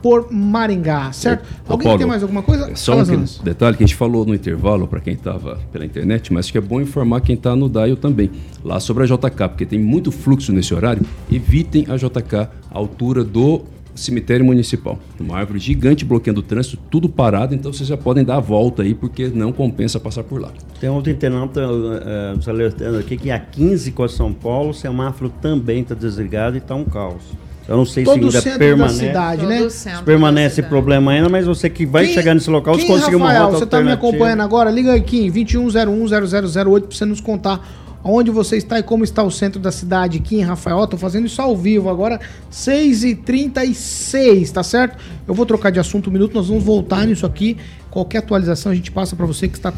por 0.03 0.33
Maringá, 0.33 1.13
certo? 1.13 1.45
Ô, 1.69 1.73
Alguém 1.73 1.85
Paulo, 1.85 1.99
tem 1.99 2.07
mais 2.07 2.23
alguma 2.23 2.43
coisa? 2.43 2.75
Só 2.75 2.93
Fala, 3.05 3.19
um 3.19 3.25
que, 3.25 3.45
detalhe 3.45 3.77
que 3.77 3.85
a 3.85 3.87
gente 3.87 3.97
falou 3.97 4.25
no 4.25 4.35
intervalo 4.35 4.87
para 4.87 5.01
quem 5.01 5.13
estava 5.13 5.59
pela 5.71 5.85
internet, 5.85 6.33
mas 6.33 6.47
acho 6.47 6.53
que 6.53 6.59
é 6.59 6.61
bom 6.61 6.81
informar 6.81 7.21
quem 7.21 7.35
está 7.35 7.55
no 7.55 7.69
Dial 7.69 7.97
também, 7.97 8.31
lá 8.65 8.81
sobre 8.81 9.05
a 9.05 9.07
JK, 9.07 9.49
porque 9.49 9.67
tem 9.67 9.79
muito 9.79 10.11
fluxo 10.11 10.53
nesse 10.53 10.73
horário. 10.73 11.05
Evitem 11.31 11.87
a 11.89 11.97
JK 11.97 12.35
à 12.35 12.49
altura 12.71 13.23
do 13.23 13.65
cemitério 13.97 14.45
municipal. 14.45 14.99
Uma 15.19 15.39
árvore 15.39 15.59
gigante 15.59 16.05
bloqueando 16.05 16.41
o 16.41 16.43
trânsito, 16.43 16.79
tudo 16.91 17.09
parado, 17.09 17.55
então 17.55 17.73
vocês 17.73 17.89
já 17.89 17.97
podem 17.97 18.25
dar 18.25 18.37
a 18.37 18.41
volta 18.41 18.83
aí, 18.83 18.95
porque 18.95 19.29
não 19.29 19.53
compensa 19.53 19.99
passar 19.99 20.23
por 20.23 20.41
lá. 20.41 20.51
Tem 20.81 20.89
outro 20.89 21.11
internauta 21.11 21.67
uh, 21.67 22.37
nos 22.37 22.49
alertando 22.49 22.99
aqui 22.99 23.17
que 23.17 23.31
a 23.31 23.39
15 23.39 23.93
com 23.93 24.05
a 24.05 24.09
São 24.09 24.33
Paulo, 24.33 24.71
o 24.71 24.75
semáforo 24.75 25.33
também 25.41 25.81
está 25.81 25.95
desligado 25.95 26.57
e 26.57 26.59
está 26.59 26.75
um 26.75 26.85
caos. 26.85 27.23
Eu 27.69 27.77
não 27.77 27.85
sei 27.85 28.05
Todo 28.05 28.31
se 28.31 28.49
ainda 28.49 28.59
permanece. 28.59 29.07
cidade, 29.07 29.45
né? 29.45 29.69
Se 29.69 30.03
permanece 30.05 30.63
problema 30.63 31.11
ainda, 31.11 31.29
mas 31.29 31.47
você 31.47 31.69
que 31.69 31.85
vai 31.85 32.05
quem, 32.05 32.15
chegar 32.15 32.33
nesse 32.33 32.49
local, 32.49 32.77
quem, 32.77 32.87
conseguir 32.87 33.17
uma 33.17 33.37
rota 33.37 33.59
Você 33.59 33.65
está 33.65 33.81
me 33.81 33.91
acompanhando 33.91 34.43
agora? 34.43 34.71
Liga 34.71 34.95
aqui, 34.95 35.29
21010008 35.31 36.81
para 36.83 36.97
você 36.97 37.05
nos 37.05 37.21
contar 37.21 37.86
onde 38.07 38.31
você 38.31 38.57
está 38.57 38.79
e 38.79 38.83
como 38.83 39.05
está 39.05 39.23
o 39.23 39.31
centro 39.31 39.61
da 39.61 39.73
cidade 39.73 40.19
aqui 40.19 40.37
em 40.37 40.43
Rafael. 40.43 40.85
Estou 40.85 40.99
fazendo 40.99 41.27
isso 41.27 41.43
ao 41.43 41.57
vivo 41.57 41.89
agora, 41.89 42.21
6h36, 42.53 44.51
tá 44.51 44.63
certo? 44.63 45.03
Eu 45.27 45.35
vou 45.35 45.45
trocar 45.45 45.71
de 45.71 45.81
assunto 45.81 46.09
um 46.09 46.13
minuto, 46.13 46.35
nós 46.35 46.49
vamos 46.49 46.65
voltar 46.65 47.07
nisso 47.07 47.27
aqui. 47.27 47.57
Qualquer 47.91 48.19
atualização 48.19 48.73
a 48.73 48.75
gente 48.75 48.93
passa 48.93 49.17
para 49.17 49.27
você 49.27 49.49
que 49.49 49.57
está 49.57 49.73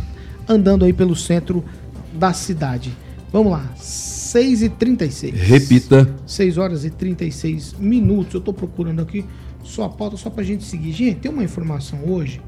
andando 0.49 0.85
aí 0.85 0.93
pelo 0.93 1.17
centro 1.17 1.65
da 2.13 2.33
cidade. 2.33 2.95
Vamos 3.33 3.53
lá, 3.53 3.69
6 3.77 4.63
e 4.63 4.69
36 4.69 5.35
Repita. 5.35 6.15
6 6.27 6.59
horas 6.59 6.85
e 6.85 6.91
36 6.91 7.75
minutos. 7.79 8.35
Eu 8.35 8.39
estou 8.39 8.55
procurando 8.55 9.01
aqui 9.01 9.25
só 9.63 9.85
a 9.85 9.89
pauta, 9.89 10.17
só 10.17 10.31
para 10.31 10.43
a 10.43 10.47
gente 10.47 10.65
seguir. 10.65 10.93
Gente, 10.93 11.21
tem 11.21 11.31
uma 11.31 11.45
informação 11.45 12.01
hoje 12.07 12.41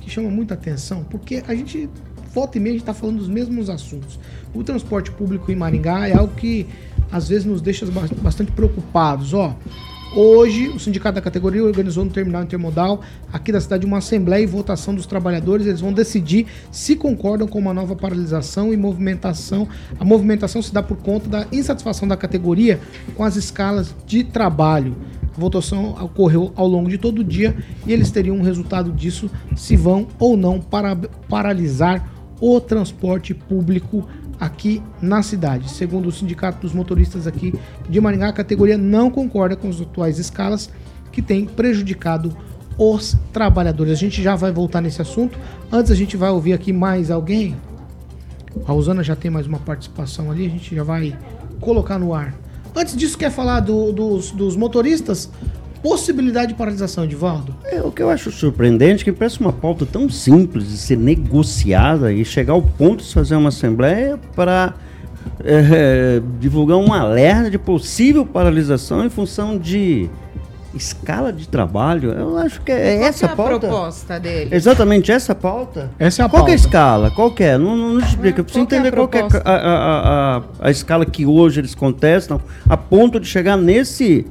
que 0.00 0.10
chama 0.10 0.30
muita 0.30 0.54
atenção, 0.54 1.04
porque 1.04 1.42
a 1.46 1.54
gente, 1.54 1.88
volta 2.36 2.58
e 2.58 2.60
meia, 2.60 2.72
a 2.72 2.74
gente 2.74 2.82
está 2.82 2.92
falando 2.92 3.16
dos 3.16 3.28
mesmos 3.28 3.70
assuntos. 3.70 4.20
O 4.54 4.62
transporte 4.62 5.10
público 5.10 5.50
em 5.50 5.56
Maringá 5.56 6.06
é 6.06 6.14
algo 6.14 6.34
que 6.34 6.66
às 7.10 7.30
vezes 7.30 7.46
nos 7.46 7.62
deixa 7.62 7.86
bastante 8.20 8.52
preocupados. 8.52 9.32
Ó, 9.32 9.54
Hoje, 10.14 10.68
o 10.68 10.78
sindicato 10.78 11.16
da 11.16 11.20
categoria 11.20 11.62
organizou 11.62 12.02
no 12.02 12.10
terminal 12.10 12.42
intermodal 12.42 13.02
aqui 13.30 13.52
da 13.52 13.60
cidade 13.60 13.84
uma 13.84 13.98
assembleia 13.98 14.42
e 14.42 14.46
votação 14.46 14.94
dos 14.94 15.04
trabalhadores. 15.04 15.66
Eles 15.66 15.80
vão 15.80 15.92
decidir 15.92 16.46
se 16.70 16.96
concordam 16.96 17.46
com 17.46 17.58
uma 17.58 17.74
nova 17.74 17.94
paralisação 17.94 18.72
e 18.72 18.78
movimentação. 18.78 19.68
A 19.98 20.04
movimentação 20.04 20.62
se 20.62 20.72
dá 20.72 20.82
por 20.82 20.96
conta 20.98 21.28
da 21.28 21.46
insatisfação 21.52 22.08
da 22.08 22.16
categoria 22.16 22.80
com 23.14 23.24
as 23.24 23.36
escalas 23.36 23.94
de 24.06 24.24
trabalho. 24.24 24.96
A 25.36 25.40
votação 25.40 25.90
ocorreu 26.00 26.50
ao 26.56 26.66
longo 26.66 26.88
de 26.88 26.96
todo 26.96 27.18
o 27.18 27.24
dia 27.24 27.54
e 27.86 27.92
eles 27.92 28.10
teriam 28.10 28.36
um 28.36 28.42
resultado 28.42 28.92
disso 28.92 29.30
se 29.54 29.76
vão 29.76 30.06
ou 30.18 30.34
não 30.34 30.60
para 30.60 30.96
paralisar 31.28 32.15
o 32.40 32.60
transporte 32.60 33.34
público 33.34 34.06
aqui 34.38 34.82
na 35.00 35.22
cidade. 35.22 35.70
Segundo 35.70 36.08
o 36.08 36.12
Sindicato 36.12 36.60
dos 36.60 36.72
Motoristas 36.72 37.26
aqui 37.26 37.54
de 37.88 38.00
Maringá, 38.00 38.28
a 38.28 38.32
categoria 38.32 38.76
não 38.76 39.10
concorda 39.10 39.56
com 39.56 39.68
as 39.68 39.80
atuais 39.80 40.18
escalas 40.18 40.70
que 41.10 41.22
têm 41.22 41.46
prejudicado 41.46 42.36
os 42.78 43.16
trabalhadores. 43.32 43.92
A 43.92 43.96
gente 43.96 44.22
já 44.22 44.36
vai 44.36 44.52
voltar 44.52 44.80
nesse 44.80 45.00
assunto. 45.00 45.38
Antes 45.72 45.90
a 45.90 45.94
gente 45.94 46.16
vai 46.16 46.30
ouvir 46.30 46.52
aqui 46.52 46.72
mais 46.72 47.10
alguém. 47.10 47.56
A 48.66 48.72
Rosana 48.72 49.02
já 49.02 49.16
tem 49.16 49.30
mais 49.30 49.46
uma 49.46 49.58
participação 49.58 50.30
ali, 50.30 50.46
a 50.46 50.50
gente 50.50 50.74
já 50.74 50.82
vai 50.82 51.16
colocar 51.60 51.98
no 51.98 52.14
ar. 52.14 52.34
Antes 52.74 52.96
disso, 52.96 53.16
quer 53.16 53.30
falar 53.30 53.60
do, 53.60 53.92
dos, 53.92 54.30
dos 54.30 54.56
motoristas? 54.56 55.30
Possibilidade 55.86 56.48
de 56.48 56.54
paralisação, 56.54 57.04
Edivaldo? 57.04 57.54
É, 57.64 57.80
o 57.80 57.92
que 57.92 58.02
eu 58.02 58.10
acho 58.10 58.32
surpreendente 58.32 59.02
é 59.02 59.04
que 59.04 59.12
parece 59.12 59.38
uma 59.38 59.52
pauta 59.52 59.86
tão 59.86 60.10
simples 60.10 60.68
de 60.68 60.76
ser 60.76 60.98
negociada 60.98 62.12
e 62.12 62.24
chegar 62.24 62.54
ao 62.54 62.62
ponto 62.62 63.04
de 63.04 63.14
fazer 63.14 63.36
uma 63.36 63.50
assembleia 63.50 64.18
para 64.34 64.74
é, 65.44 66.20
divulgar 66.40 66.76
um 66.76 66.92
alerta 66.92 67.48
de 67.48 67.56
possível 67.58 68.26
paralisação 68.26 69.04
em 69.04 69.08
função 69.08 69.56
de 69.56 70.10
escala 70.74 71.32
de 71.32 71.48
trabalho. 71.48 72.10
Eu 72.10 72.36
acho 72.36 72.60
que 72.62 72.72
é 72.72 72.96
Qual 72.96 73.08
essa 73.08 73.26
é 73.26 73.28
a 73.28 73.36
pauta. 73.36 73.58
proposta 73.60 74.18
dele? 74.18 74.54
Exatamente 74.54 75.12
essa 75.12 75.36
pauta. 75.36 75.90
Essa 76.00 76.22
é 76.22 76.24
a 76.24 76.28
qual 76.28 76.40
pauta. 76.40 76.50
é 76.50 76.52
a 76.52 76.56
escala? 76.56 77.10
Qual 77.12 77.32
é? 77.38 77.56
Não, 77.56 77.76
não, 77.76 77.94
não 77.94 78.00
explica. 78.00 78.40
Eu 78.40 78.44
preciso 78.44 78.64
entender 78.64 78.90
qual 78.90 79.08
é 79.12 79.20
a, 79.20 79.52
a, 79.52 80.36
a, 80.36 80.42
a, 80.60 80.70
escala 80.70 81.06
que 81.06 81.24
hoje 81.24 81.60
eles 81.60 81.76
contestam 81.76 82.40
a 82.68 82.76
ponto 82.76 83.20
de 83.20 83.26
chegar 83.26 83.56
nesse 83.56 84.26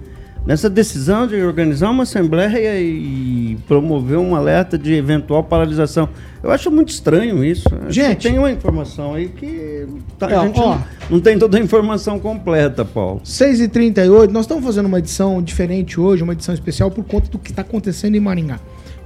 nessa 0.46 0.70
decisão 0.70 1.28
de 1.28 1.36
organizar 1.42 1.90
uma 1.90 2.04
assembleia 2.04 2.80
e 2.80 3.58
promover 3.68 4.18
um 4.18 4.36
alerta 4.36 4.78
de 4.78 4.94
eventual 4.94 5.44
paralisação. 5.44 6.08
Eu 6.44 6.52
acho 6.52 6.70
muito 6.70 6.90
estranho 6.90 7.44
isso. 7.44 7.68
Gente, 7.90 8.28
tem 8.30 8.38
uma 8.38 8.52
informação 8.52 9.16
aí 9.16 9.30
que 9.30 9.88
tá, 10.20 10.28
a 10.28 10.46
gente 10.46 10.60
ó, 10.60 10.76
não, 10.76 10.84
não, 11.10 11.20
tem 11.20 11.40
toda 11.40 11.58
a 11.58 11.62
informação 11.62 12.20
completa, 12.20 12.86
Paulo. 12.86 13.22
6h38, 13.26 14.30
nós 14.30 14.46
estamos 14.46 14.64
fazendo 14.64 14.86
uma 14.86 15.00
edição 15.00 15.42
diferente 15.42 16.00
hoje, 16.00 16.22
uma 16.22 16.34
edição 16.34 16.54
especial 16.54 16.92
por 16.92 17.04
conta 17.04 17.30
do 17.30 17.40
que 17.40 17.50
está 17.50 17.64
acontecendo 17.64 18.16
em 18.16 18.20
Maringá 18.20 18.60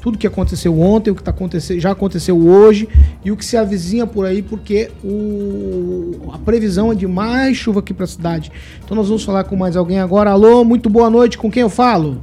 tudo 0.10 0.18
que 0.18 0.26
aconteceu 0.26 0.80
ontem, 0.82 1.12
o 1.12 1.16
que 1.16 1.22
tá 1.22 1.30
acontecendo, 1.30 1.80
já 1.80 1.91
aconteceu 1.91 2.36
hoje 2.36 2.89
e 3.24 3.32
o 3.32 3.38
que 3.38 3.45
se 3.45 3.55
avizinha 3.55 4.07
por 4.07 4.26
aí, 4.26 4.41
porque 4.41 4.89
o, 5.03 6.32
a 6.34 6.39
previsão 6.39 6.91
é 6.91 6.95
de 6.95 7.05
mais 7.05 7.55
chuva 7.55 7.80
aqui 7.80 7.93
para 7.93 8.05
a 8.05 8.07
cidade. 8.07 8.51
Então 8.84 8.97
nós 8.97 9.07
vamos 9.07 9.24
falar 9.24 9.43
com 9.43 9.55
mais 9.55 9.78
alguém 9.78 9.99
agora. 9.99 10.32
Alô, 10.32 10.66
muito 10.66 10.89
boa 10.89 11.12
noite, 11.12 11.38
com 11.38 11.51
quem 11.51 11.62
eu 11.62 11.70
falo? 11.70 12.22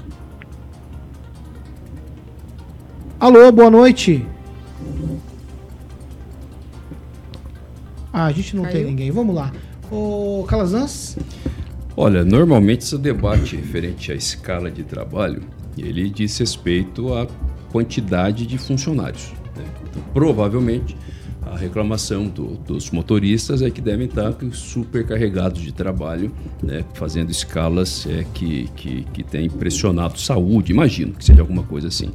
Alô, 3.20 3.53
boa 3.53 3.70
noite. 3.70 4.26
Ah, 8.12 8.26
a 8.26 8.32
gente 8.32 8.57
não 8.57 8.64
Caiu? 8.64 8.74
tem 8.74 8.84
ninguém. 8.84 9.12
Vamos 9.12 9.37
lá. 9.37 9.53
Ô, 9.93 10.45
Calazans? 10.49 11.16
Olha, 11.97 12.24
normalmente 12.24 12.82
esse 12.82 12.99
debate 12.99 13.55
referente 13.55 14.11
à 14.11 14.14
escala 14.16 14.72
de 14.72 14.82
trabalho, 14.82 15.43
ele 15.78 16.11
diz 16.11 16.37
respeito 16.39 17.14
a 17.14 17.26
quantidade 17.77 18.47
de 18.47 18.57
funcionários. 18.57 19.35
Né? 19.55 19.64
Então, 19.91 20.03
provavelmente, 20.14 20.97
a 21.43 21.55
reclamação 21.55 22.27
do, 22.27 22.57
dos 22.66 22.91
motoristas 22.91 23.61
é 23.61 23.70
que 23.70 23.83
devem 23.83 24.07
estar 24.07 24.35
supercarregados 24.53 25.61
de 25.61 25.72
trabalho, 25.72 26.33
né, 26.62 26.83
fazendo 26.95 27.31
escalas 27.31 28.07
é, 28.07 28.24
que, 28.33 28.68
que, 28.74 29.05
que 29.12 29.22
têm 29.22 29.51
pressionado 29.51 30.18
saúde, 30.18 30.72
imagino 30.72 31.12
que 31.12 31.22
seja 31.22 31.43
alguma 31.43 31.64
coisa 31.64 31.89
assim. 31.89 32.11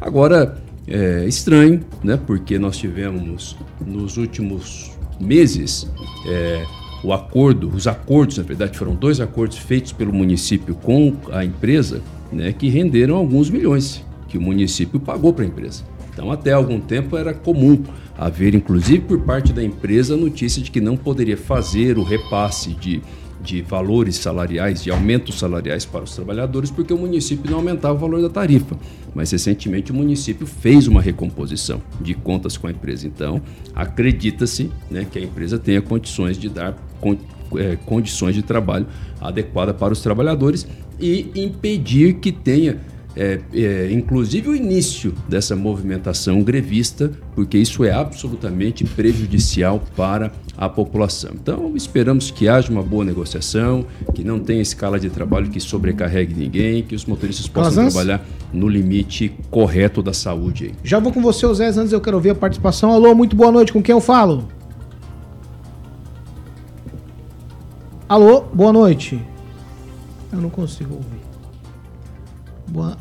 Agora, 0.00 0.56
é 0.86 1.26
estranho, 1.26 1.80
né, 2.04 2.16
porque 2.16 2.56
nós 2.56 2.76
tivemos 2.76 3.56
nos 3.84 4.16
últimos 4.16 4.92
meses 5.20 5.90
é, 6.28 6.64
o 7.02 7.12
acordo, 7.12 7.68
os 7.68 7.88
acordos, 7.88 8.38
na 8.38 8.44
verdade, 8.44 8.78
foram 8.78 8.94
dois 8.94 9.20
acordos 9.20 9.58
feitos 9.58 9.90
pelo 9.90 10.12
município 10.12 10.76
com 10.76 11.16
a 11.32 11.44
empresa, 11.44 12.00
né, 12.32 12.52
que 12.52 12.68
renderam 12.68 13.16
alguns 13.16 13.50
milhões 13.50 14.04
que 14.32 14.38
o 14.38 14.40
município 14.40 14.98
pagou 14.98 15.30
para 15.34 15.44
a 15.44 15.46
empresa. 15.46 15.84
Então, 16.10 16.32
até 16.32 16.52
algum 16.52 16.80
tempo 16.80 17.18
era 17.18 17.34
comum 17.34 17.82
haver, 18.16 18.54
inclusive 18.54 19.00
por 19.00 19.20
parte 19.20 19.52
da 19.52 19.62
empresa, 19.62 20.16
notícia 20.16 20.62
de 20.62 20.70
que 20.70 20.80
não 20.80 20.96
poderia 20.96 21.36
fazer 21.36 21.98
o 21.98 22.02
repasse 22.02 22.70
de, 22.70 23.02
de 23.42 23.60
valores 23.60 24.16
salariais, 24.16 24.82
de 24.82 24.90
aumentos 24.90 25.38
salariais 25.38 25.84
para 25.84 26.04
os 26.04 26.14
trabalhadores, 26.14 26.70
porque 26.70 26.94
o 26.94 26.98
município 26.98 27.50
não 27.50 27.58
aumentava 27.58 27.92
o 27.92 27.98
valor 27.98 28.22
da 28.22 28.30
tarifa. 28.30 28.74
Mas 29.14 29.30
recentemente 29.30 29.92
o 29.92 29.94
município 29.94 30.46
fez 30.46 30.86
uma 30.88 31.02
recomposição 31.02 31.82
de 32.00 32.14
contas 32.14 32.56
com 32.56 32.66
a 32.68 32.70
empresa. 32.70 33.06
Então, 33.06 33.42
acredita-se 33.74 34.70
né, 34.90 35.06
que 35.10 35.18
a 35.18 35.22
empresa 35.22 35.58
tenha 35.58 35.82
condições 35.82 36.38
de 36.38 36.48
dar 36.48 36.74
con 37.02 37.18
é, 37.54 37.76
condições 37.84 38.34
de 38.34 38.40
trabalho 38.40 38.86
adequada 39.20 39.74
para 39.74 39.92
os 39.92 40.00
trabalhadores 40.00 40.66
e 40.98 41.30
impedir 41.34 42.14
que 42.14 42.32
tenha 42.32 42.80
é, 43.16 43.40
é, 43.52 43.92
inclusive 43.92 44.48
o 44.48 44.56
início 44.56 45.12
dessa 45.28 45.54
movimentação 45.54 46.42
grevista, 46.42 47.10
porque 47.34 47.58
isso 47.58 47.84
é 47.84 47.92
absolutamente 47.92 48.84
prejudicial 48.84 49.82
para 49.96 50.32
a 50.56 50.68
população. 50.68 51.32
Então, 51.34 51.72
esperamos 51.76 52.30
que 52.30 52.48
haja 52.48 52.70
uma 52.70 52.82
boa 52.82 53.04
negociação, 53.04 53.84
que 54.14 54.24
não 54.24 54.38
tenha 54.38 54.62
escala 54.62 54.98
de 54.98 55.10
trabalho 55.10 55.50
que 55.50 55.60
sobrecarregue 55.60 56.34
ninguém, 56.34 56.82
que 56.82 56.94
os 56.94 57.04
motoristas 57.04 57.46
possam 57.46 57.74
Calazans? 57.74 57.94
trabalhar 57.94 58.26
no 58.52 58.68
limite 58.68 59.32
correto 59.50 60.02
da 60.02 60.12
saúde. 60.12 60.74
Já 60.82 60.98
vou 60.98 61.12
com 61.12 61.20
você, 61.20 61.52
Zé, 61.54 61.68
antes 61.68 61.92
eu 61.92 62.00
quero 62.00 62.16
ouvir 62.16 62.30
a 62.30 62.34
participação. 62.34 62.90
Alô, 62.90 63.14
muito 63.14 63.36
boa 63.36 63.52
noite, 63.52 63.72
com 63.72 63.82
quem 63.82 63.92
eu 63.92 64.00
falo? 64.00 64.48
Alô, 68.08 68.42
boa 68.52 68.72
noite. 68.72 69.20
Eu 70.30 70.40
não 70.40 70.50
consigo 70.50 70.94
ouvir. 70.94 71.21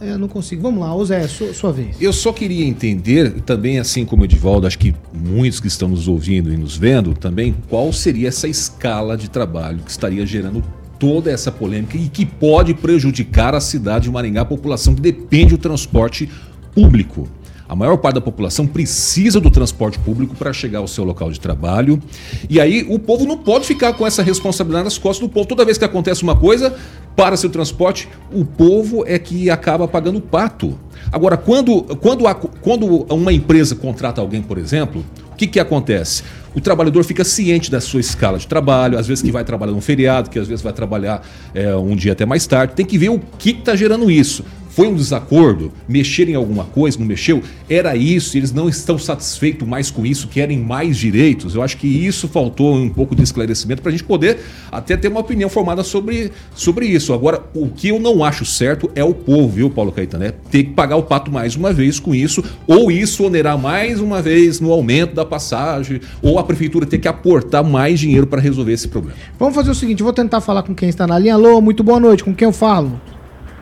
Eu 0.02 0.18
não 0.18 0.28
consigo. 0.28 0.62
Vamos 0.62 0.80
lá, 0.80 1.06
Zé, 1.06 1.28
sua, 1.28 1.54
sua 1.54 1.72
vez. 1.72 2.02
Eu 2.02 2.12
só 2.12 2.34
queria 2.34 2.66
entender, 2.66 3.42
também 3.42 3.80
assim 3.80 4.06
como 4.06 4.24
o 4.24 4.26
Edivaldo, 4.26 4.68
acho 4.68 4.78
que 4.78 4.94
muitos 5.14 5.60
que 5.60 5.68
estão 5.68 5.88
nos 5.88 6.08
ouvindo 6.08 6.52
e 6.52 6.58
nos 6.58 6.76
vendo 6.76 7.14
também, 7.14 7.56
qual 7.70 7.92
seria 7.94 8.28
essa 8.28 8.48
escala 8.48 9.16
de 9.16 9.30
trabalho 9.30 9.80
que 9.80 9.92
estaria 9.92 10.26
gerando 10.26 10.64
toda 11.00 11.32
essa 11.32 11.52
polêmica 11.52 11.98
e 11.98 12.08
que 12.08 12.26
pode 12.26 12.74
prejudicar 12.74 13.56
a 13.56 13.60
cidade 13.60 14.06
de 14.06 14.12
Maringá, 14.12 14.42
a 14.42 14.46
população 14.46 14.94
que 14.94 15.02
depende 15.02 15.56
do 15.56 15.58
transporte 15.58 16.30
público. 16.76 17.28
A 17.72 17.76
maior 17.76 17.96
parte 17.96 18.16
da 18.16 18.22
população 18.22 18.68
precisa 18.68 19.40
do 19.40 19.50
transporte 19.50 19.98
público 19.98 20.36
para 20.36 20.52
chegar 20.52 20.80
ao 20.80 20.90
seu 20.90 21.06
local 21.06 21.32
de 21.32 21.40
trabalho. 21.40 22.04
E 22.50 22.60
aí 22.60 22.86
o 22.90 23.00
povo 23.00 23.26
não 23.26 23.38
pode 23.38 23.66
ficar 23.66 23.94
com 23.94 24.06
essa 24.06 24.22
responsabilidade 24.22 24.84
nas 24.84 24.98
costas 24.98 25.26
do 25.26 25.34
povo. 25.34 25.48
Toda 25.48 25.64
vez 25.64 25.78
que 25.78 25.86
acontece 25.86 26.22
uma 26.22 26.36
coisa, 26.36 26.76
para 27.16 27.38
seu 27.38 27.50
transporte, 27.50 28.10
o 28.30 28.44
povo 28.44 29.06
é 29.08 29.18
que 29.18 29.50
acaba 29.50 29.88
pagando 29.88 30.18
o 30.18 30.22
pato. 30.22 30.78
Agora, 31.14 31.38
quando, 31.38 31.84
quando, 32.02 32.26
quando 32.62 33.06
uma 33.14 33.32
empresa 33.32 33.74
contrata 33.74 34.20
alguém, 34.20 34.42
por 34.42 34.58
exemplo, 34.58 35.06
o 35.32 35.36
que, 35.38 35.48
que 35.48 35.60
acontece? 35.60 36.24
O 36.54 36.60
trabalhador 36.60 37.06
fica 37.06 37.24
ciente 37.24 37.72
da 37.72 37.80
sua 37.80 38.02
escala 38.02 38.38
de 38.38 38.48
trabalho, 38.48 39.00
às 39.00 39.08
vezes 39.08 39.24
que 39.24 39.32
vai 39.32 39.46
trabalhar 39.46 39.72
no 39.72 39.80
feriado, 39.80 40.30
que 40.30 40.38
às 40.38 40.46
vezes 40.46 40.62
vai 40.62 40.74
trabalhar 40.74 41.26
é, 41.54 41.74
um 41.78 41.96
dia 41.96 42.12
até 42.12 42.26
mais 42.26 42.46
tarde. 42.46 42.74
Tem 42.74 42.86
que 42.86 42.98
ver 42.98 43.10
o 43.12 43.20
que 43.40 43.52
está 43.52 43.78
gerando 43.78 44.12
isso. 44.12 44.44
Foi 44.72 44.88
um 44.88 44.96
desacordo? 44.96 45.70
Mexer 45.86 46.30
em 46.30 46.36
alguma 46.36 46.64
coisa? 46.64 46.98
Não 46.98 47.06
mexeu? 47.06 47.44
Era 47.70 47.94
isso? 47.98 48.38
Eles 48.38 48.54
não 48.54 48.70
estão 48.70 48.98
satisfeitos 48.98 49.68
mais 49.68 49.92
com 49.92 50.06
isso? 50.06 50.30
Querem 50.30 50.58
mais 50.58 50.96
direitos? 50.96 51.56
Eu 51.56 51.62
acho 51.62 51.76
que 51.76 51.88
isso 51.88 52.30
faltou 52.30 52.74
um 52.74 52.90
pouco 52.90 53.14
de 53.14 53.22
esclarecimento 53.22 53.82
para 53.82 53.90
a 53.90 53.92
gente 53.92 54.06
poder 54.06 54.40
até 54.72 54.96
ter 54.96 55.10
uma 55.10 55.20
opinião 55.20 55.50
formada 55.50 55.84
sobre, 55.84 56.32
sobre 56.56 56.86
isso. 56.86 57.12
Agora, 57.14 57.44
o 57.54 57.68
que 57.68 57.90
eu 57.90 58.00
não 58.00 58.24
acho 58.24 58.46
certo 58.46 58.90
é 58.96 59.04
o 59.04 59.14
povo, 59.14 59.50
viu, 59.50 59.70
Paulo 59.70 59.92
Caetano? 59.92 60.24
É 60.24 60.32
ter 60.32 60.64
que 60.64 60.72
pagar 60.72 60.96
o 60.96 61.04
pato 61.04 61.30
mais 61.30 61.58
uma 61.58 61.74
vez 61.74 62.00
com 62.00 62.16
isso, 62.16 62.42
ou 62.66 62.90
isso 62.90 63.26
onerar 63.26 63.58
mais 63.58 64.00
uma 64.00 64.22
vez 64.22 64.62
no 64.62 64.72
aumento 64.72 65.14
da 65.14 65.26
passagem, 65.26 66.00
ou 66.22 66.40
a 66.40 66.44
prefeitura 66.44 66.86
ter 66.86 66.98
que 66.98 67.10
aportar 67.10 67.62
mais 67.62 68.00
dinheiro 68.00 68.26
para 68.26 68.40
resolver 68.40 68.72
esse 68.72 68.88
problema. 68.88 69.18
Vamos 69.38 69.54
fazer 69.54 69.72
o 69.72 69.76
seguinte: 69.76 70.02
vou 70.02 70.14
tentar 70.14 70.40
falar 70.40 70.64
com 70.64 70.74
quem 70.74 70.88
está 70.88 71.06
na 71.06 71.20
linha. 71.20 71.34
Alô, 71.34 71.60
muito 71.60 71.84
boa 71.84 72.00
noite. 72.00 72.24
Com 72.24 72.34
quem 72.34 72.46
eu 72.46 72.54
falo? 72.54 73.00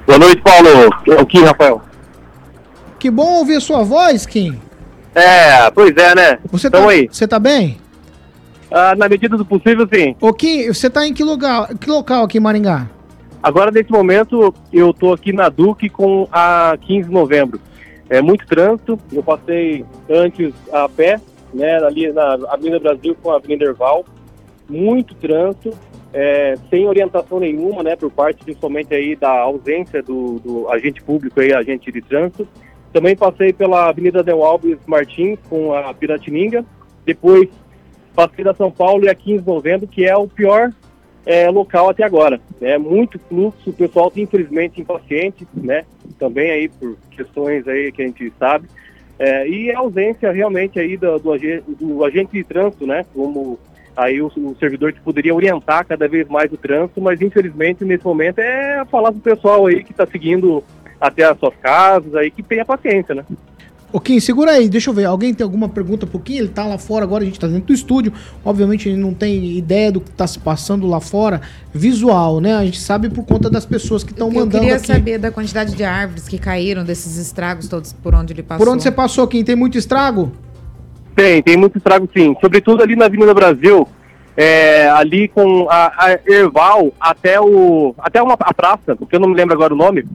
Boa 0.09 0.17
noite, 0.17 0.41
Paulo. 0.41 0.67
É 1.07 1.21
o 1.21 1.25
Kim, 1.27 1.43
Rafael. 1.43 1.83
Que 2.97 3.11
bom 3.11 3.37
ouvir 3.37 3.57
a 3.57 3.61
sua 3.61 3.83
voz, 3.83 4.25
Kim. 4.25 4.59
É, 5.13 5.69
pois 5.69 5.95
é, 5.95 6.15
né? 6.15 6.39
Você 6.51 6.67
tá, 6.67 6.89
aí. 6.89 7.07
Você 7.11 7.27
tá 7.27 7.37
bem? 7.37 7.77
Ah, 8.71 8.95
na 8.95 9.07
medida 9.07 9.37
do 9.37 9.45
possível, 9.45 9.87
sim. 9.93 10.15
Ô, 10.19 10.33
Kim, 10.33 10.65
você 10.65 10.89
tá 10.89 11.05
em 11.05 11.13
que 11.13 11.23
lugar, 11.23 11.77
que 11.77 11.87
local 11.87 12.23
aqui 12.23 12.39
em 12.39 12.41
Maringá? 12.41 12.87
Agora, 13.43 13.69
nesse 13.69 13.91
momento, 13.91 14.51
eu 14.73 14.91
tô 14.95 15.13
aqui 15.13 15.31
na 15.31 15.47
Duque 15.47 15.89
com 15.89 16.27
a 16.31 16.75
15 16.81 17.07
de 17.07 17.13
novembro. 17.13 17.61
É 18.09 18.19
muito 18.19 18.47
trânsito, 18.47 18.99
eu 19.13 19.21
passei 19.21 19.85
antes 20.09 20.55
a 20.73 20.89
pé, 20.89 21.21
né, 21.53 21.77
ali 21.85 22.11
na 22.11 22.33
Avenida 22.49 22.79
Brasil 22.79 23.15
com 23.21 23.29
a 23.29 23.35
Avenida 23.35 23.65
Erval. 23.65 24.03
Muito 24.67 25.13
trânsito, 25.13 25.71
é, 26.13 26.55
sem 26.69 26.87
orientação 26.87 27.39
nenhuma, 27.39 27.83
né, 27.83 27.95
por 27.95 28.11
parte 28.11 28.43
principalmente 28.43 28.93
aí 28.93 29.15
da 29.15 29.41
ausência 29.41 30.01
do, 30.01 30.39
do, 30.39 30.69
agente 30.69 31.01
público 31.01 31.39
aí, 31.39 31.53
agente 31.53 31.91
de 31.91 32.01
trânsito. 32.01 32.47
Também 32.91 33.15
passei 33.15 33.53
pela 33.53 33.89
Avenida 33.89 34.23
Del 34.23 34.43
Alves 34.43 34.79
Martins 34.87 35.37
com 35.47 35.73
a 35.73 35.93
Piratininga, 35.93 36.65
depois 37.05 37.49
passei 38.15 38.43
da 38.43 38.53
São 38.53 38.71
Paulo 38.71 39.05
e 39.05 39.09
a 39.09 39.15
15 39.15 39.43
de 39.43 39.47
novembro, 39.47 39.87
que 39.87 40.05
é 40.05 40.15
o 40.17 40.27
pior 40.27 40.71
é, 41.25 41.47
local 41.49 41.89
até 41.89 42.03
agora. 42.03 42.41
É 42.59 42.77
muito 42.77 43.19
fluxo, 43.19 43.69
o 43.69 43.73
pessoal 43.73 44.11
infelizmente 44.15 44.81
impaciente, 44.81 45.47
né, 45.53 45.85
também 46.17 46.49
aí 46.49 46.67
por 46.67 46.97
questões 47.11 47.67
aí 47.67 47.91
que 47.91 48.01
a 48.01 48.05
gente 48.07 48.33
sabe. 48.39 48.67
É, 49.19 49.47
e 49.47 49.69
a 49.69 49.79
ausência 49.79 50.31
realmente 50.31 50.79
aí 50.79 50.97
do, 50.97 51.19
do, 51.19 51.37
do 51.79 52.05
agente 52.05 52.31
de 52.31 52.43
trânsito, 52.43 52.87
né, 52.87 53.05
como 53.13 53.59
aí 53.99 54.21
o, 54.21 54.27
o, 54.27 54.55
servidor 54.59 54.93
que 54.93 55.01
poderia 55.01 55.35
orientar 55.35 55.85
cada 55.85 56.07
vez 56.07 56.27
mais 56.27 56.51
o 56.51 56.57
trânsito, 56.57 57.01
mas 57.01 57.21
infelizmente 57.21 57.83
nesse 57.83 58.05
momento 58.05 58.39
é 58.39 58.83
falar 58.89 59.11
pro 59.11 59.21
pessoal 59.21 59.65
aí 59.65 59.83
que 59.83 59.91
está 59.91 60.05
seguindo 60.05 60.63
até 60.99 61.23
as 61.23 61.37
suas 61.37 61.55
casas 61.55 62.15
aí 62.15 62.31
que 62.31 62.41
tenha 62.41 62.65
paciência, 62.65 63.15
né? 63.15 63.25
Ô 63.91 63.99
Kim, 63.99 64.19
segura 64.19 64.51
aí, 64.51 64.69
deixa 64.69 64.91
eu 64.91 64.93
ver. 64.93 65.05
Alguém 65.05 65.33
tem 65.33 65.43
alguma 65.43 65.67
pergunta 65.67 66.05
pro 66.05 66.19
Kim? 66.19 66.37
Ele 66.37 66.47
tá 66.47 66.63
lá 66.63 66.77
fora 66.77 67.03
agora, 67.03 67.23
a 67.23 67.25
gente 67.25 67.39
tá 67.39 67.47
dentro 67.47 67.65
do 67.65 67.73
estúdio. 67.73 68.13
Obviamente 68.45 68.87
ele 68.87 68.97
não 68.97 69.15
tem 69.15 69.57
ideia 69.57 69.91
do 69.91 69.99
que 69.99 70.11
tá 70.11 70.27
se 70.27 70.37
passando 70.37 70.85
lá 70.87 70.99
fora. 70.99 71.41
Visual, 71.73 72.39
né? 72.39 72.55
A 72.55 72.63
gente 72.63 72.79
sabe 72.79 73.09
por 73.09 73.25
conta 73.25 73.49
das 73.49 73.65
pessoas 73.65 74.03
que 74.03 74.11
estão 74.11 74.29
mandando. 74.29 74.57
Eu 74.57 74.59
queria 74.59 74.75
aqui. 74.75 74.85
saber 74.85 75.17
da 75.17 75.31
quantidade 75.31 75.73
de 75.73 75.83
árvores 75.83 76.27
que 76.27 76.37
caíram, 76.37 76.83
desses 76.83 77.17
estragos 77.17 77.67
todos 77.67 77.91
por 77.91 78.13
onde 78.13 78.31
ele 78.31 78.43
passou. 78.43 78.63
Por 78.63 78.71
onde 78.71 78.83
você 78.83 78.91
passou, 78.91 79.27
Kim? 79.27 79.43
Tem 79.43 79.55
muito 79.55 79.75
estrago? 79.75 80.31
Tem, 81.19 81.43
tem 81.43 81.57
muito 81.57 81.77
estrago 81.77 82.07
sim. 82.15 82.33
Sobretudo 82.39 82.81
ali 82.81 82.95
na 82.95 83.03
Avenida 83.03 83.33
Brasil, 83.33 83.85
é, 84.37 84.87
ali 84.87 85.27
com 85.27 85.67
a, 85.69 85.87
a, 85.87 86.19
Erval 86.25 86.93
até, 86.97 87.41
o, 87.41 87.93
até 87.99 88.23
uma, 88.23 88.37
a 88.39 88.53
praça, 88.53 88.95
porque 88.95 89.17
eu 89.17 89.19
não 89.19 89.27
me 89.27 89.35
lembro 89.35 89.53
agora 89.53 89.73
o 89.73 89.77
nome. 89.77 90.05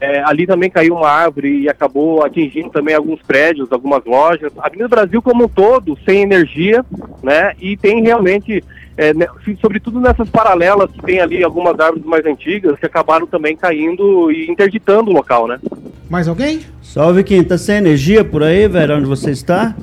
É, 0.00 0.22
ali 0.24 0.46
também 0.46 0.70
caiu 0.70 0.94
uma 0.94 1.08
árvore 1.08 1.60
e 1.60 1.68
acabou 1.68 2.24
atingindo 2.24 2.70
também 2.70 2.94
alguns 2.94 3.20
prédios, 3.20 3.70
algumas 3.70 4.02
lojas. 4.06 4.52
A 4.56 4.66
Avenida 4.66 4.88
Brasil 4.88 5.20
como 5.20 5.44
um 5.44 5.48
todo, 5.48 5.98
sem 6.02 6.22
energia, 6.22 6.82
né? 7.22 7.52
E 7.60 7.76
tem 7.76 8.02
realmente, 8.02 8.64
é, 8.96 9.12
né, 9.12 9.26
sobretudo 9.60 10.00
nessas 10.00 10.30
paralelas 10.30 10.90
que 10.90 11.02
tem 11.02 11.20
ali 11.20 11.44
algumas 11.44 11.78
árvores 11.78 12.06
mais 12.06 12.24
antigas 12.24 12.78
que 12.78 12.86
acabaram 12.86 13.26
também 13.26 13.54
caindo 13.54 14.32
e 14.32 14.50
interditando 14.50 15.10
o 15.10 15.14
local, 15.14 15.46
né? 15.46 15.60
Mais 16.08 16.26
alguém? 16.26 16.60
Salve 16.80 17.22
quem 17.22 17.44
tá 17.44 17.58
sem 17.58 17.76
energia 17.76 18.24
por 18.24 18.42
aí, 18.42 18.66
velho, 18.66 18.96
onde 18.96 19.06
você 19.06 19.30
está? 19.30 19.74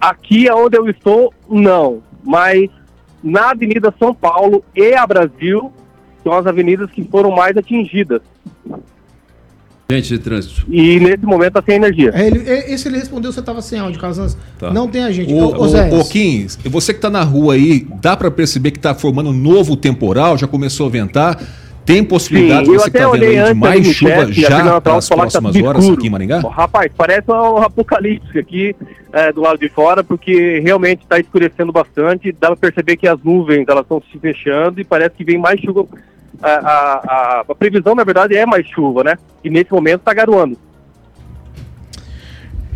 Aqui 0.00 0.50
onde 0.50 0.76
eu 0.76 0.88
estou, 0.88 1.32
não. 1.48 2.02
Mas 2.24 2.70
na 3.22 3.50
Avenida 3.50 3.92
São 3.98 4.14
Paulo 4.14 4.64
e 4.74 4.94
a 4.94 5.06
Brasil 5.06 5.72
são 6.22 6.32
as 6.32 6.46
avenidas 6.46 6.90
que 6.90 7.02
foram 7.04 7.30
mais 7.30 7.56
atingidas. 7.56 8.20
Gente 9.90 10.08
de 10.08 10.18
trânsito. 10.18 10.66
E 10.68 11.00
nesse 11.00 11.24
momento 11.24 11.58
está 11.58 11.62
sem 11.62 11.76
energia. 11.76 12.10
É, 12.12 12.26
ele, 12.26 12.40
esse 12.40 12.86
ele 12.88 12.98
respondeu, 12.98 13.32
você 13.32 13.40
estava 13.40 13.62
sem 13.62 13.78
áudio, 13.78 13.98
Casas. 13.98 14.36
Tá. 14.58 14.70
Não 14.70 14.86
tem 14.86 15.02
a 15.02 15.10
gente. 15.10 15.32
O, 15.32 15.38
ô, 15.38 15.64
ô, 15.64 16.00
ô 16.00 16.04
Kim, 16.04 16.46
você 16.64 16.92
que 16.92 16.98
está 16.98 17.08
na 17.08 17.22
rua 17.22 17.54
aí, 17.54 17.86
dá 18.02 18.14
para 18.14 18.30
perceber 18.30 18.70
que 18.70 18.76
está 18.76 18.94
formando 18.94 19.30
um 19.30 19.32
novo 19.32 19.76
temporal, 19.76 20.36
já 20.36 20.46
começou 20.46 20.88
a 20.88 20.90
ventar. 20.90 21.42
Tem 21.88 22.04
possibilidade 22.04 22.66
Sim, 22.66 22.72
de 22.72 22.78
você 22.78 22.88
estar 22.88 22.98
tá 22.98 23.10
vendo 23.12 23.46
de 23.46 23.54
mais 23.54 23.86
chuva 23.86 24.26
chat, 24.26 24.40
já 24.42 24.62
nas 24.62 25.08
próximas 25.08 25.56
horas 25.56 25.82
escuro. 25.82 25.98
aqui 25.98 26.06
em 26.06 26.10
Maringá? 26.10 26.40
Rapaz, 26.40 26.92
parece 26.94 27.30
um 27.30 27.56
apocalipse 27.62 28.38
aqui 28.38 28.76
é, 29.10 29.32
do 29.32 29.40
lado 29.40 29.58
de 29.58 29.70
fora, 29.70 30.04
porque 30.04 30.60
realmente 30.60 31.00
está 31.00 31.18
escurecendo 31.18 31.72
bastante. 31.72 32.30
Dá 32.30 32.48
para 32.48 32.56
perceber 32.56 32.98
que 32.98 33.08
as 33.08 33.18
nuvens 33.24 33.64
elas 33.66 33.84
estão 33.84 34.02
se 34.12 34.18
fechando 34.18 34.78
e 34.78 34.84
parece 34.84 35.16
que 35.16 35.24
vem 35.24 35.38
mais 35.38 35.58
chuva. 35.62 35.86
A, 36.42 36.50
a, 36.50 36.92
a, 36.92 37.44
a 37.48 37.54
previsão, 37.54 37.94
na 37.94 38.04
verdade, 38.04 38.36
é 38.36 38.44
mais 38.44 38.68
chuva, 38.68 39.02
né? 39.02 39.16
E 39.42 39.48
nesse 39.48 39.72
momento 39.72 40.00
está 40.00 40.12
garoando. 40.12 40.58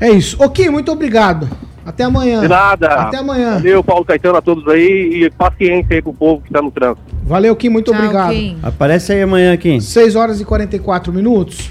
É 0.00 0.08
isso. 0.08 0.42
Ok, 0.42 0.70
muito 0.70 0.90
obrigado. 0.90 1.50
Até 1.84 2.04
amanhã. 2.04 2.40
De 2.40 2.48
nada. 2.48 2.88
Até 2.88 3.18
amanhã. 3.18 3.54
Valeu, 3.54 3.82
Paulo 3.82 4.04
Caetano, 4.04 4.36
a 4.36 4.42
todos 4.42 4.66
aí 4.68 5.24
e 5.24 5.30
paciência 5.30 5.96
aí 5.96 6.02
com 6.02 6.10
o 6.10 6.14
povo 6.14 6.40
que 6.40 6.48
está 6.48 6.62
no 6.62 6.70
trânsito. 6.70 7.02
Valeu, 7.24 7.54
Kim, 7.56 7.68
muito 7.68 7.90
Tchau, 7.90 8.00
obrigado. 8.00 8.32
Kim. 8.32 8.58
Aparece 8.62 9.12
aí 9.12 9.22
amanhã, 9.22 9.56
Kim. 9.56 9.80
6 9.80 10.16
horas 10.16 10.40
e 10.40 10.44
44 10.44 11.12
minutos. 11.12 11.70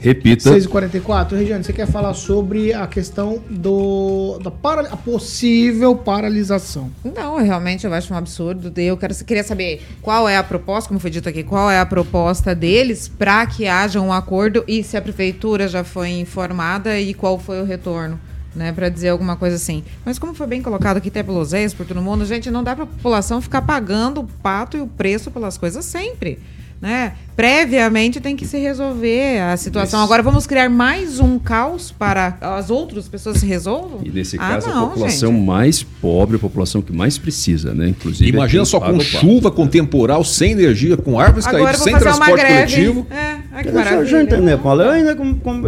Repita. 0.00 0.44
6 0.50 0.64
e 0.64 0.68
44 0.68 1.36
Regiane, 1.36 1.64
você 1.64 1.72
quer 1.72 1.86
falar 1.86 2.14
sobre 2.14 2.72
a 2.72 2.86
questão 2.86 3.42
do 3.50 4.38
da 4.38 4.48
para, 4.48 4.82
a 4.82 4.96
possível 4.96 5.96
paralisação? 5.96 6.88
Não, 7.04 7.36
realmente 7.38 7.84
eu 7.84 7.92
acho 7.92 8.14
um 8.14 8.16
absurdo. 8.16 8.72
Eu 8.80 8.96
quero, 8.96 9.12
queria 9.24 9.42
saber 9.42 9.82
qual 10.00 10.28
é 10.28 10.36
a 10.36 10.42
proposta, 10.44 10.88
como 10.88 11.00
foi 11.00 11.10
dito 11.10 11.28
aqui, 11.28 11.42
qual 11.42 11.68
é 11.68 11.80
a 11.80 11.86
proposta 11.86 12.54
deles 12.54 13.08
para 13.08 13.44
que 13.46 13.66
haja 13.66 14.00
um 14.00 14.12
acordo 14.12 14.62
e 14.68 14.84
se 14.84 14.96
a 14.96 15.02
prefeitura 15.02 15.66
já 15.66 15.82
foi 15.82 16.10
informada 16.10 16.98
e 17.00 17.12
qual 17.12 17.36
foi 17.36 17.60
o 17.60 17.64
retorno 17.64 18.20
né, 18.54 18.72
para 18.72 18.88
dizer 18.88 19.08
alguma 19.08 19.36
coisa 19.36 19.56
assim. 19.56 19.84
Mas 20.04 20.18
como 20.18 20.34
foi 20.34 20.46
bem 20.46 20.62
colocado 20.62 20.96
aqui 20.96 21.08
até 21.08 21.22
pelos 21.22 21.52
ex, 21.52 21.74
por 21.74 21.86
todo 21.86 22.02
mundo, 22.02 22.24
gente, 22.24 22.50
não 22.50 22.62
dá 22.62 22.74
para 22.74 22.84
a 22.84 22.86
população 22.86 23.40
ficar 23.40 23.62
pagando 23.62 24.20
o 24.20 24.24
pato 24.24 24.76
e 24.76 24.80
o 24.80 24.86
preço 24.86 25.30
pelas 25.30 25.58
coisas 25.58 25.84
sempre 25.84 26.38
né? 26.80 27.12
Previamente 27.34 28.20
tem 28.20 28.34
que 28.34 28.44
se 28.44 28.58
resolver 28.58 29.40
a 29.40 29.56
situação. 29.56 30.00
Isso. 30.00 30.04
Agora 30.04 30.22
vamos 30.22 30.46
criar 30.46 30.68
mais 30.68 31.20
um 31.20 31.38
caos 31.38 31.92
para 31.92 32.36
as 32.40 32.68
outras 32.68 33.06
pessoas 33.06 33.38
se 33.38 33.46
resolvam? 33.46 34.00
E 34.04 34.10
nesse 34.10 34.36
ah, 34.36 34.40
caso, 34.40 34.68
não, 34.68 34.86
a 34.86 34.88
população 34.88 35.32
gente. 35.32 35.44
mais 35.44 35.82
pobre, 35.82 36.36
a 36.36 36.38
população 36.38 36.82
que 36.82 36.92
mais 36.92 37.16
precisa, 37.16 37.72
né? 37.74 37.88
Inclusive. 37.88 38.30
Imagina 38.30 38.64
só 38.64 38.80
com 38.80 38.98
chuva, 38.98 39.50
com 39.50 39.66
temporal, 39.66 40.24
sem 40.24 40.52
energia, 40.52 40.96
com 40.96 41.18
árvores 41.18 41.46
caídas, 41.46 41.78
sem 41.78 41.96
transporte 41.96 42.44
coletivo. 42.44 43.06
É, 43.10 43.60
é 43.60 43.62
que 43.62 43.70
maravilha. 43.70 44.16
Eu 44.16 44.20
entender, 44.20 44.58
Paulo. 44.58 44.82
Eu 44.82 44.90
ainda 44.90 45.16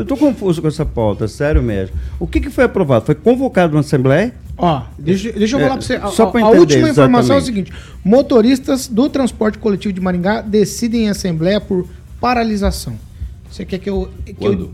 estou 0.01 0.17
confuso 0.17 0.61
com 0.61 0.69
essa 0.69 0.85
pauta, 0.85 1.29
sério 1.29 1.63
mesmo. 1.63 1.95
O 2.19 2.27
que, 2.27 2.41
que 2.41 2.51
foi 2.51 2.65
aprovado? 2.65 3.07
Foi 3.07 3.15
convocado 3.15 3.77
uma 3.77 3.81
Assembleia? 3.81 4.35
Ó, 4.63 4.83
deixa, 4.99 5.33
deixa 5.33 5.57
eu 5.57 5.61
é, 5.61 5.63
falar 5.63 5.79
para 5.79 5.87
você. 5.87 5.95
A, 5.95 6.07
só 6.09 6.31
a, 6.35 6.41
a 6.41 6.51
última 6.51 6.91
informação 6.91 7.37
exatamente. 7.37 7.37
é 7.37 7.37
o 7.37 7.41
seguinte: 7.41 7.73
motoristas 8.05 8.87
do 8.87 9.09
transporte 9.09 9.59
coletivo 9.59 9.93
de 9.93 10.01
Maringá 10.01 10.43
decidem 10.43 11.07
em 11.07 11.09
assembleia 11.09 11.61
por 11.61 11.89
paralisação. 12.21 12.99
Você 13.51 13.65
quer 13.65 13.79
que 13.79 13.89
eu. 13.89 14.11
Que 14.25 14.35
Quando? 14.35 14.71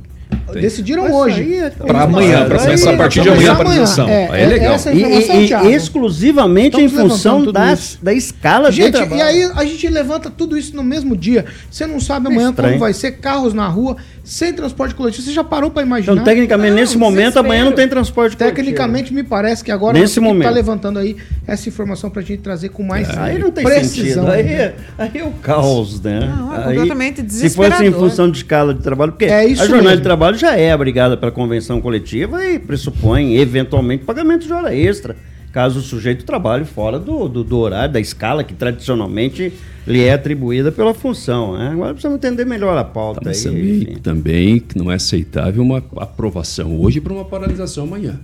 Eu, 0.49 0.61
decidiram 0.61 1.05
Mas 1.05 1.12
hoje. 1.12 1.55
É 1.55 1.70
para 1.70 2.03
amanhã, 2.03 2.47
para 2.47 2.59
começar 2.59 2.95
a 2.95 2.97
partir 2.97 3.22
de 3.22 3.28
amanhã 3.28 3.53
a 3.53 3.57
paralisação. 3.57 4.09
É, 4.09 4.28
é, 4.32 4.43
é 4.43 4.47
legal. 4.47 4.76
E, 4.93 4.99
e, 4.99 5.68
e 5.70 5.74
exclusivamente 5.74 6.80
em 6.80 6.89
função 6.89 7.45
das, 7.53 7.99
da 8.03 8.12
escala 8.12 8.70
gente, 8.72 8.93
trabalho. 8.93 9.18
E 9.18 9.22
aí 9.22 9.43
a 9.55 9.64
gente 9.64 9.89
levanta 9.89 10.30
tudo 10.30 10.57
isso 10.59 10.74
no 10.74 10.82
mesmo 10.82 11.16
dia. 11.16 11.45
Você 11.70 11.87
não 11.87 12.01
sabe 12.01 12.26
amanhã 12.26 12.53
como 12.53 12.78
vai 12.78 12.93
ser, 12.93 13.12
carros 13.12 13.55
na 13.55 13.68
rua. 13.68 13.97
Sem 14.27 14.53
transporte 14.53 14.93
coletivo. 14.93 15.22
Você 15.22 15.33
já 15.33 15.45
parou 15.45 15.70
para 15.70 15.83
imaginar? 15.83 16.14
Então, 16.14 16.24
tecnicamente, 16.24 16.70
não, 16.70 16.77
nesse 16.81 16.99
momento, 16.99 17.39
amanhã 17.39 17.64
não 17.64 17.72
tem 17.72 17.87
transporte 17.87 18.37
coletivo. 18.37 18.57
Tecnicamente, 18.57 19.14
me 19.14 19.22
parece 19.22 19.62
que 19.62 19.70
agora 19.70 19.97
nesse 19.97 20.18
momento 20.18 20.43
está 20.43 20.51
levantando 20.51 20.99
aí 20.99 21.16
essa 21.47 21.68
informação 21.68 22.11
para 22.11 22.22
a 22.22 22.24
gente 22.24 22.41
trazer 22.41 22.70
com 22.70 22.83
mais 22.83 23.09
é, 23.09 23.18
Aí 23.18 23.39
não 23.39 23.53
tem 23.53 23.64
precisão. 23.64 24.27
Aí, 24.27 24.41
é, 24.41 24.74
aí 24.99 25.11
é 25.14 25.24
o 25.24 25.31
caos, 25.31 26.01
né? 26.03 26.20
Não, 26.27 26.53
é 26.53 26.59
aí, 26.59 26.64
completamente 26.64 27.22
desesperador. 27.22 27.79
Se 27.79 27.85
fosse 27.85 27.97
em 27.97 28.01
função 28.01 28.29
de 28.29 28.39
escala 28.39 28.74
de 28.74 28.83
trabalho, 28.83 29.12
porque 29.12 29.27
é 29.27 29.43
a 29.43 29.55
jornada 29.55 29.83
mesmo. 29.83 29.97
de 29.99 30.03
trabalho 30.03 30.37
já 30.37 30.57
é 30.57 30.72
abrigada 30.72 31.16
pela 31.16 31.31
convenção 31.31 31.81
coletiva 31.81 32.45
e 32.45 32.59
pressupõe, 32.59 33.37
eventualmente, 33.37 34.05
pagamento 34.05 34.45
de 34.45 34.53
hora 34.53 34.74
extra 34.74 35.14
caso 35.57 35.79
o 35.79 35.83
sujeito 35.83 36.23
trabalhe 36.27 36.67
fora 36.67 36.99
do, 36.99 37.31
do, 37.31 37.43
do, 37.43 37.59
horário, 37.59 37.91
da 37.91 37.99
escala 37.99 38.45
que 38.45 38.53
tradicionalmente 38.53 39.51
lhe 39.87 40.05
é 40.05 40.13
atribuída 40.13 40.71
pela 40.71 40.93
função. 40.93 41.57
Né? 41.57 41.71
Agora 41.71 41.95
precisamos 41.95 42.19
entender 42.19 42.45
melhor 42.45 42.77
a 42.77 42.85
pauta. 42.85 43.23
Tá, 43.23 43.31
aí, 43.31 43.43
também, 43.43 43.99
também 44.03 44.59
que 44.59 44.77
não 44.77 44.93
é 44.93 44.97
aceitável 44.97 45.63
uma 45.63 45.83
aprovação 45.97 46.79
hoje 46.79 47.01
para 47.01 47.11
uma 47.11 47.25
paralisação 47.25 47.85
amanhã. 47.85 48.21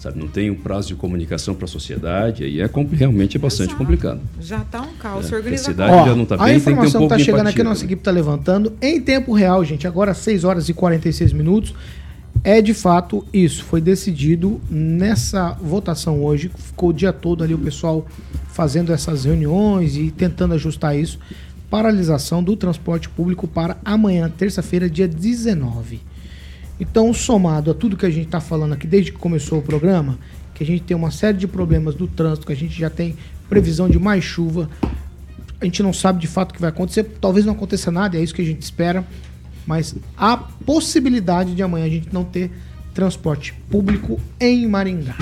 Sabe, 0.00 0.18
não 0.18 0.26
tem 0.26 0.50
um 0.50 0.56
prazo 0.56 0.88
de 0.88 0.96
comunicação 0.96 1.54
para 1.54 1.66
a 1.66 1.68
sociedade, 1.68 2.42
aí 2.42 2.60
é 2.60 2.68
realmente 2.92 3.36
é 3.36 3.40
bastante 3.40 3.68
Exato. 3.68 3.78
complicado. 3.78 4.20
Já 4.40 4.58
está 4.58 4.82
um 4.82 4.94
caos 4.94 5.32
é, 5.32 5.36
A 5.36 5.58
cidade 5.58 5.92
Ó, 5.92 6.04
já 6.04 6.14
não 6.16 6.24
está 6.24 6.36
bem, 6.36 6.46
A 6.46 6.54
informação 6.54 7.04
está 7.04 7.14
um 7.14 7.18
chegando 7.20 7.46
aqui, 7.46 7.60
a 7.60 7.64
nossa 7.64 7.84
equipe 7.84 8.00
está 8.00 8.10
levantando 8.10 8.72
em 8.82 9.00
tempo 9.00 9.32
real, 9.32 9.64
gente. 9.64 9.86
Agora 9.86 10.12
6 10.12 10.42
horas 10.42 10.68
e 10.68 10.74
46 10.74 11.32
minutos 11.32 11.72
é 12.46 12.62
de 12.62 12.72
fato 12.72 13.26
isso. 13.32 13.64
Foi 13.64 13.80
decidido 13.80 14.60
nessa 14.70 15.50
votação 15.54 16.22
hoje. 16.22 16.48
Ficou 16.56 16.90
o 16.90 16.92
dia 16.92 17.12
todo 17.12 17.42
ali 17.42 17.52
o 17.52 17.58
pessoal 17.58 18.06
fazendo 18.52 18.92
essas 18.92 19.24
reuniões 19.24 19.96
e 19.96 20.12
tentando 20.12 20.54
ajustar 20.54 20.96
isso. 20.96 21.18
Paralisação 21.68 22.44
do 22.44 22.54
transporte 22.54 23.08
público 23.08 23.48
para 23.48 23.76
amanhã, 23.84 24.30
terça-feira, 24.30 24.88
dia 24.88 25.08
19. 25.08 26.00
Então, 26.78 27.12
somado 27.12 27.72
a 27.72 27.74
tudo 27.74 27.96
que 27.96 28.06
a 28.06 28.10
gente 28.10 28.26
está 28.26 28.38
falando 28.38 28.74
aqui 28.74 28.86
desde 28.86 29.10
que 29.10 29.18
começou 29.18 29.58
o 29.58 29.62
programa, 29.62 30.16
que 30.54 30.62
a 30.62 30.66
gente 30.66 30.84
tem 30.84 30.96
uma 30.96 31.10
série 31.10 31.36
de 31.36 31.48
problemas 31.48 31.96
do 31.96 32.06
trânsito, 32.06 32.46
que 32.46 32.52
a 32.52 32.56
gente 32.56 32.78
já 32.78 32.88
tem 32.88 33.16
previsão 33.48 33.88
de 33.88 33.98
mais 33.98 34.22
chuva, 34.22 34.70
a 35.60 35.64
gente 35.64 35.82
não 35.82 35.92
sabe 35.92 36.20
de 36.20 36.28
fato 36.28 36.52
o 36.52 36.54
que 36.54 36.60
vai 36.60 36.70
acontecer. 36.70 37.02
Talvez 37.20 37.44
não 37.44 37.54
aconteça 37.54 37.90
nada, 37.90 38.16
é 38.16 38.22
isso 38.22 38.32
que 38.32 38.42
a 38.42 38.46
gente 38.46 38.62
espera 38.62 39.04
mas 39.66 39.94
há 40.16 40.36
possibilidade 40.36 41.54
de 41.54 41.62
amanhã 41.62 41.86
a 41.86 41.90
gente 41.90 42.08
não 42.12 42.24
ter 42.24 42.50
transporte 42.96 43.52
público 43.68 44.18
em 44.40 44.66
Maringá. 44.66 45.14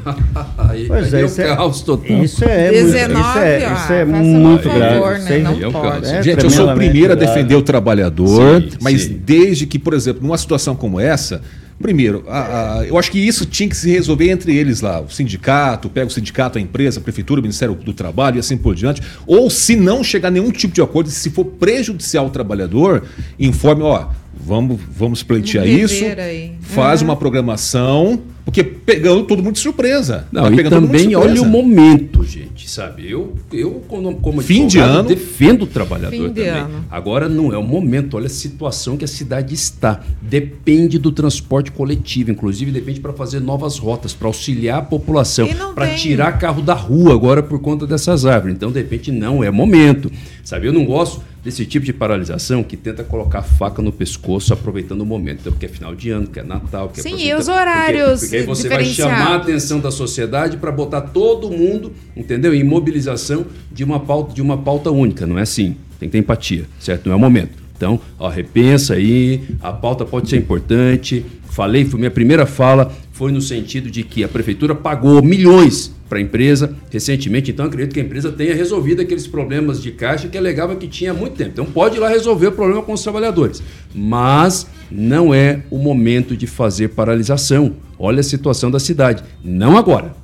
aí, 0.56 0.86
pois 0.86 1.12
aí 1.12 1.22
é, 1.22 1.26
isso 1.26 1.42
é, 1.42 1.54
caos 1.54 1.82
total. 1.82 2.24
Isso 2.24 2.42
é, 2.42 2.70
19, 2.70 3.20
isso 3.20 3.38
é, 3.38 3.72
isso 3.74 3.92
é 3.92 4.04
muito 4.06 4.68
grave. 4.70 4.94
Favor, 4.94 5.18
né? 5.18 5.38
Não 5.40 5.68
é 5.68 5.70
pode. 5.70 6.06
É 6.06 6.22
gente, 6.22 6.44
eu 6.44 6.50
sou 6.50 6.70
o 6.70 6.74
primeiro 6.74 7.12
a 7.12 7.16
defender 7.16 7.54
o 7.54 7.60
trabalhador, 7.60 8.62
sim, 8.62 8.78
mas 8.80 9.02
sim. 9.02 9.20
desde 9.22 9.66
que, 9.66 9.78
por 9.78 9.92
exemplo, 9.92 10.22
numa 10.22 10.38
situação 10.38 10.74
como 10.74 10.98
essa, 10.98 11.42
Primeiro, 11.80 12.24
a, 12.26 12.78
a, 12.78 12.86
eu 12.86 12.98
acho 12.98 13.10
que 13.10 13.18
isso 13.18 13.46
tinha 13.46 13.68
que 13.68 13.76
se 13.76 13.88
resolver 13.90 14.28
entre 14.30 14.56
eles 14.56 14.80
lá. 14.80 15.00
O 15.00 15.08
sindicato, 15.08 15.88
pega 15.88 16.08
o 16.08 16.10
sindicato, 16.10 16.58
a 16.58 16.60
empresa, 16.60 16.98
a 16.98 17.02
prefeitura, 17.02 17.40
o 17.40 17.42
Ministério 17.42 17.74
do 17.74 17.92
Trabalho 17.92 18.36
e 18.36 18.40
assim 18.40 18.56
por 18.56 18.74
diante. 18.74 19.00
Ou 19.26 19.48
se 19.48 19.76
não 19.76 20.02
chegar 20.02 20.28
a 20.28 20.30
nenhum 20.30 20.50
tipo 20.50 20.74
de 20.74 20.82
acordo, 20.82 21.08
se 21.08 21.30
for 21.30 21.44
prejudicial 21.44 22.24
ao 22.24 22.30
trabalhador, 22.30 23.04
informe, 23.38 23.82
ó, 23.82 24.08
vamos, 24.34 24.80
vamos 24.90 25.22
pleitear 25.22 25.66
isso, 25.66 26.04
aí. 26.04 26.52
faz 26.60 27.00
uhum. 27.00 27.08
uma 27.08 27.16
programação 27.16 28.20
porque 28.48 28.64
pegando 28.64 29.24
todo 29.24 29.42
mundo 29.42 29.56
de 29.56 29.60
surpresa. 29.60 30.26
Não, 30.32 30.50
e 30.50 30.70
também 30.70 31.14
olha 31.14 31.42
o 31.42 31.44
momento, 31.44 32.24
gente, 32.24 32.66
sabe? 32.70 33.06
Eu, 33.06 33.36
eu 33.52 33.82
como, 33.86 34.14
como 34.20 34.40
Fim 34.40 34.66
de 34.66 34.78
ano. 34.78 35.06
defendo 35.06 35.64
o 35.64 35.66
trabalhador 35.66 36.16
Fim 36.16 36.28
também. 36.28 36.48
Ano. 36.48 36.86
Agora 36.90 37.28
não 37.28 37.52
é 37.52 37.58
o 37.58 37.62
momento, 37.62 38.16
olha 38.16 38.24
a 38.24 38.30
situação 38.30 38.96
que 38.96 39.04
a 39.04 39.08
cidade 39.08 39.52
está. 39.52 40.00
Depende 40.22 40.98
do 40.98 41.12
transporte 41.12 41.70
coletivo, 41.70 42.30
inclusive 42.30 42.72
depende 42.72 43.00
para 43.00 43.12
fazer 43.12 43.38
novas 43.38 43.76
rotas, 43.76 44.14
para 44.14 44.28
auxiliar 44.28 44.78
a 44.78 44.82
população, 44.82 45.46
para 45.74 45.94
tirar 45.94 46.38
carro 46.38 46.62
da 46.62 46.72
rua 46.72 47.12
agora 47.12 47.42
por 47.42 47.60
conta 47.60 47.86
dessas 47.86 48.24
árvores. 48.24 48.56
Então, 48.56 48.72
de 48.72 48.80
repente, 48.80 49.12
não 49.12 49.44
é 49.44 49.50
momento. 49.50 50.10
Sabe, 50.42 50.66
eu 50.66 50.72
não 50.72 50.86
gosto 50.86 51.20
desse 51.48 51.64
tipo 51.64 51.86
de 51.86 51.92
paralisação 51.92 52.62
que 52.62 52.76
tenta 52.76 53.04
colocar 53.04 53.42
faca 53.42 53.80
no 53.80 53.92
pescoço 53.92 54.52
aproveitando 54.52 55.00
o 55.00 55.06
momento. 55.06 55.40
Então, 55.40 55.52
porque 55.52 55.66
é 55.66 55.68
final 55.68 55.94
de 55.94 56.10
ano, 56.10 56.26
que 56.26 56.38
é 56.38 56.42
Natal, 56.42 56.88
que 56.88 57.00
Sim, 57.00 57.14
é 57.14 57.16
Sim, 57.16 57.24
e 57.24 57.34
os 57.34 57.48
horários. 57.48 58.20
Porque, 58.20 58.36
porque 58.36 58.37
aí 58.38 58.46
você 58.46 58.68
vai 58.68 58.84
chamar 58.84 59.32
a 59.32 59.36
atenção 59.36 59.80
da 59.80 59.90
sociedade 59.90 60.56
para 60.56 60.72
botar 60.72 61.02
todo 61.02 61.50
mundo, 61.50 61.92
entendeu? 62.16 62.54
Em 62.54 62.64
mobilização 62.64 63.46
de 63.70 63.84
uma 63.84 64.00
pauta, 64.00 64.34
de 64.34 64.42
uma 64.42 64.58
pauta 64.58 64.90
única. 64.90 65.26
Não 65.26 65.38
é 65.38 65.42
assim. 65.42 65.76
Tem 65.98 66.08
que 66.08 66.12
ter 66.12 66.18
empatia, 66.18 66.64
certo? 66.78 67.06
Não 67.06 67.12
é 67.12 67.16
o 67.16 67.20
momento. 67.20 67.50
Então, 67.76 68.00
ó, 68.18 68.28
repensa 68.28 68.94
aí, 68.94 69.40
a 69.60 69.72
pauta 69.72 70.04
pode 70.04 70.28
ser 70.28 70.36
importante. 70.36 71.24
Falei, 71.50 71.84
foi 71.84 71.98
minha 71.98 72.10
primeira 72.10 72.46
fala, 72.46 72.92
foi 73.18 73.32
no 73.32 73.40
sentido 73.40 73.90
de 73.90 74.04
que 74.04 74.22
a 74.22 74.28
prefeitura 74.28 74.76
pagou 74.76 75.20
milhões 75.20 75.92
para 76.08 76.18
a 76.18 76.22
empresa 76.22 76.72
recentemente, 76.88 77.50
então 77.50 77.66
acredito 77.66 77.92
que 77.92 77.98
a 77.98 78.02
empresa 78.04 78.30
tenha 78.30 78.54
resolvido 78.54 79.02
aqueles 79.02 79.26
problemas 79.26 79.82
de 79.82 79.90
caixa 79.90 80.28
que 80.28 80.38
alegava 80.38 80.76
que 80.76 80.86
tinha 80.86 81.10
há 81.10 81.14
muito 81.14 81.34
tempo. 81.34 81.50
Então 81.50 81.66
pode 81.66 81.96
ir 81.96 81.98
lá 81.98 82.08
resolver 82.08 82.46
o 82.46 82.52
problema 82.52 82.80
com 82.80 82.92
os 82.92 83.02
trabalhadores. 83.02 83.60
Mas 83.92 84.68
não 84.88 85.34
é 85.34 85.62
o 85.68 85.78
momento 85.78 86.36
de 86.36 86.46
fazer 86.46 86.90
paralisação. 86.90 87.74
Olha 87.98 88.20
a 88.20 88.22
situação 88.22 88.70
da 88.70 88.78
cidade. 88.78 89.24
Não 89.42 89.76
agora. 89.76 90.14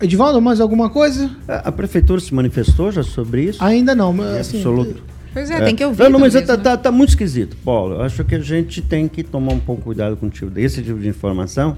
Edivaldo, 0.00 0.40
mais 0.40 0.60
alguma 0.60 0.88
coisa? 0.88 1.28
A, 1.48 1.72
prefeitura 1.72 2.20
se 2.20 2.32
manifestou 2.32 2.92
já 2.92 3.02
sobre 3.02 3.42
isso? 3.46 3.62
Ainda 3.62 3.92
não, 3.92 4.12
mas 4.12 4.36
assim, 4.36 4.58
absoluto. 4.58 5.02
Pois 5.34 5.50
é, 5.50 5.54
é, 5.54 5.60
tem 5.62 5.74
que 5.74 5.84
ouvir. 5.84 6.04
Não, 6.04 6.10
não 6.10 6.20
mas 6.20 6.36
está 6.36 6.56
tá, 6.56 6.76
tá, 6.76 6.92
muito 6.92 7.08
esquisito, 7.08 7.56
Paulo. 7.64 7.96
Eu 7.96 8.02
acho 8.02 8.22
que 8.24 8.36
a 8.36 8.40
gente 8.40 8.80
tem 8.80 9.08
que 9.08 9.24
tomar 9.24 9.52
um 9.52 9.58
pouco 9.58 9.82
cuidado 9.82 10.16
com 10.16 10.30
tipo, 10.30 10.56
esse 10.56 10.80
tipo 10.80 11.00
de 11.00 11.08
informação, 11.08 11.76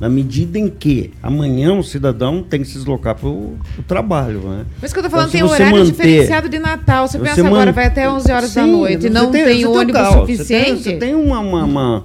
na 0.00 0.08
medida 0.08 0.58
em 0.58 0.68
que 0.68 1.12
amanhã 1.22 1.72
o 1.74 1.84
cidadão 1.84 2.42
tem 2.42 2.62
que 2.62 2.66
se 2.66 2.74
deslocar 2.74 3.14
para 3.14 3.28
o 3.28 3.56
trabalho. 3.86 4.40
Né? 4.40 4.66
Mas 4.82 4.92
que 4.92 4.98
eu 4.98 5.04
estou 5.04 5.10
falando, 5.10 5.32
então, 5.32 5.48
tem 5.48 5.56
horário 5.56 5.78
manter, 5.78 5.92
diferenciado 5.92 6.48
de 6.48 6.58
Natal. 6.58 7.06
Você, 7.06 7.16
você 7.16 7.24
pensa 7.24 7.46
agora, 7.46 7.70
vai 7.70 7.86
até 7.86 8.10
11 8.10 8.32
horas 8.32 8.50
Sim, 8.50 8.60
da 8.60 8.66
noite, 8.66 9.08
não 9.08 9.30
tem, 9.30 9.44
tem 9.44 9.66
ônibus 9.66 10.00
um 10.00 10.12
suficiente. 10.12 10.82
Você 10.82 10.90
tem, 10.90 10.98
você 10.98 10.98
tem 10.98 11.14
uma, 11.14 11.38
uma, 11.38 11.64
uma 11.64 12.04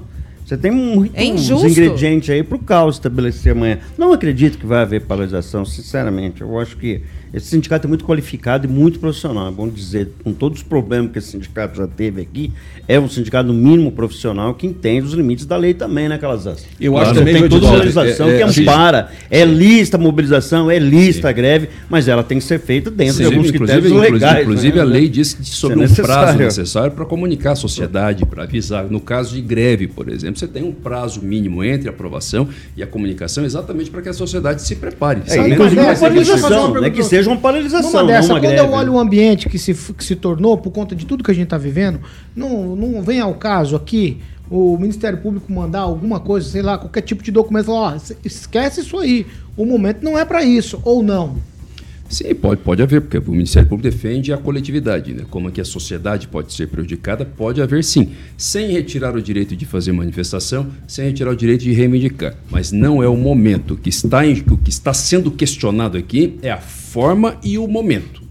você 0.51 0.57
tem 0.57 0.69
um, 0.69 1.09
é 1.13 1.23
uns 1.31 1.49
ingredientes 1.49 2.29
aí 2.29 2.43
para 2.43 2.57
o 2.57 2.59
caos 2.59 2.95
estabelecer 2.95 3.53
amanhã. 3.53 3.79
Não 3.97 4.11
acredito 4.11 4.57
que 4.57 4.65
vai 4.65 4.81
haver 4.81 5.01
paralisação, 5.01 5.63
sinceramente. 5.63 6.41
Eu 6.41 6.59
acho 6.59 6.75
que 6.75 7.01
esse 7.33 7.47
sindicato 7.47 7.87
é 7.87 7.89
muito 7.89 8.03
qualificado 8.03 8.67
e 8.67 8.69
muito 8.69 8.99
profissional. 8.99 9.47
É 9.47 9.51
bom 9.51 9.69
dizer, 9.69 10.09
com 10.23 10.33
todos 10.33 10.59
os 10.59 10.63
problemas 10.63 11.11
que 11.11 11.19
esse 11.19 11.29
sindicato 11.29 11.77
já 11.77 11.87
teve 11.87 12.21
aqui, 12.21 12.51
é 12.87 12.99
um 12.99 13.07
sindicato 13.07 13.53
mínimo 13.53 13.91
profissional 13.91 14.53
que 14.53 14.67
entende 14.67 15.05
os 15.05 15.13
limites 15.13 15.45
da 15.45 15.55
lei 15.55 15.73
também, 15.73 16.09
né, 16.09 16.17
Calazans? 16.17 16.65
Eu 16.79 16.97
acho 16.97 17.13
também 17.13 17.33
tem 17.33 17.49
toda 17.49 17.69
a 17.69 17.75
legislação 17.75 18.29
é, 18.29 18.35
é, 18.35 18.37
que 18.37 18.61
ampara. 18.61 19.11
É 19.29 19.45
lista 19.45 19.95
a 19.95 19.99
mobilização, 19.99 20.69
é 20.69 20.77
lista 20.77 21.29
a 21.29 21.31
greve, 21.31 21.69
mas 21.89 22.07
ela 22.07 22.23
tem 22.23 22.37
que 22.37 22.43
ser 22.43 22.59
feita 22.59 22.91
dentro 22.91 23.15
sim, 23.15 23.23
de 23.23 23.25
alguns 23.27 23.49
critérios 23.49 23.85
inclusive, 23.85 24.11
legais. 24.11 24.41
Inclusive, 24.41 24.75
né? 24.75 24.81
a 24.81 24.85
lei 24.85 25.07
diz 25.07 25.37
sobre 25.41 25.83
é 25.83 25.87
um 25.87 25.93
prazo 25.93 26.37
necessário 26.37 26.91
para 26.91 27.05
comunicar 27.05 27.53
à 27.53 27.55
sociedade, 27.55 28.25
para 28.25 28.43
avisar. 28.43 28.85
No 28.89 28.99
caso 28.99 29.35
de 29.35 29.41
greve, 29.41 29.87
por 29.87 30.09
exemplo, 30.09 30.37
você 30.37 30.47
tem 30.47 30.63
um 30.63 30.73
prazo 30.73 31.21
mínimo 31.21 31.63
entre 31.63 31.87
a 31.87 31.91
aprovação 31.91 32.49
e 32.75 32.83
a 32.83 32.87
comunicação 32.87 33.45
exatamente 33.45 33.89
para 33.89 34.01
que 34.01 34.09
a 34.09 34.13
sociedade 34.13 34.61
se 34.61 34.75
prepare. 34.75 35.21
É, 35.27 35.47
inclusive 35.47 35.81
uma 35.81 35.95
paralisação, 35.95 36.73
né, 36.81 36.89
que 36.89 37.03
seja 37.03 37.20
seja 37.21 37.29
uma 37.29 37.39
paralisação. 37.39 37.91
Numa 37.91 38.05
dessa, 38.05 38.29
quando 38.29 38.41
greve. 38.41 38.59
eu 38.59 38.71
olho 38.71 38.93
o 38.93 38.99
ambiente 38.99 39.47
que 39.47 39.57
se, 39.57 39.73
que 39.73 40.03
se 40.03 40.15
tornou 40.15 40.57
por 40.57 40.71
conta 40.71 40.95
de 40.95 41.05
tudo 41.05 41.23
que 41.23 41.31
a 41.31 41.33
gente 41.33 41.45
está 41.45 41.57
vivendo, 41.57 41.99
não, 42.35 42.75
não 42.75 43.01
vem 43.01 43.19
ao 43.19 43.33
caso 43.35 43.75
aqui 43.75 44.19
o 44.49 44.77
Ministério 44.77 45.17
Público 45.17 45.51
mandar 45.51 45.79
alguma 45.79 46.19
coisa, 46.19 46.49
sei 46.49 46.61
lá, 46.61 46.77
qualquer 46.77 47.01
tipo 47.01 47.23
de 47.23 47.31
documento, 47.31 47.67
falar, 47.67 47.95
ó, 47.95 48.15
esquece 48.25 48.81
isso 48.81 48.99
aí, 48.99 49.25
o 49.55 49.65
momento 49.65 50.03
não 50.03 50.19
é 50.19 50.25
para 50.25 50.43
isso, 50.43 50.81
ou 50.83 51.01
não. 51.01 51.37
Sim, 52.09 52.35
pode, 52.35 52.59
pode 52.59 52.83
haver, 52.83 52.99
porque 52.99 53.17
o 53.17 53.31
Ministério 53.31 53.69
Público 53.69 53.89
defende 53.89 54.33
a 54.33 54.37
coletividade, 54.37 55.13
né? 55.13 55.23
Como 55.29 55.47
é 55.47 55.51
que 55.51 55.61
a 55.61 55.65
sociedade 55.65 56.27
pode 56.27 56.51
ser 56.51 56.67
prejudicada, 56.67 57.23
pode 57.23 57.61
haver 57.61 57.85
sim, 57.85 58.11
sem 58.35 58.69
retirar 58.69 59.15
o 59.15 59.21
direito 59.21 59.55
de 59.55 59.65
fazer 59.65 59.93
manifestação, 59.93 60.67
sem 60.85 61.05
retirar 61.05 61.31
o 61.31 61.35
direito 61.37 61.61
de 61.61 61.71
reivindicar. 61.71 62.35
Mas 62.49 62.73
não 62.73 63.01
é 63.01 63.07
o 63.07 63.15
momento. 63.15 63.75
O 63.75 63.77
que 63.77 63.87
está, 63.87 64.27
em, 64.27 64.43
o 64.51 64.57
que 64.57 64.69
está 64.69 64.93
sendo 64.93 65.31
questionado 65.31 65.97
aqui 65.97 66.37
é 66.41 66.51
a 66.51 66.57
forma 66.91 67.39
e 67.41 67.57
o 67.57 67.65
momento. 67.69 68.30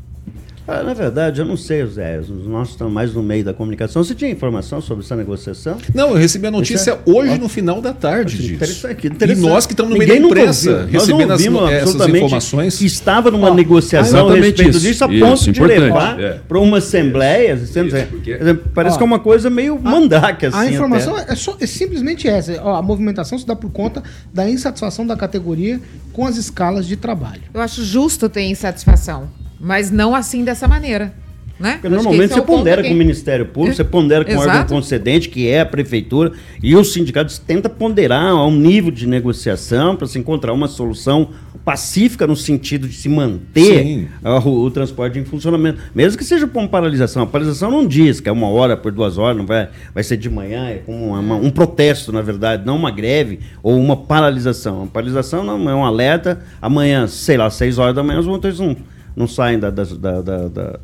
Ah, 0.70 0.84
na 0.84 0.94
verdade, 0.94 1.40
eu 1.40 1.44
não 1.44 1.56
sei, 1.56 1.84
Zé. 1.86 2.20
Nós 2.46 2.70
estamos 2.70 2.92
mais 2.92 3.12
no 3.12 3.22
meio 3.24 3.42
da 3.42 3.52
comunicação. 3.52 4.04
Você 4.04 4.14
tinha 4.14 4.30
informação 4.30 4.80
sobre 4.80 5.04
essa 5.04 5.16
negociação? 5.16 5.78
Não, 5.92 6.10
eu 6.10 6.14
recebi 6.14 6.46
a 6.46 6.50
notícia 6.50 6.92
é... 6.92 7.10
hoje 7.10 7.38
no 7.38 7.48
final 7.48 7.82
da 7.82 7.92
tarde 7.92 8.36
disso. 8.36 8.54
Interessante, 8.54 9.06
interessante. 9.08 9.38
E 9.38 9.48
nós 9.48 9.66
que 9.66 9.72
estamos 9.72 9.92
no 9.92 9.98
Ninguém 9.98 10.20
meio 10.20 10.32
da 10.32 10.40
imprensa 10.40 10.86
recebendo 10.88 11.32
as, 11.32 11.44
essas 11.44 12.08
informações. 12.08 12.78
Que 12.78 12.86
estava 12.86 13.32
numa 13.32 13.52
negociação 13.52 14.28
a 14.28 14.34
respeito 14.34 14.70
isso. 14.70 14.80
disso, 14.80 15.04
a 15.04 15.08
ponto 15.08 15.34
isso, 15.34 15.52
de 15.52 15.60
levar 15.60 16.20
é. 16.20 16.40
para 16.46 16.58
uma 16.60 16.78
assembleia. 16.78 17.54
Isso, 17.54 17.72
porque... 18.08 18.38
Parece 18.72 18.94
ó, 18.94 18.98
que 18.98 19.02
é 19.02 19.06
uma 19.06 19.18
coisa 19.18 19.50
meio 19.50 19.76
mandaque. 19.76 20.46
Assim, 20.46 20.56
a 20.56 20.70
informação 20.70 21.18
é, 21.18 21.34
só, 21.34 21.56
é 21.60 21.66
simplesmente 21.66 22.28
essa. 22.28 22.60
Ó, 22.62 22.76
a 22.76 22.82
movimentação 22.82 23.36
se 23.36 23.46
dá 23.46 23.56
por 23.56 23.70
conta 23.70 24.02
da 24.32 24.48
insatisfação 24.48 25.04
da 25.04 25.16
categoria 25.16 25.80
com 26.12 26.24
as 26.24 26.36
escalas 26.36 26.86
de 26.86 26.96
trabalho. 26.96 27.42
Eu 27.52 27.60
acho 27.60 27.84
justo 27.84 28.28
ter 28.28 28.42
insatisfação. 28.42 29.28
Mas 29.60 29.90
não 29.90 30.14
assim 30.14 30.42
dessa 30.42 30.66
maneira. 30.66 31.12
Né? 31.60 31.72
Porque 31.74 31.90
normalmente 31.90 32.32
é 32.32 32.36
você 32.36 32.40
pondera 32.40 32.82
com 32.82 32.88
o 32.88 32.96
Ministério 32.96 33.44
Público, 33.44 33.76
você 33.76 33.84
pondera 33.84 34.24
com 34.24 34.32
o 34.32 34.38
órgão 34.38 34.64
concedente, 34.64 35.28
que 35.28 35.46
é 35.46 35.60
a 35.60 35.66
Prefeitura, 35.66 36.32
e 36.62 36.74
os 36.74 36.90
sindicatos 36.94 37.38
tentam 37.38 37.70
ponderar 37.70 38.28
a 38.28 38.46
um 38.46 38.56
nível 38.56 38.90
de 38.90 39.06
negociação 39.06 39.94
para 39.94 40.06
se 40.06 40.18
encontrar 40.18 40.54
uma 40.54 40.66
solução 40.66 41.28
pacífica 41.62 42.26
no 42.26 42.34
sentido 42.34 42.88
de 42.88 42.94
se 42.94 43.10
manter 43.10 44.08
o, 44.24 44.64
o, 44.64 44.70
transporte 44.70 45.18
em 45.18 45.24
funcionamento. 45.26 45.78
Mesmo 45.94 46.16
que 46.16 46.24
seja 46.24 46.46
por 46.46 46.60
uma 46.60 46.68
paralisação. 46.68 47.24
A 47.24 47.26
paralisação 47.26 47.70
não 47.70 47.86
diz 47.86 48.20
que 48.20 48.28
é 48.30 48.32
uma 48.32 48.48
hora 48.48 48.74
por 48.74 48.90
duas 48.90 49.18
horas, 49.18 49.36
não 49.36 49.44
vai, 49.44 49.68
vai 49.94 50.02
ser 50.02 50.16
de 50.16 50.30
manhã, 50.30 50.66
é 50.66 50.78
como 50.78 51.14
uma, 51.14 51.34
um 51.34 51.50
protesto, 51.50 52.10
na 52.10 52.22
verdade, 52.22 52.64
não 52.64 52.76
uma 52.76 52.90
greve 52.90 53.40
ou 53.62 53.78
uma 53.78 53.96
paralisação. 53.96 54.78
Uma 54.78 54.86
paralisação 54.86 55.44
não 55.44 55.68
é 55.68 55.74
um 55.74 55.84
alerta. 55.84 56.40
Amanhã, 56.62 57.06
sei 57.06 57.36
lá, 57.36 57.50
seis 57.50 57.76
horas 57.76 57.94
da 57.94 58.02
manhã, 58.02 58.18
os 58.18 58.26
motores 58.26 58.58
não, 58.58 58.74
não 59.16 59.26
saem 59.26 59.58
da, 59.58 59.70
da, 59.70 59.84
da, 59.84 60.48
da, 60.48 60.80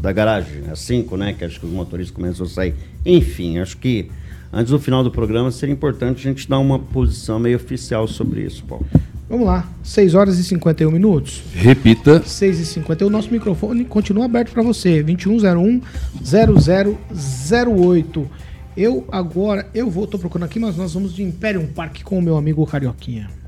da 0.00 0.12
garagem. 0.12 0.62
Às 0.70 0.80
cinco, 0.80 1.16
né? 1.16 1.32
Que 1.32 1.44
acho 1.44 1.60
que 1.60 1.66
os 1.66 1.72
motoristas 1.72 2.14
começam 2.14 2.46
a 2.46 2.48
sair. 2.48 2.74
Enfim, 3.04 3.58
acho 3.58 3.76
que 3.76 4.10
antes 4.52 4.70
do 4.70 4.78
final 4.78 5.02
do 5.02 5.10
programa 5.10 5.50
seria 5.50 5.74
importante 5.74 6.26
a 6.26 6.30
gente 6.30 6.48
dar 6.48 6.58
uma 6.58 6.78
posição 6.78 7.38
meio 7.38 7.56
oficial 7.56 8.06
sobre 8.06 8.42
isso, 8.42 8.64
Paulo. 8.64 8.86
Vamos 9.28 9.46
lá, 9.46 9.70
6 9.84 10.14
horas 10.16 10.38
e 10.40 10.44
51 10.44 10.90
minutos. 10.90 11.40
Repita. 11.54 12.20
6 12.20 12.58
e 12.58 12.66
51. 12.66 13.06
O 13.06 13.10
nosso 13.10 13.30
microfone 13.30 13.84
continua 13.84 14.24
aberto 14.24 14.50
para 14.50 14.62
você. 14.62 15.04
2101 15.04 15.80
0008. 16.24 18.30
Eu 18.76 19.06
agora, 19.12 19.68
eu 19.72 19.88
vou, 19.88 20.06
tô 20.06 20.18
procurando 20.18 20.46
aqui, 20.46 20.58
mas 20.58 20.76
nós 20.76 20.94
vamos 20.94 21.14
de 21.14 21.22
Imperium 21.22 21.66
Park 21.66 22.02
com 22.02 22.18
o 22.18 22.22
meu 22.22 22.36
amigo 22.36 22.66
Carioquinha. 22.66 23.39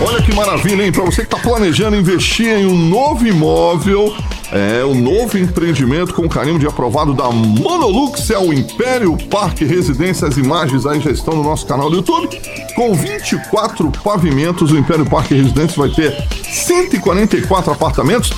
Olha 0.00 0.22
que 0.22 0.34
maravilha, 0.34 0.84
hein? 0.84 0.92
Para 0.92 1.04
você 1.04 1.24
que 1.24 1.34
está 1.34 1.38
planejando 1.38 1.96
investir 1.96 2.48
em 2.48 2.66
um 2.66 2.76
novo 2.76 3.26
imóvel, 3.26 4.14
é 4.52 4.84
o 4.84 4.88
um 4.88 4.94
novo 4.94 5.38
empreendimento 5.38 6.14
com 6.14 6.28
carinho 6.28 6.58
de 6.58 6.66
aprovado 6.66 7.14
da 7.14 7.30
Monolux, 7.30 8.30
é 8.30 8.38
o 8.38 8.52
Império 8.52 9.16
Parque 9.28 9.64
Residência. 9.64 10.28
As 10.28 10.36
imagens 10.36 10.86
aí 10.86 11.00
já 11.00 11.10
estão 11.10 11.34
no 11.34 11.42
nosso 11.42 11.66
canal 11.66 11.90
do 11.90 11.96
YouTube. 11.96 12.40
Com 12.74 12.94
24 12.94 13.90
pavimentos, 14.04 14.70
o 14.70 14.78
Império 14.78 15.06
Parque 15.06 15.34
Residência 15.34 15.76
vai 15.76 15.90
ter 15.90 16.16
144 16.44 17.72
apartamentos 17.72 18.30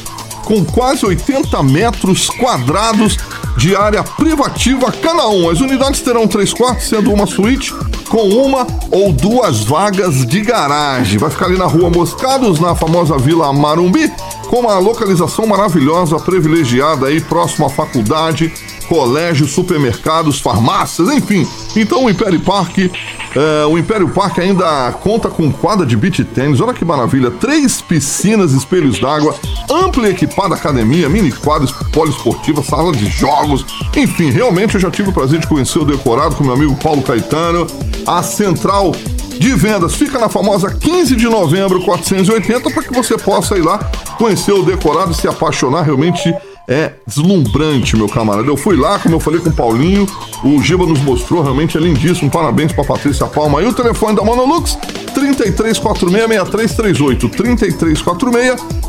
com 0.44 0.64
quase 0.64 1.04
80 1.04 1.62
metros 1.62 2.28
quadrados 2.28 3.16
de 3.56 3.74
área 3.74 4.02
privativa 4.04 4.92
cada 4.92 5.28
um. 5.28 5.50
As 5.50 5.60
unidades 5.60 6.00
terão 6.00 6.26
três 6.26 6.52
quartos, 6.52 6.88
sendo 6.88 7.12
uma 7.12 7.26
suíte 7.26 7.74
com 8.08 8.28
uma 8.28 8.66
ou 8.90 9.12
duas 9.12 9.64
vagas 9.64 10.26
de 10.26 10.40
garagem. 10.40 11.18
Vai 11.18 11.30
ficar 11.30 11.46
ali 11.46 11.58
na 11.58 11.66
rua 11.66 11.90
Moscados, 11.90 12.58
na 12.60 12.74
famosa 12.74 13.18
Vila 13.18 13.52
Marumbi, 13.52 14.10
com 14.48 14.60
uma 14.60 14.78
localização 14.78 15.46
maravilhosa, 15.46 16.18
privilegiada 16.18 17.06
aí, 17.06 17.20
próximo 17.20 17.66
à 17.66 17.70
faculdade, 17.70 18.52
colégios, 18.88 19.52
supermercados, 19.52 20.40
farmácias, 20.40 21.08
enfim. 21.10 21.46
Então 21.76 22.04
o 22.04 22.10
Império 22.10 22.40
Parque 22.40 22.90
é, 23.38 23.66
o 23.66 23.78
Império 23.78 24.08
Parque 24.08 24.40
ainda 24.40 24.90
conta 25.00 25.28
com 25.28 25.52
quadra 25.52 25.86
de 25.86 25.96
beach 25.96 26.24
tênis, 26.24 26.60
olha 26.60 26.74
que 26.74 26.84
maravilha, 26.84 27.30
três 27.30 27.80
piscinas, 27.80 28.52
espelhos 28.52 28.98
d'água, 28.98 29.32
ampla 29.70 30.08
e 30.08 30.10
equipada 30.10 30.56
academia, 30.56 31.08
mini 31.08 31.30
quadros 31.30 31.70
poliesportiva, 31.92 32.64
sala 32.64 32.90
de 32.90 33.06
jogos, 33.06 33.64
enfim, 33.96 34.30
realmente 34.30 34.74
eu 34.74 34.80
já 34.80 34.90
tive 34.90 35.10
o 35.10 35.12
prazer 35.12 35.38
de 35.38 35.46
conhecer 35.46 35.78
o 35.78 35.84
decorado 35.84 36.34
com 36.34 36.42
meu 36.42 36.54
amigo 36.54 36.74
Paulo 36.82 37.00
Caetano, 37.00 37.64
a 38.04 38.24
central 38.24 38.90
de 39.38 39.54
vendas 39.54 39.94
fica 39.94 40.18
na 40.18 40.28
famosa 40.28 40.74
15 40.74 41.14
de 41.14 41.28
novembro 41.28 41.80
480 41.84 42.70
para 42.70 42.82
que 42.82 42.92
você 42.92 43.16
possa 43.16 43.56
ir 43.56 43.62
lá 43.62 43.78
conhecer 44.18 44.52
o 44.52 44.64
decorado 44.64 45.12
e 45.12 45.14
se 45.14 45.28
apaixonar 45.28 45.82
realmente 45.82 46.34
é 46.68 46.92
deslumbrante, 47.06 47.96
meu 47.96 48.08
camarada. 48.08 48.46
Eu 48.46 48.56
fui 48.56 48.76
lá, 48.76 48.98
como 48.98 49.14
eu 49.14 49.20
falei 49.20 49.40
com 49.40 49.48
o 49.48 49.52
Paulinho, 49.52 50.06
o 50.44 50.62
Giba 50.62 50.84
nos 50.84 51.00
mostrou, 51.00 51.42
realmente 51.42 51.78
é 51.78 51.80
lindíssimo. 51.80 52.30
Parabéns 52.30 52.72
pra 52.72 52.84
Patrícia 52.84 53.26
Palma. 53.26 53.62
E 53.62 53.66
o 53.66 53.72
telefone 53.72 54.14
da 54.14 54.22
Monolux, 54.22 54.76
3346-6338. 55.14 57.30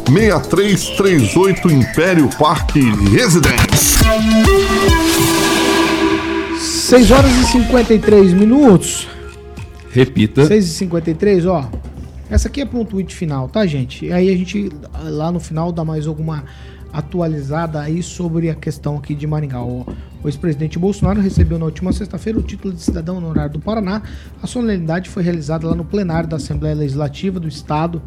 3346-6338, 0.06 1.72
Império 1.72 2.30
Parque 2.38 2.82
Residência. 2.82 4.00
6 6.60 7.12
horas 7.12 7.32
e 7.32 7.46
53 7.46 8.34
minutos. 8.34 9.08
Repita. 9.92 10.46
6 10.46 10.66
e 10.66 10.70
53 10.70 11.46
ó. 11.46 11.70
Essa 12.30 12.48
aqui 12.48 12.62
é 12.62 12.66
para 12.66 12.78
um 12.78 12.86
tweet 12.86 13.16
final, 13.16 13.48
tá, 13.48 13.66
gente? 13.66 14.06
E 14.06 14.12
aí 14.12 14.30
a 14.30 14.38
gente, 14.38 14.70
lá 15.04 15.32
no 15.32 15.40
final, 15.40 15.72
dá 15.72 15.86
mais 15.86 16.06
alguma 16.06 16.44
atualizada 16.92 17.80
aí 17.80 18.02
sobre 18.02 18.50
a 18.50 18.56
questão 18.56 18.98
aqui 18.98 19.14
de 19.16 19.26
Maringá. 19.28 19.62
O, 19.62 19.86
o 20.24 20.28
ex-presidente 20.28 20.78
Bolsonaro 20.78 21.22
recebeu 21.22 21.58
na 21.60 21.66
última 21.66 21.94
sexta-feira 21.94 22.40
o 22.40 22.44
título 22.44 22.74
de 22.74 22.82
cidadão 22.82 23.18
honorário 23.18 23.54
do 23.54 23.60
Paraná. 23.60 24.02
A 24.42 24.48
solenidade 24.48 25.10
foi 25.10 25.24
realizada 25.24 25.68
lá 25.68 25.76
no 25.76 25.86
plenário 25.86 26.28
da 26.28 26.38
Assembleia 26.38 26.76
Legislativa 26.76 27.40
do 27.40 27.48
Estado. 27.48 28.02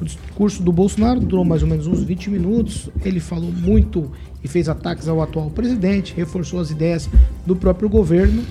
O 0.00 0.04
discurso 0.04 0.62
do 0.62 0.72
Bolsonaro 0.72 1.20
durou 1.20 1.44
mais 1.44 1.62
ou 1.62 1.68
menos 1.68 1.86
uns 1.86 2.02
20 2.02 2.30
minutos. 2.30 2.88
Ele 3.04 3.18
falou 3.18 3.50
muito 3.50 4.10
e 4.42 4.48
fez 4.48 4.68
ataques 4.68 5.08
ao 5.08 5.20
atual 5.20 5.50
presidente, 5.50 6.14
reforçou 6.14 6.60
as 6.60 6.70
ideias 6.70 7.08
do 7.44 7.56
próprio 7.56 7.88
governo. 7.88 8.44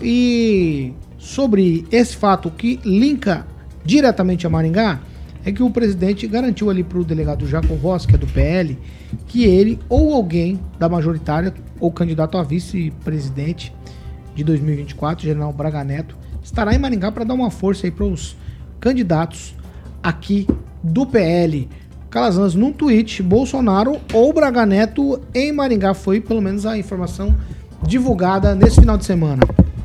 E 0.00 0.92
sobre 1.18 1.84
esse 1.90 2.16
fato 2.16 2.50
que 2.50 2.80
linka 2.84 3.46
diretamente 3.84 4.46
a 4.46 4.50
Maringá, 4.50 5.00
é 5.44 5.52
que 5.52 5.62
o 5.62 5.70
presidente 5.70 6.26
garantiu 6.26 6.68
ali 6.70 6.82
para 6.82 6.98
o 6.98 7.04
delegado 7.04 7.46
Jacob 7.46 7.76
Voss, 7.78 8.06
que 8.06 8.14
é 8.14 8.18
do 8.18 8.26
PL, 8.26 8.78
que 9.26 9.44
ele 9.44 9.78
ou 9.88 10.12
alguém 10.12 10.60
da 10.78 10.88
majoritária 10.88 11.54
ou 11.80 11.90
candidato 11.90 12.36
a 12.36 12.42
vice-presidente 12.42 13.72
de 14.34 14.44
2024, 14.44 15.24
General 15.24 15.52
Braga 15.52 15.82
Neto, 15.82 16.16
estará 16.42 16.74
em 16.74 16.78
Maringá 16.78 17.10
para 17.10 17.24
dar 17.24 17.34
uma 17.34 17.50
força 17.50 17.86
aí 17.86 17.90
para 17.90 18.04
os 18.04 18.36
candidatos 18.80 19.54
aqui 20.02 20.46
do 20.82 21.06
PL. 21.06 21.68
Calazans, 22.10 22.54
num 22.54 22.72
tweet, 22.72 23.22
Bolsonaro 23.22 23.98
ou 24.12 24.32
Braga 24.32 24.64
Neto 24.64 25.20
em 25.34 25.52
Maringá 25.52 25.92
foi 25.92 26.20
pelo 26.20 26.40
menos 26.40 26.64
a 26.64 26.78
informação 26.78 27.36
divulgada 27.86 28.54
nesse 28.54 28.80
final 28.80 28.96
de 28.96 29.04
semana. 29.04 29.42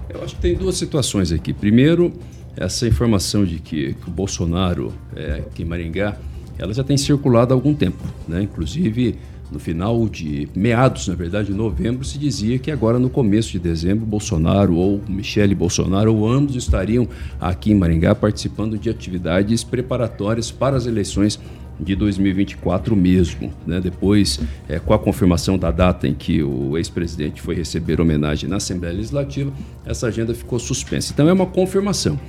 Eu 0.10 0.24
acho 0.24 0.36
que 0.36 0.42
tem 0.42 0.56
duas 0.56 0.78
situações 0.78 1.32
aqui. 1.32 1.52
Primeiro, 1.52 2.14
essa 2.56 2.88
informação 2.88 3.46
de 3.46 3.60
que, 3.60 3.94
que 3.94 4.08
o 4.08 4.12
Bolsonaro 4.12 4.94
é 5.16 5.36
aqui 5.36 5.64
em 5.64 5.66
Maringá, 5.66 6.18
ela 6.58 6.74
já 6.74 6.84
tem 6.84 6.98
circulado 6.98 7.54
há 7.54 7.58
algum 7.58 7.74
tempo, 7.74 8.04
né? 8.28 8.44
Inclusive 8.44 9.18
no 9.52 9.60
final 9.60 10.08
de 10.10 10.50
meados, 10.56 11.08
na 11.08 11.14
verdade, 11.14 11.50
de 11.50 11.54
novembro, 11.54 12.04
se 12.04 12.18
dizia 12.18 12.58
que 12.58 12.72
agora 12.72 12.98
no 12.98 13.10
começo 13.10 13.52
de 13.52 13.60
dezembro, 13.60 14.06
Bolsonaro 14.06 14.76
ou 14.76 15.00
Michele 15.08 15.54
Bolsonaro 15.54 16.16
ou 16.16 16.28
ambos 16.28 16.56
estariam 16.56 17.08
aqui 17.40 17.72
em 17.72 17.76
Maringá 17.76 18.16
participando 18.16 18.80
de 18.80 18.90
atividades 18.90 19.64
preparatórias 19.64 20.50
para 20.50 20.76
as 20.76 20.88
eleições 20.88 21.40
de 21.80 21.96
2024 21.96 22.96
mesmo. 22.96 23.52
Né? 23.66 23.80
Depois, 23.80 24.40
é, 24.68 24.80
com 24.80 24.94
a 24.94 25.00
confirmação 25.00 25.58
da 25.58 25.72
data 25.72 26.08
em 26.08 26.14
que 26.14 26.44
o 26.44 26.78
ex-presidente 26.78 27.42
foi 27.42 27.56
receber 27.56 28.00
homenagem 28.00 28.50
na 28.50 28.58
Assembleia 28.58 28.96
Legislativa, 28.96 29.52
essa 29.86 30.08
agenda 30.08 30.34
ficou 30.34 30.60
suspensa. 30.60 31.12
Então, 31.14 31.28
é 31.28 31.34
uma 31.34 31.46
confirmação. 31.46 32.20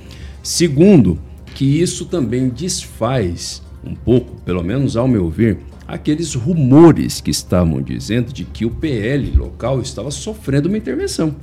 Segundo, 0.43 1.19
que 1.53 1.81
isso 1.81 2.05
também 2.05 2.49
desfaz 2.49 3.61
um 3.83 3.95
pouco, 3.95 4.41
pelo 4.41 4.63
menos 4.63 4.97
ao 4.97 5.07
meu 5.07 5.29
ver, 5.29 5.59
aqueles 5.87 6.33
rumores 6.33 7.21
que 7.21 7.29
estavam 7.29 7.81
dizendo 7.81 8.33
de 8.33 8.43
que 8.43 8.65
o 8.65 8.71
PL 8.71 9.31
local 9.37 9.81
estava 9.81 10.09
sofrendo 10.09 10.67
uma 10.67 10.77
intervenção, 10.77 11.35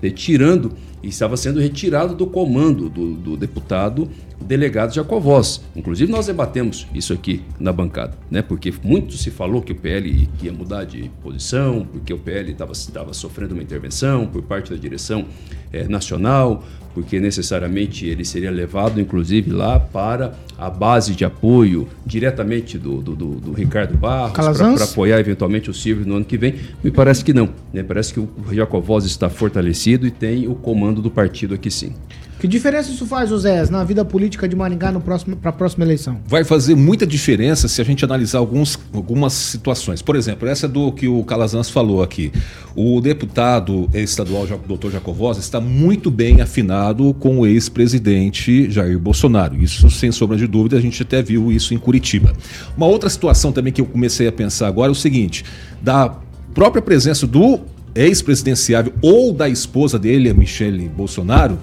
retirando 0.00 0.72
e 1.02 1.08
estava 1.08 1.36
sendo 1.36 1.60
retirado 1.60 2.14
do 2.14 2.26
comando 2.26 2.88
do, 2.88 3.14
do 3.14 3.36
deputado 3.36 4.08
delegado 4.40 4.94
Jacovós. 4.94 5.60
Inclusive, 5.74 6.10
nós 6.10 6.26
debatemos 6.26 6.86
isso 6.94 7.12
aqui 7.12 7.42
na 7.58 7.72
bancada, 7.72 8.16
né? 8.30 8.40
porque 8.40 8.72
muito 8.82 9.14
se 9.14 9.30
falou 9.30 9.60
que 9.60 9.72
o 9.72 9.74
PL 9.74 10.28
ia 10.42 10.52
mudar 10.52 10.84
de 10.84 11.10
posição, 11.22 11.86
porque 11.90 12.12
o 12.12 12.18
PL 12.18 12.52
estava 12.52 12.72
sofrendo 13.12 13.54
uma 13.54 13.62
intervenção 13.62 14.26
por 14.26 14.42
parte 14.42 14.70
da 14.70 14.76
direção 14.76 15.26
é, 15.72 15.86
nacional, 15.88 16.62
porque 16.94 17.20
necessariamente 17.20 18.06
ele 18.06 18.24
seria 18.24 18.50
levado, 18.50 19.00
inclusive, 19.00 19.50
lá 19.50 19.78
para 19.78 20.34
a 20.56 20.68
base 20.68 21.14
de 21.14 21.24
apoio 21.24 21.88
diretamente 22.04 22.76
do, 22.76 23.00
do, 23.00 23.14
do, 23.14 23.34
do 23.36 23.52
Ricardo 23.52 23.96
Barros, 23.96 24.32
para 24.32 24.84
apoiar 24.84 25.20
eventualmente 25.20 25.70
o 25.70 25.74
Silvio 25.74 26.04
no 26.04 26.16
ano 26.16 26.24
que 26.24 26.36
vem. 26.36 26.56
Me 26.82 26.90
parece 26.90 27.24
que 27.24 27.32
não. 27.32 27.50
Né? 27.72 27.84
Parece 27.84 28.12
que 28.12 28.18
o 28.18 28.28
Jacovós 28.50 29.04
está 29.04 29.28
fortalecido 29.28 30.06
e 30.08 30.10
tem 30.10 30.48
o 30.48 30.56
comando 30.56 30.87
comando 30.88 31.02
do 31.02 31.10
partido 31.10 31.54
aqui 31.54 31.70
sim. 31.70 31.92
Que 32.40 32.46
diferença 32.46 32.90
isso 32.90 33.04
faz, 33.04 33.28
José, 33.28 33.68
na 33.68 33.82
vida 33.82 34.04
política 34.04 34.48
de 34.48 34.54
Maringá 34.54 34.92
para 35.00 35.50
a 35.50 35.52
próxima 35.52 35.84
eleição? 35.84 36.20
Vai 36.24 36.44
fazer 36.44 36.76
muita 36.76 37.04
diferença 37.04 37.66
se 37.66 37.80
a 37.80 37.84
gente 37.84 38.04
analisar 38.04 38.38
alguns, 38.38 38.78
algumas 38.94 39.32
situações. 39.32 40.02
Por 40.02 40.14
exemplo, 40.14 40.48
essa 40.48 40.68
do 40.68 40.92
que 40.92 41.08
o 41.08 41.24
Calazans 41.24 41.68
falou 41.68 42.00
aqui. 42.00 42.32
O 42.76 43.00
deputado 43.00 43.90
estadual, 43.92 44.46
doutor 44.68 44.92
Jacovosa, 44.92 45.40
está 45.40 45.60
muito 45.60 46.12
bem 46.12 46.40
afinado 46.40 47.12
com 47.14 47.40
o 47.40 47.46
ex-presidente 47.46 48.70
Jair 48.70 49.00
Bolsonaro. 49.00 49.60
Isso, 49.60 49.90
sem 49.90 50.12
sombra 50.12 50.36
de 50.36 50.46
dúvida, 50.46 50.76
a 50.76 50.80
gente 50.80 51.02
até 51.02 51.20
viu 51.20 51.50
isso 51.50 51.74
em 51.74 51.78
Curitiba. 51.78 52.32
Uma 52.76 52.86
outra 52.86 53.10
situação 53.10 53.50
também 53.50 53.72
que 53.72 53.80
eu 53.80 53.86
comecei 53.86 54.28
a 54.28 54.32
pensar 54.32 54.68
agora 54.68 54.90
é 54.90 54.92
o 54.92 54.94
seguinte: 54.94 55.44
da 55.82 56.16
própria 56.54 56.80
presença 56.80 57.26
do 57.26 57.60
ex-presidenciável 57.94 58.92
ou 59.02 59.32
da 59.32 59.48
esposa 59.48 59.98
dele, 59.98 60.32
Michele 60.32 60.88
Bolsonaro 60.88 61.58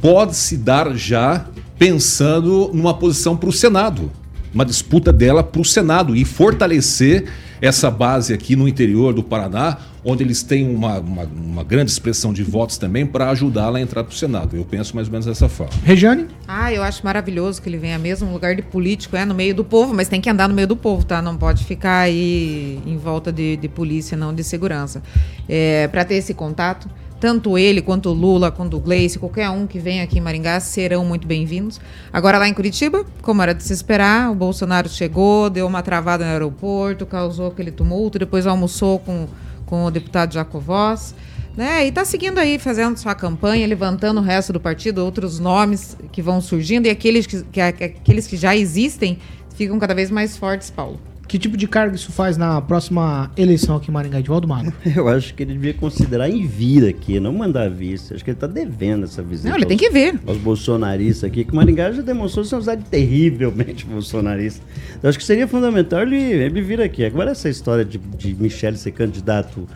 pode 0.00 0.36
se 0.36 0.56
dar 0.56 0.94
já 0.94 1.46
pensando 1.78 2.70
numa 2.72 2.94
posição 2.94 3.36
para 3.36 3.48
o 3.48 3.52
Senado, 3.52 4.10
uma 4.52 4.64
disputa 4.64 5.12
dela 5.12 5.42
para 5.42 5.60
o 5.60 5.64
Senado 5.64 6.14
e 6.14 6.24
fortalecer 6.24 7.24
essa 7.60 7.90
base 7.90 8.34
aqui 8.34 8.54
no 8.54 8.68
interior 8.68 9.14
do 9.14 9.22
Paraná, 9.22 9.78
onde 10.04 10.22
eles 10.22 10.42
têm 10.42 10.68
uma, 10.68 10.98
uma, 11.00 11.22
uma 11.24 11.64
grande 11.64 11.90
expressão 11.90 12.32
de 12.32 12.42
votos 12.42 12.78
também 12.78 13.06
para 13.06 13.30
ajudá-la 13.30 13.78
a 13.78 13.80
entrar 13.80 14.04
para 14.04 14.12
o 14.12 14.14
Senado. 14.14 14.56
Eu 14.56 14.64
penso 14.64 14.94
mais 14.94 15.08
ou 15.08 15.12
menos 15.12 15.26
dessa 15.26 15.48
forma. 15.48 15.72
Rejane? 15.82 16.26
Ah, 16.46 16.72
eu 16.72 16.82
acho 16.82 17.04
maravilhoso 17.04 17.60
que 17.60 17.68
ele 17.68 17.78
venha 17.78 17.98
mesmo 17.98 18.28
no 18.28 18.34
lugar 18.34 18.54
de 18.54 18.62
político, 18.62 19.16
é 19.16 19.24
no 19.24 19.34
meio 19.34 19.54
do 19.54 19.64
povo, 19.64 19.94
mas 19.94 20.08
tem 20.08 20.20
que 20.20 20.28
andar 20.28 20.48
no 20.48 20.54
meio 20.54 20.68
do 20.68 20.76
povo, 20.76 21.04
tá? 21.04 21.20
Não 21.22 21.36
pode 21.36 21.64
ficar 21.64 22.00
aí 22.00 22.78
em 22.86 22.96
volta 22.96 23.32
de, 23.32 23.56
de 23.56 23.68
polícia, 23.68 24.16
não 24.16 24.34
de 24.34 24.44
segurança. 24.44 25.02
É, 25.48 25.88
para 25.88 26.04
ter 26.04 26.16
esse 26.16 26.34
contato 26.34 26.88
tanto 27.18 27.56
ele 27.56 27.80
quanto 27.80 28.10
o 28.10 28.12
Lula, 28.12 28.50
quanto 28.50 28.76
o 28.76 28.80
Gleice, 28.80 29.18
qualquer 29.18 29.48
um 29.50 29.66
que 29.66 29.78
venha 29.78 30.04
aqui 30.04 30.18
em 30.18 30.20
Maringá 30.20 30.60
serão 30.60 31.04
muito 31.04 31.26
bem-vindos. 31.26 31.80
Agora 32.12 32.38
lá 32.38 32.48
em 32.48 32.54
Curitiba, 32.54 33.04
como 33.22 33.42
era 33.42 33.54
de 33.54 33.62
se 33.62 33.72
esperar, 33.72 34.30
o 34.30 34.34
Bolsonaro 34.34 34.88
chegou, 34.88 35.48
deu 35.48 35.66
uma 35.66 35.82
travada 35.82 36.24
no 36.24 36.30
aeroporto, 36.30 37.06
causou 37.06 37.48
aquele 37.48 37.70
tumulto, 37.70 38.18
depois 38.18 38.46
almoçou 38.46 38.98
com, 38.98 39.26
com 39.64 39.84
o 39.84 39.90
deputado 39.90 40.34
Jacovós. 40.34 41.14
Né? 41.56 41.86
E 41.86 41.88
está 41.88 42.04
seguindo 42.04 42.38
aí, 42.38 42.58
fazendo 42.58 42.98
sua 42.98 43.14
campanha, 43.14 43.66
levantando 43.66 44.20
o 44.20 44.22
resto 44.22 44.52
do 44.52 44.60
partido, 44.60 45.02
outros 45.02 45.38
nomes 45.38 45.96
que 46.12 46.20
vão 46.20 46.38
surgindo, 46.38 46.86
e 46.86 46.90
aqueles 46.90 47.26
que, 47.26 47.42
que, 47.44 47.60
aqueles 47.60 48.26
que 48.26 48.36
já 48.36 48.54
existem 48.54 49.18
ficam 49.54 49.78
cada 49.78 49.94
vez 49.94 50.10
mais 50.10 50.36
fortes, 50.36 50.70
Paulo. 50.70 51.00
Que 51.28 51.38
tipo 51.38 51.56
de 51.56 51.66
cargo 51.66 51.96
isso 51.96 52.12
faz 52.12 52.36
na 52.36 52.60
próxima 52.60 53.30
eleição 53.36 53.76
aqui 53.76 53.90
em 53.90 53.94
Maringá 53.94 54.20
de 54.20 54.28
Valdo 54.28 54.46
Magro? 54.46 54.72
Eu 54.94 55.08
acho 55.08 55.34
que 55.34 55.42
ele 55.42 55.54
devia 55.54 55.74
considerar 55.74 56.28
em 56.28 56.46
vir 56.46 56.88
aqui, 56.88 57.18
não 57.18 57.32
mandar 57.32 57.68
visto. 57.68 58.14
Acho 58.14 58.22
que 58.22 58.30
ele 58.30 58.36
está 58.36 58.46
devendo 58.46 59.04
essa 59.04 59.22
visita. 59.22 59.48
Não, 59.48 59.56
ele 59.56 59.64
aos, 59.64 59.68
tem 59.68 59.76
que 59.76 59.90
vir. 59.90 60.20
Aos 60.26 60.38
bolsonaristas 60.38 61.24
aqui, 61.24 61.44
que 61.44 61.54
Maringá 61.54 61.90
já 61.90 62.02
demonstrou 62.02 62.44
ser 62.44 62.54
uma 62.54 62.60
cidade 62.60 62.84
terrivelmente 62.84 63.84
bolsonarista. 63.86 64.64
Eu 65.02 65.08
acho 65.08 65.18
que 65.18 65.24
seria 65.24 65.48
fundamental 65.48 66.02
ele, 66.02 66.16
ele 66.16 66.62
vir 66.62 66.80
aqui. 66.80 67.04
Agora, 67.04 67.32
essa 67.32 67.48
história 67.48 67.84
de, 67.84 67.98
de 67.98 68.34
Michele 68.34 68.76
ser 68.76 68.92
candidato 68.92 69.66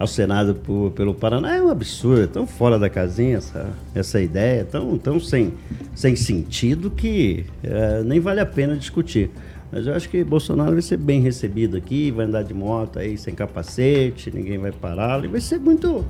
ao 0.00 0.06
Senado 0.06 0.54
por, 0.54 0.92
pelo 0.92 1.14
Paraná 1.14 1.56
é 1.56 1.62
um 1.62 1.68
absurdo, 1.68 2.22
é 2.22 2.26
tão 2.26 2.46
fora 2.46 2.78
da 2.78 2.88
casinha 2.88 3.36
essa, 3.36 3.68
essa 3.94 4.18
ideia, 4.18 4.64
tão, 4.64 4.96
tão 4.96 5.20
sem, 5.20 5.52
sem 5.94 6.16
sentido 6.16 6.90
que 6.90 7.44
é, 7.62 8.02
nem 8.02 8.18
vale 8.18 8.40
a 8.40 8.46
pena 8.46 8.76
discutir. 8.76 9.30
Mas 9.72 9.86
eu 9.86 9.94
acho 9.94 10.08
que 10.08 10.24
Bolsonaro 10.24 10.72
vai 10.72 10.82
ser 10.82 10.96
bem 10.96 11.20
recebido 11.20 11.76
aqui, 11.76 12.10
vai 12.10 12.26
andar 12.26 12.42
de 12.42 12.52
moto 12.52 12.98
aí 12.98 13.16
sem 13.16 13.34
capacete, 13.34 14.30
ninguém 14.30 14.58
vai 14.58 14.72
pará-lo, 14.72 15.24
e 15.24 15.28
vai 15.28 15.40
ser 15.40 15.60
muito 15.60 16.04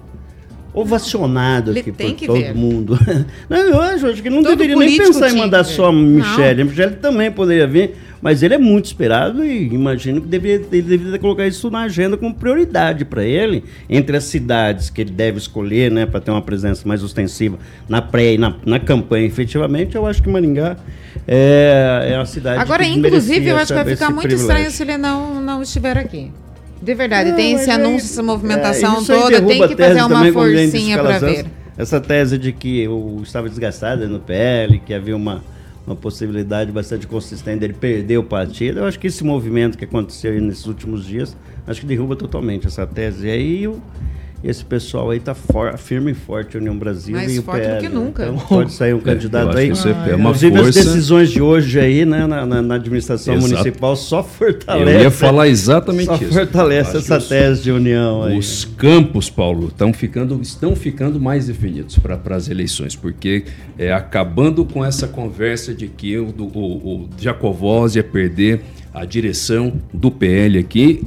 ovacionado 0.72 1.72
aqui 1.72 1.90
por 1.90 2.12
todo 2.26 2.34
ver. 2.34 2.54
mundo. 2.54 2.98
Não, 3.48 3.58
eu 3.58 3.80
acho, 3.80 4.06
acho 4.06 4.22
que 4.22 4.30
não 4.30 4.42
todo 4.42 4.56
deveria 4.56 4.76
nem 4.76 4.96
pensar 4.96 5.30
em 5.30 5.36
mandar 5.36 5.64
só 5.64 5.86
a 5.86 5.92
Michelle. 5.92 6.62
A 6.62 6.64
Michelle 6.64 6.96
também 6.96 7.30
poderia 7.30 7.66
vir, 7.66 7.94
mas 8.22 8.42
ele 8.42 8.54
é 8.54 8.58
muito 8.58 8.86
esperado 8.86 9.44
e 9.44 9.66
imagino 9.72 10.20
que 10.20 10.28
deveria, 10.28 10.66
ele 10.70 10.82
deveria 10.82 11.18
colocar 11.18 11.46
isso 11.46 11.70
na 11.70 11.82
agenda 11.82 12.16
como 12.16 12.34
prioridade 12.34 13.04
para 13.04 13.24
ele, 13.24 13.64
entre 13.88 14.16
as 14.16 14.24
cidades 14.24 14.90
que 14.90 15.00
ele 15.00 15.10
deve 15.10 15.38
escolher, 15.38 15.90
né, 15.90 16.06
para 16.06 16.20
ter 16.20 16.30
uma 16.30 16.42
presença 16.42 16.86
mais 16.86 17.02
ostensiva 17.02 17.58
na 17.88 18.00
pré 18.00 18.34
e 18.34 18.38
na, 18.38 18.54
na 18.64 18.78
campanha 18.78 19.26
efetivamente. 19.26 19.96
Eu 19.96 20.06
acho 20.06 20.22
que 20.22 20.28
Maringá 20.28 20.76
é, 21.26 22.10
é 22.12 22.16
uma 22.16 22.26
cidade 22.26 22.60
Agora, 22.60 22.84
que 22.84 22.90
inclusive, 22.90 23.48
eu 23.48 23.56
acho 23.56 23.72
que 23.72 23.82
vai 23.82 23.84
ficar 23.84 24.10
muito 24.10 24.22
privilégio. 24.22 24.68
estranho 24.68 24.70
se 24.70 24.82
ele 24.82 24.96
não, 24.96 25.40
não 25.40 25.62
estiver 25.62 25.98
aqui. 25.98 26.30
De 26.82 26.94
verdade, 26.94 27.30
não, 27.30 27.36
tem 27.36 27.52
esse 27.52 27.70
anúncio, 27.70 28.06
essa 28.06 28.22
movimentação 28.22 29.02
é, 29.02 29.04
toda, 29.04 29.42
tem 29.42 29.68
que 29.68 29.76
fazer 29.76 30.02
uma 30.02 30.32
forcinha 30.32 30.98
para 30.98 31.18
ver. 31.18 31.46
Essa 31.76 32.00
tese 32.00 32.38
de 32.38 32.52
que 32.52 32.80
eu 32.80 33.20
estava 33.22 33.48
desgastado 33.48 34.08
no 34.08 34.18
PL, 34.18 34.78
que 34.80 34.92
havia 34.92 35.16
uma, 35.16 35.42
uma 35.86 35.96
possibilidade 35.96 36.70
bastante 36.72 37.06
consistente 37.06 37.60
dele 37.60 37.74
perder 37.74 38.18
o 38.18 38.24
partido, 38.24 38.80
eu 38.80 38.84
acho 38.84 38.98
que 38.98 39.06
esse 39.06 39.24
movimento 39.24 39.78
que 39.78 39.84
aconteceu 39.84 40.38
nesses 40.40 40.66
últimos 40.66 41.06
dias, 41.06 41.36
acho 41.66 41.80
que 41.80 41.86
derruba 41.86 42.16
totalmente 42.16 42.66
essa 42.66 42.86
tese. 42.86 43.26
E 43.26 43.30
aí 43.30 43.64
eu, 43.64 43.80
esse 44.42 44.64
pessoal 44.64 45.10
aí 45.10 45.20
tá 45.20 45.34
for, 45.34 45.76
firme 45.76 46.12
e 46.12 46.14
forte, 46.14 46.56
União 46.56 46.76
Brasil 46.76 47.14
Mais 47.14 47.34
e 47.34 47.38
o 47.38 47.42
forte 47.42 47.60
PL. 47.60 47.74
do 47.74 47.80
que 47.82 47.88
nunca. 47.94 48.22
Então 48.24 48.38
pode 48.38 48.72
sair 48.72 48.94
um 48.94 48.98
é, 49.00 49.00
candidato 49.00 49.56
aí. 49.56 49.70
Ah, 49.70 50.08
é 50.08 50.14
uma 50.14 50.30
Inclusive 50.30 50.56
força... 50.56 50.80
as 50.80 50.86
decisões 50.86 51.30
de 51.30 51.42
hoje 51.42 51.78
aí, 51.78 52.06
né, 52.06 52.26
na, 52.26 52.46
na, 52.46 52.62
na 52.62 52.74
administração 52.76 53.34
Exato. 53.34 53.48
municipal 53.52 53.94
só 53.96 54.22
fortalece. 54.22 54.96
Eu 54.96 55.02
ia 55.02 55.10
falar 55.10 55.48
exatamente 55.48 56.06
só 56.06 56.14
isso. 56.16 56.32
fortalece 56.32 56.96
essa 56.96 57.18
os, 57.18 57.28
tese 57.28 57.62
de 57.62 57.70
união 57.70 58.22
aí. 58.22 58.38
Os 58.38 58.64
campos, 58.64 59.28
Paulo, 59.28 59.68
estão 59.68 59.92
ficando, 59.92 60.40
estão 60.40 60.74
ficando 60.74 61.20
mais 61.20 61.46
definidos 61.46 61.98
para 61.98 62.18
as 62.34 62.48
eleições, 62.48 62.96
porque 62.96 63.44
é, 63.78 63.92
acabando 63.92 64.64
com 64.64 64.82
essa 64.82 65.06
conversa 65.06 65.74
de 65.74 65.86
que 65.86 66.16
o, 66.16 66.28
o, 66.28 67.02
o 67.04 67.08
Jacovós 67.18 67.94
ia 67.94 68.04
perder 68.04 68.62
a 68.92 69.04
direção 69.04 69.74
do 69.92 70.10
PL 70.10 70.58
aqui, 70.58 71.04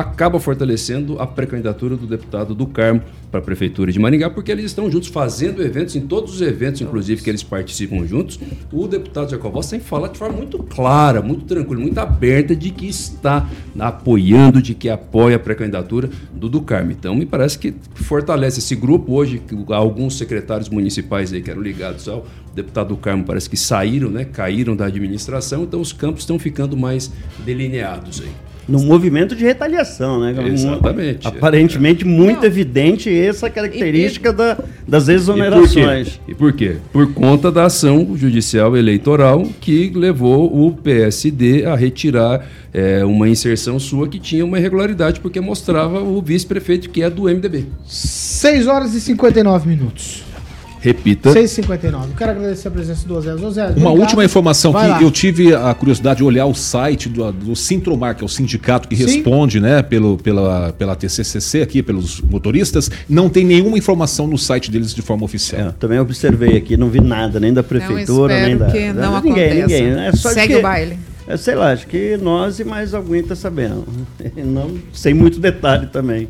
acaba 0.00 0.38
fortalecendo 0.38 1.18
a 1.18 1.26
pré-candidatura 1.26 1.96
do 1.96 2.06
deputado 2.06 2.54
do 2.54 2.66
Carmo 2.66 3.00
para 3.30 3.40
a 3.40 3.42
Prefeitura 3.42 3.90
de 3.90 3.98
Maringá, 3.98 4.28
porque 4.28 4.52
eles 4.52 4.66
estão 4.66 4.90
juntos 4.90 5.08
fazendo 5.08 5.62
eventos, 5.62 5.96
em 5.96 6.02
todos 6.02 6.34
os 6.34 6.42
eventos, 6.42 6.82
inclusive, 6.82 7.22
que 7.22 7.30
eles 7.30 7.42
participam 7.42 8.06
juntos. 8.06 8.38
O 8.70 8.86
deputado 8.86 9.30
Jacobós 9.30 9.68
tem 9.68 9.80
que 9.80 9.86
falar 9.86 10.08
de 10.08 10.18
forma 10.18 10.36
muito 10.36 10.58
clara, 10.58 11.22
muito 11.22 11.46
tranquila, 11.46 11.80
muito 11.80 11.98
aberta 11.98 12.54
de 12.54 12.70
que 12.70 12.86
está 12.86 13.48
apoiando, 13.78 14.60
de 14.60 14.74
que 14.74 14.90
apoia 14.90 15.36
a 15.36 15.38
pré-candidatura 15.38 16.10
do 16.34 16.48
do 16.48 16.60
Carmo. 16.60 16.92
Então, 16.92 17.14
me 17.14 17.24
parece 17.24 17.58
que 17.58 17.74
fortalece 17.94 18.58
esse 18.58 18.76
grupo. 18.76 19.14
Hoje, 19.14 19.42
alguns 19.68 20.18
secretários 20.18 20.68
municipais 20.68 21.32
aí 21.32 21.40
que 21.40 21.50
eram 21.50 21.62
ligados 21.62 22.06
ao 22.06 22.26
deputado 22.54 22.88
do 22.88 22.96
Carmo 22.96 23.24
parece 23.24 23.48
que 23.48 23.56
saíram, 23.56 24.10
né, 24.10 24.24
caíram 24.24 24.76
da 24.76 24.86
administração, 24.86 25.64
então 25.64 25.80
os 25.80 25.92
campos 25.92 26.22
estão 26.22 26.38
ficando 26.38 26.76
mais 26.76 27.10
delineados 27.44 28.22
aí 28.22 28.30
no 28.68 28.80
movimento 28.80 29.36
de 29.36 29.44
retaliação, 29.44 30.20
né? 30.20 30.34
Exatamente. 30.52 31.26
Aparentemente 31.26 32.04
muito 32.04 32.40
Não. 32.40 32.46
evidente 32.46 33.16
essa 33.16 33.48
característica 33.48 34.30
e, 34.30 34.32
da, 34.32 34.58
das 34.86 35.08
exonerações. 35.08 36.20
E 36.26 36.34
por, 36.34 36.52
quê? 36.52 36.72
e 36.72 36.72
por 36.72 36.74
quê? 36.74 36.76
Por 36.92 37.14
conta 37.14 37.50
da 37.52 37.64
ação 37.64 38.16
judicial 38.16 38.76
eleitoral 38.76 39.46
que 39.60 39.92
levou 39.94 40.66
o 40.66 40.72
PSD 40.72 41.64
a 41.64 41.76
retirar 41.76 42.46
é, 42.74 43.04
uma 43.04 43.28
inserção 43.28 43.78
sua 43.78 44.08
que 44.08 44.18
tinha 44.18 44.44
uma 44.44 44.58
irregularidade 44.58 45.20
porque 45.20 45.40
mostrava 45.40 46.00
o 46.00 46.20
vice-prefeito 46.20 46.90
que 46.90 47.02
é 47.02 47.08
do 47.08 47.22
MDB. 47.22 47.66
6 47.86 48.66
horas 48.66 48.94
e 48.94 49.00
59 49.00 49.68
minutos. 49.68 50.25
Repita. 50.86 51.32
6h59. 51.32 52.14
Quero 52.16 52.30
agradecer 52.30 52.68
a 52.68 52.70
presença 52.70 53.08
do 53.08 53.20
Zé. 53.20 53.34
Zé 53.50 53.74
Uma 53.76 53.90
última 53.90 54.24
informação 54.24 54.70
Vai 54.70 54.84
que 54.84 54.90
lá. 54.92 55.02
eu 55.02 55.10
tive 55.10 55.52
a 55.52 55.74
curiosidade 55.74 56.18
de 56.18 56.24
olhar 56.24 56.46
o 56.46 56.54
site 56.54 57.08
do, 57.08 57.32
do 57.32 57.56
Sintromar, 57.56 58.14
que 58.14 58.22
é 58.22 58.24
o 58.24 58.28
sindicato 58.28 58.86
que 58.86 58.94
Sim. 58.94 59.04
responde 59.06 59.58
né, 59.58 59.82
pelo, 59.82 60.16
pela, 60.16 60.72
pela 60.74 60.94
TCCC 60.94 61.60
aqui, 61.60 61.82
pelos 61.82 62.20
motoristas. 62.20 62.88
Não 63.08 63.28
tem 63.28 63.44
nenhuma 63.44 63.76
informação 63.76 64.28
no 64.28 64.38
site 64.38 64.70
deles 64.70 64.94
de 64.94 65.02
forma 65.02 65.24
oficial. 65.24 65.70
É, 65.70 65.72
também 65.72 65.98
observei 65.98 66.56
aqui, 66.56 66.76
não 66.76 66.88
vi 66.88 67.00
nada, 67.00 67.40
nem 67.40 67.52
da 67.52 67.64
prefeitura, 67.64 68.40
nem 68.42 68.56
da. 68.56 68.66
que 68.66 68.92
não 68.92 69.20
ninguém, 69.20 69.62
aconteça. 69.62 69.82
ninguém. 69.82 70.04
É 70.04 70.12
só 70.12 70.30
Segue 70.30 70.54
que, 70.54 70.58
o 70.60 70.62
baile. 70.62 70.96
É, 71.26 71.36
sei 71.36 71.56
lá, 71.56 71.72
acho 71.72 71.88
que 71.88 72.16
nós 72.16 72.60
e 72.60 72.64
mais 72.64 72.94
alguém 72.94 73.22
está 73.22 73.34
sabendo. 73.34 73.84
Não, 74.36 74.76
sem 74.92 75.12
muito 75.12 75.40
detalhe 75.40 75.88
também. 75.88 76.28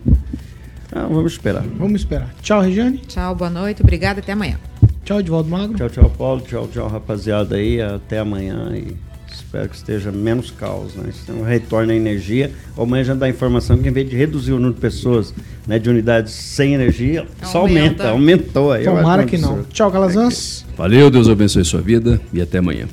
Ah, 0.97 1.07
vamos 1.11 1.33
esperar. 1.33 1.63
Vamos 1.77 2.01
esperar. 2.01 2.35
Tchau, 2.41 2.63
Regiane. 2.63 2.97
Tchau, 3.07 3.35
boa 3.35 3.51
noite. 3.51 3.83
Obrigada. 3.83 4.21
Até 4.21 4.33
amanhã. 4.33 4.59
Tchau, 5.05 5.21
Edvaldo 5.21 5.51
Magro. 5.51 5.77
Tchau, 5.77 5.91
tchau, 5.91 6.11
Paulo. 6.17 6.41
Tchau, 6.41 6.67
tchau, 6.73 6.89
rapaziada 6.89 7.57
aí. 7.57 7.83
Até 7.83 8.19
amanhã 8.19 8.73
e 8.75 8.97
espero 9.31 9.69
que 9.69 9.77
esteja 9.77 10.11
menos 10.11 10.51
caos, 10.51 10.95
né? 10.95 11.11
Então, 11.23 11.43
retorna 11.43 11.93
a 11.93 11.97
energia. 11.97 12.51
Amanhã 12.79 13.05
já 13.05 13.15
dá 13.15 13.29
informação 13.29 13.77
que 13.77 13.87
em 13.87 13.93
vez 13.93 14.09
de 14.09 14.17
reduzir 14.17 14.53
o 14.53 14.57
número 14.57 14.73
de 14.73 14.81
pessoas, 14.81 15.35
né, 15.67 15.79
de 15.79 15.91
unidades 15.91 16.33
sem 16.33 16.73
energia, 16.73 17.21
aumenta. 17.21 17.47
só 17.47 17.59
aumenta. 17.59 18.09
Aumentou 18.09 18.73
aí. 18.73 18.85
Tomara 18.85 19.27
que 19.27 19.37
não. 19.37 19.65
Tchau, 19.65 19.93
Calazans. 19.93 20.65
Valeu, 20.79 21.11
Deus 21.11 21.29
abençoe 21.29 21.63
sua 21.63 21.83
vida 21.83 22.19
e 22.33 22.41
até 22.41 22.57
amanhã. 22.59 22.87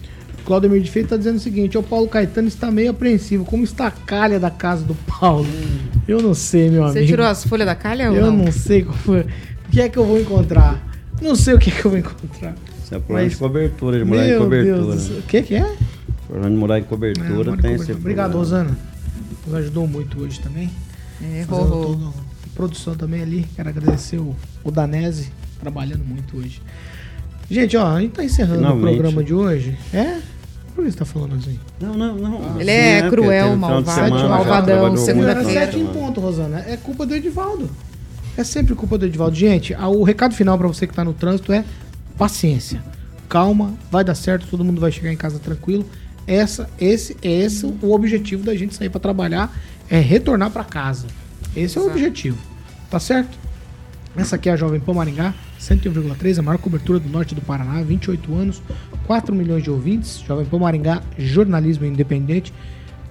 Claudemir 0.45 0.81
de 0.81 0.91
Feito 0.91 1.05
está 1.05 1.17
dizendo 1.17 1.37
o 1.37 1.39
seguinte: 1.39 1.77
o 1.77 1.83
Paulo 1.83 2.07
Caetano 2.07 2.47
está 2.47 2.69
meio 2.69 2.91
apreensivo. 2.91 3.45
Como 3.45 3.63
está 3.63 3.87
a 3.87 3.91
calha 3.91 4.39
da 4.39 4.49
casa 4.49 4.83
do 4.83 4.95
Paulo? 4.95 5.47
Eu 6.07 6.21
não 6.21 6.33
sei, 6.33 6.69
meu 6.69 6.83
Você 6.83 6.89
amigo. 6.89 6.99
Você 6.99 7.05
tirou 7.05 7.25
as 7.25 7.43
folhas 7.45 7.65
da 7.65 7.75
calha 7.75 8.09
ou 8.11 8.15
Eu 8.15 8.25
não? 8.27 8.45
não 8.45 8.51
sei 8.51 8.83
como. 8.83 9.19
O 9.19 9.71
que 9.71 9.81
é 9.81 9.89
que 9.89 9.97
eu 9.97 10.05
vou 10.05 10.19
encontrar? 10.19 10.81
Não 11.21 11.35
sei 11.35 11.53
o 11.53 11.59
que, 11.59 11.71
que 11.71 11.85
eu 11.85 11.91
vou 11.91 11.99
encontrar. 11.99 12.55
Isso 12.83 12.93
é 12.93 12.99
problema 12.99 13.23
Mas... 13.23 13.31
de 13.31 13.37
cobertura, 13.37 13.97
de 13.97 14.05
morar 14.05 14.23
Meu 14.23 14.35
em 14.35 14.43
cobertura. 14.43 14.95
O 14.95 15.21
que, 15.23 15.41
que 15.41 15.55
é? 15.55 15.75
Problema 16.27 16.49
de 16.49 16.55
morar 16.57 16.79
em 16.79 16.83
cobertura 16.83 17.23
é, 17.23 17.33
tem 17.33 17.45
cobertura. 17.55 17.75
esse 17.75 17.91
Obrigado, 17.93 18.31
problema. 18.31 18.63
Rosana. 18.65 18.77
Nos 19.47 19.55
ajudou 19.55 19.87
muito 19.87 20.21
hoje 20.21 20.39
também. 20.39 20.69
É, 21.21 21.43
Rorô. 21.49 22.11
Produção 22.53 22.95
também 22.95 23.21
ali. 23.21 23.45
Quero 23.55 23.69
agradecer 23.69 24.17
o, 24.17 24.35
o 24.63 24.71
Danese, 24.71 25.31
trabalhando 25.59 26.03
muito 26.03 26.37
hoje. 26.37 26.61
Gente, 27.49 27.75
ó, 27.77 27.87
a 27.87 28.01
gente 28.01 28.11
tá 28.11 28.23
encerrando 28.23 28.59
Finalmente. 28.59 28.83
o 28.83 28.87
programa 28.87 29.23
de 29.23 29.33
hoje. 29.33 29.77
É? 29.93 30.17
Por 30.73 30.83
que 30.83 30.91
você 30.91 30.97
tá 30.97 31.05
falando 31.05 31.35
assim? 31.35 31.59
Não, 31.79 31.93
não, 31.93 32.15
não. 32.15 32.41
Ah, 32.41 32.59
ele 32.59 32.71
é 32.71 33.01
né, 33.03 33.09
cruel, 33.09 33.55
malvado, 33.55 34.11
malvadão, 34.11 34.97
segunda-feira. 34.97 35.65
Sete 35.67 35.79
em 35.79 35.85
ponto, 35.87 36.19
Rosana. 36.19 36.63
É 36.67 36.77
culpa 36.77 37.05
do 37.05 37.15
Edivaldo. 37.15 37.69
É 38.35 38.43
sempre 38.43 38.73
culpa 38.73 38.97
do 38.97 39.05
Edivaldo. 39.05 39.35
Gente, 39.35 39.75
o 39.75 40.03
recado 40.03 40.33
final 40.33 40.57
para 40.57 40.67
você 40.67 40.87
que 40.87 40.93
tá 40.93 41.03
no 41.03 41.13
trânsito 41.13 41.53
é 41.53 41.63
paciência. 42.17 42.83
Calma, 43.29 43.73
vai 43.91 44.03
dar 44.03 44.15
certo, 44.15 44.47
todo 44.47 44.63
mundo 44.63 44.81
vai 44.81 44.91
chegar 44.91 45.13
em 45.13 45.17
casa 45.17 45.37
tranquilo. 45.37 45.85
Essa, 46.25 46.69
esse, 46.79 47.15
esse 47.21 47.65
o 47.65 47.91
objetivo 47.91 48.43
da 48.43 48.55
gente 48.55 48.73
sair 48.73 48.89
para 48.89 48.99
trabalhar 48.99 49.55
é 49.89 49.99
retornar 49.99 50.49
para 50.49 50.63
casa. 50.63 51.05
Esse 51.55 51.77
é 51.77 51.81
o 51.81 51.87
objetivo. 51.87 52.37
Tá 52.89 52.99
certo? 52.99 53.37
Essa 54.15 54.35
aqui 54.35 54.49
é 54.49 54.53
a 54.53 54.55
Jovem 54.55 54.79
Pan 54.79 54.93
Maringá, 54.93 55.33
101,3, 55.59 56.37
a 56.37 56.41
maior 56.41 56.57
cobertura 56.59 56.99
do 56.99 57.09
norte 57.09 57.33
do 57.33 57.41
Paraná, 57.41 57.81
28 57.81 58.35
anos, 58.35 58.61
4 59.05 59.35
milhões 59.35 59.63
de 59.63 59.69
ouvintes. 59.69 60.19
Jovem 60.19 60.45
Pan 60.45 60.59
Maringá, 60.59 61.01
jornalismo 61.17 61.85
independente. 61.85 62.53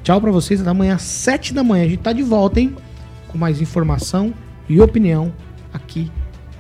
Tchau 0.03 0.21
para 0.21 0.31
vocês, 0.31 0.61
até 0.61 0.71
amanhã, 0.71 0.99
7 0.99 1.55
da 1.55 1.63
manhã. 1.63 1.85
A 1.85 1.89
gente 1.89 2.01
tá 2.01 2.13
de 2.13 2.23
volta, 2.23 2.61
hein? 2.61 2.75
Com 3.29 3.39
mais 3.39 3.61
informação 3.61 4.35
e 4.69 4.81
opinião 4.81 5.33
aqui 5.73 6.11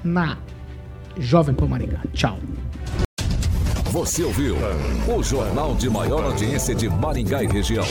na 0.03 0.39
Jovem 1.19 1.55
Pan 1.55 1.67
Maringá. 1.67 2.01
Tchau. 2.13 2.39
Você 3.91 4.23
ouviu 4.23 4.57
o 5.15 5.23
jornal 5.23 5.75
de 5.75 5.91
maior 5.91 6.25
audiência 6.25 6.75
de 6.75 6.89
Maringá 6.89 7.43
e 7.43 7.47
região. 7.47 7.85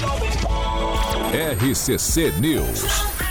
RCC 1.32 2.34
News. 2.40 3.31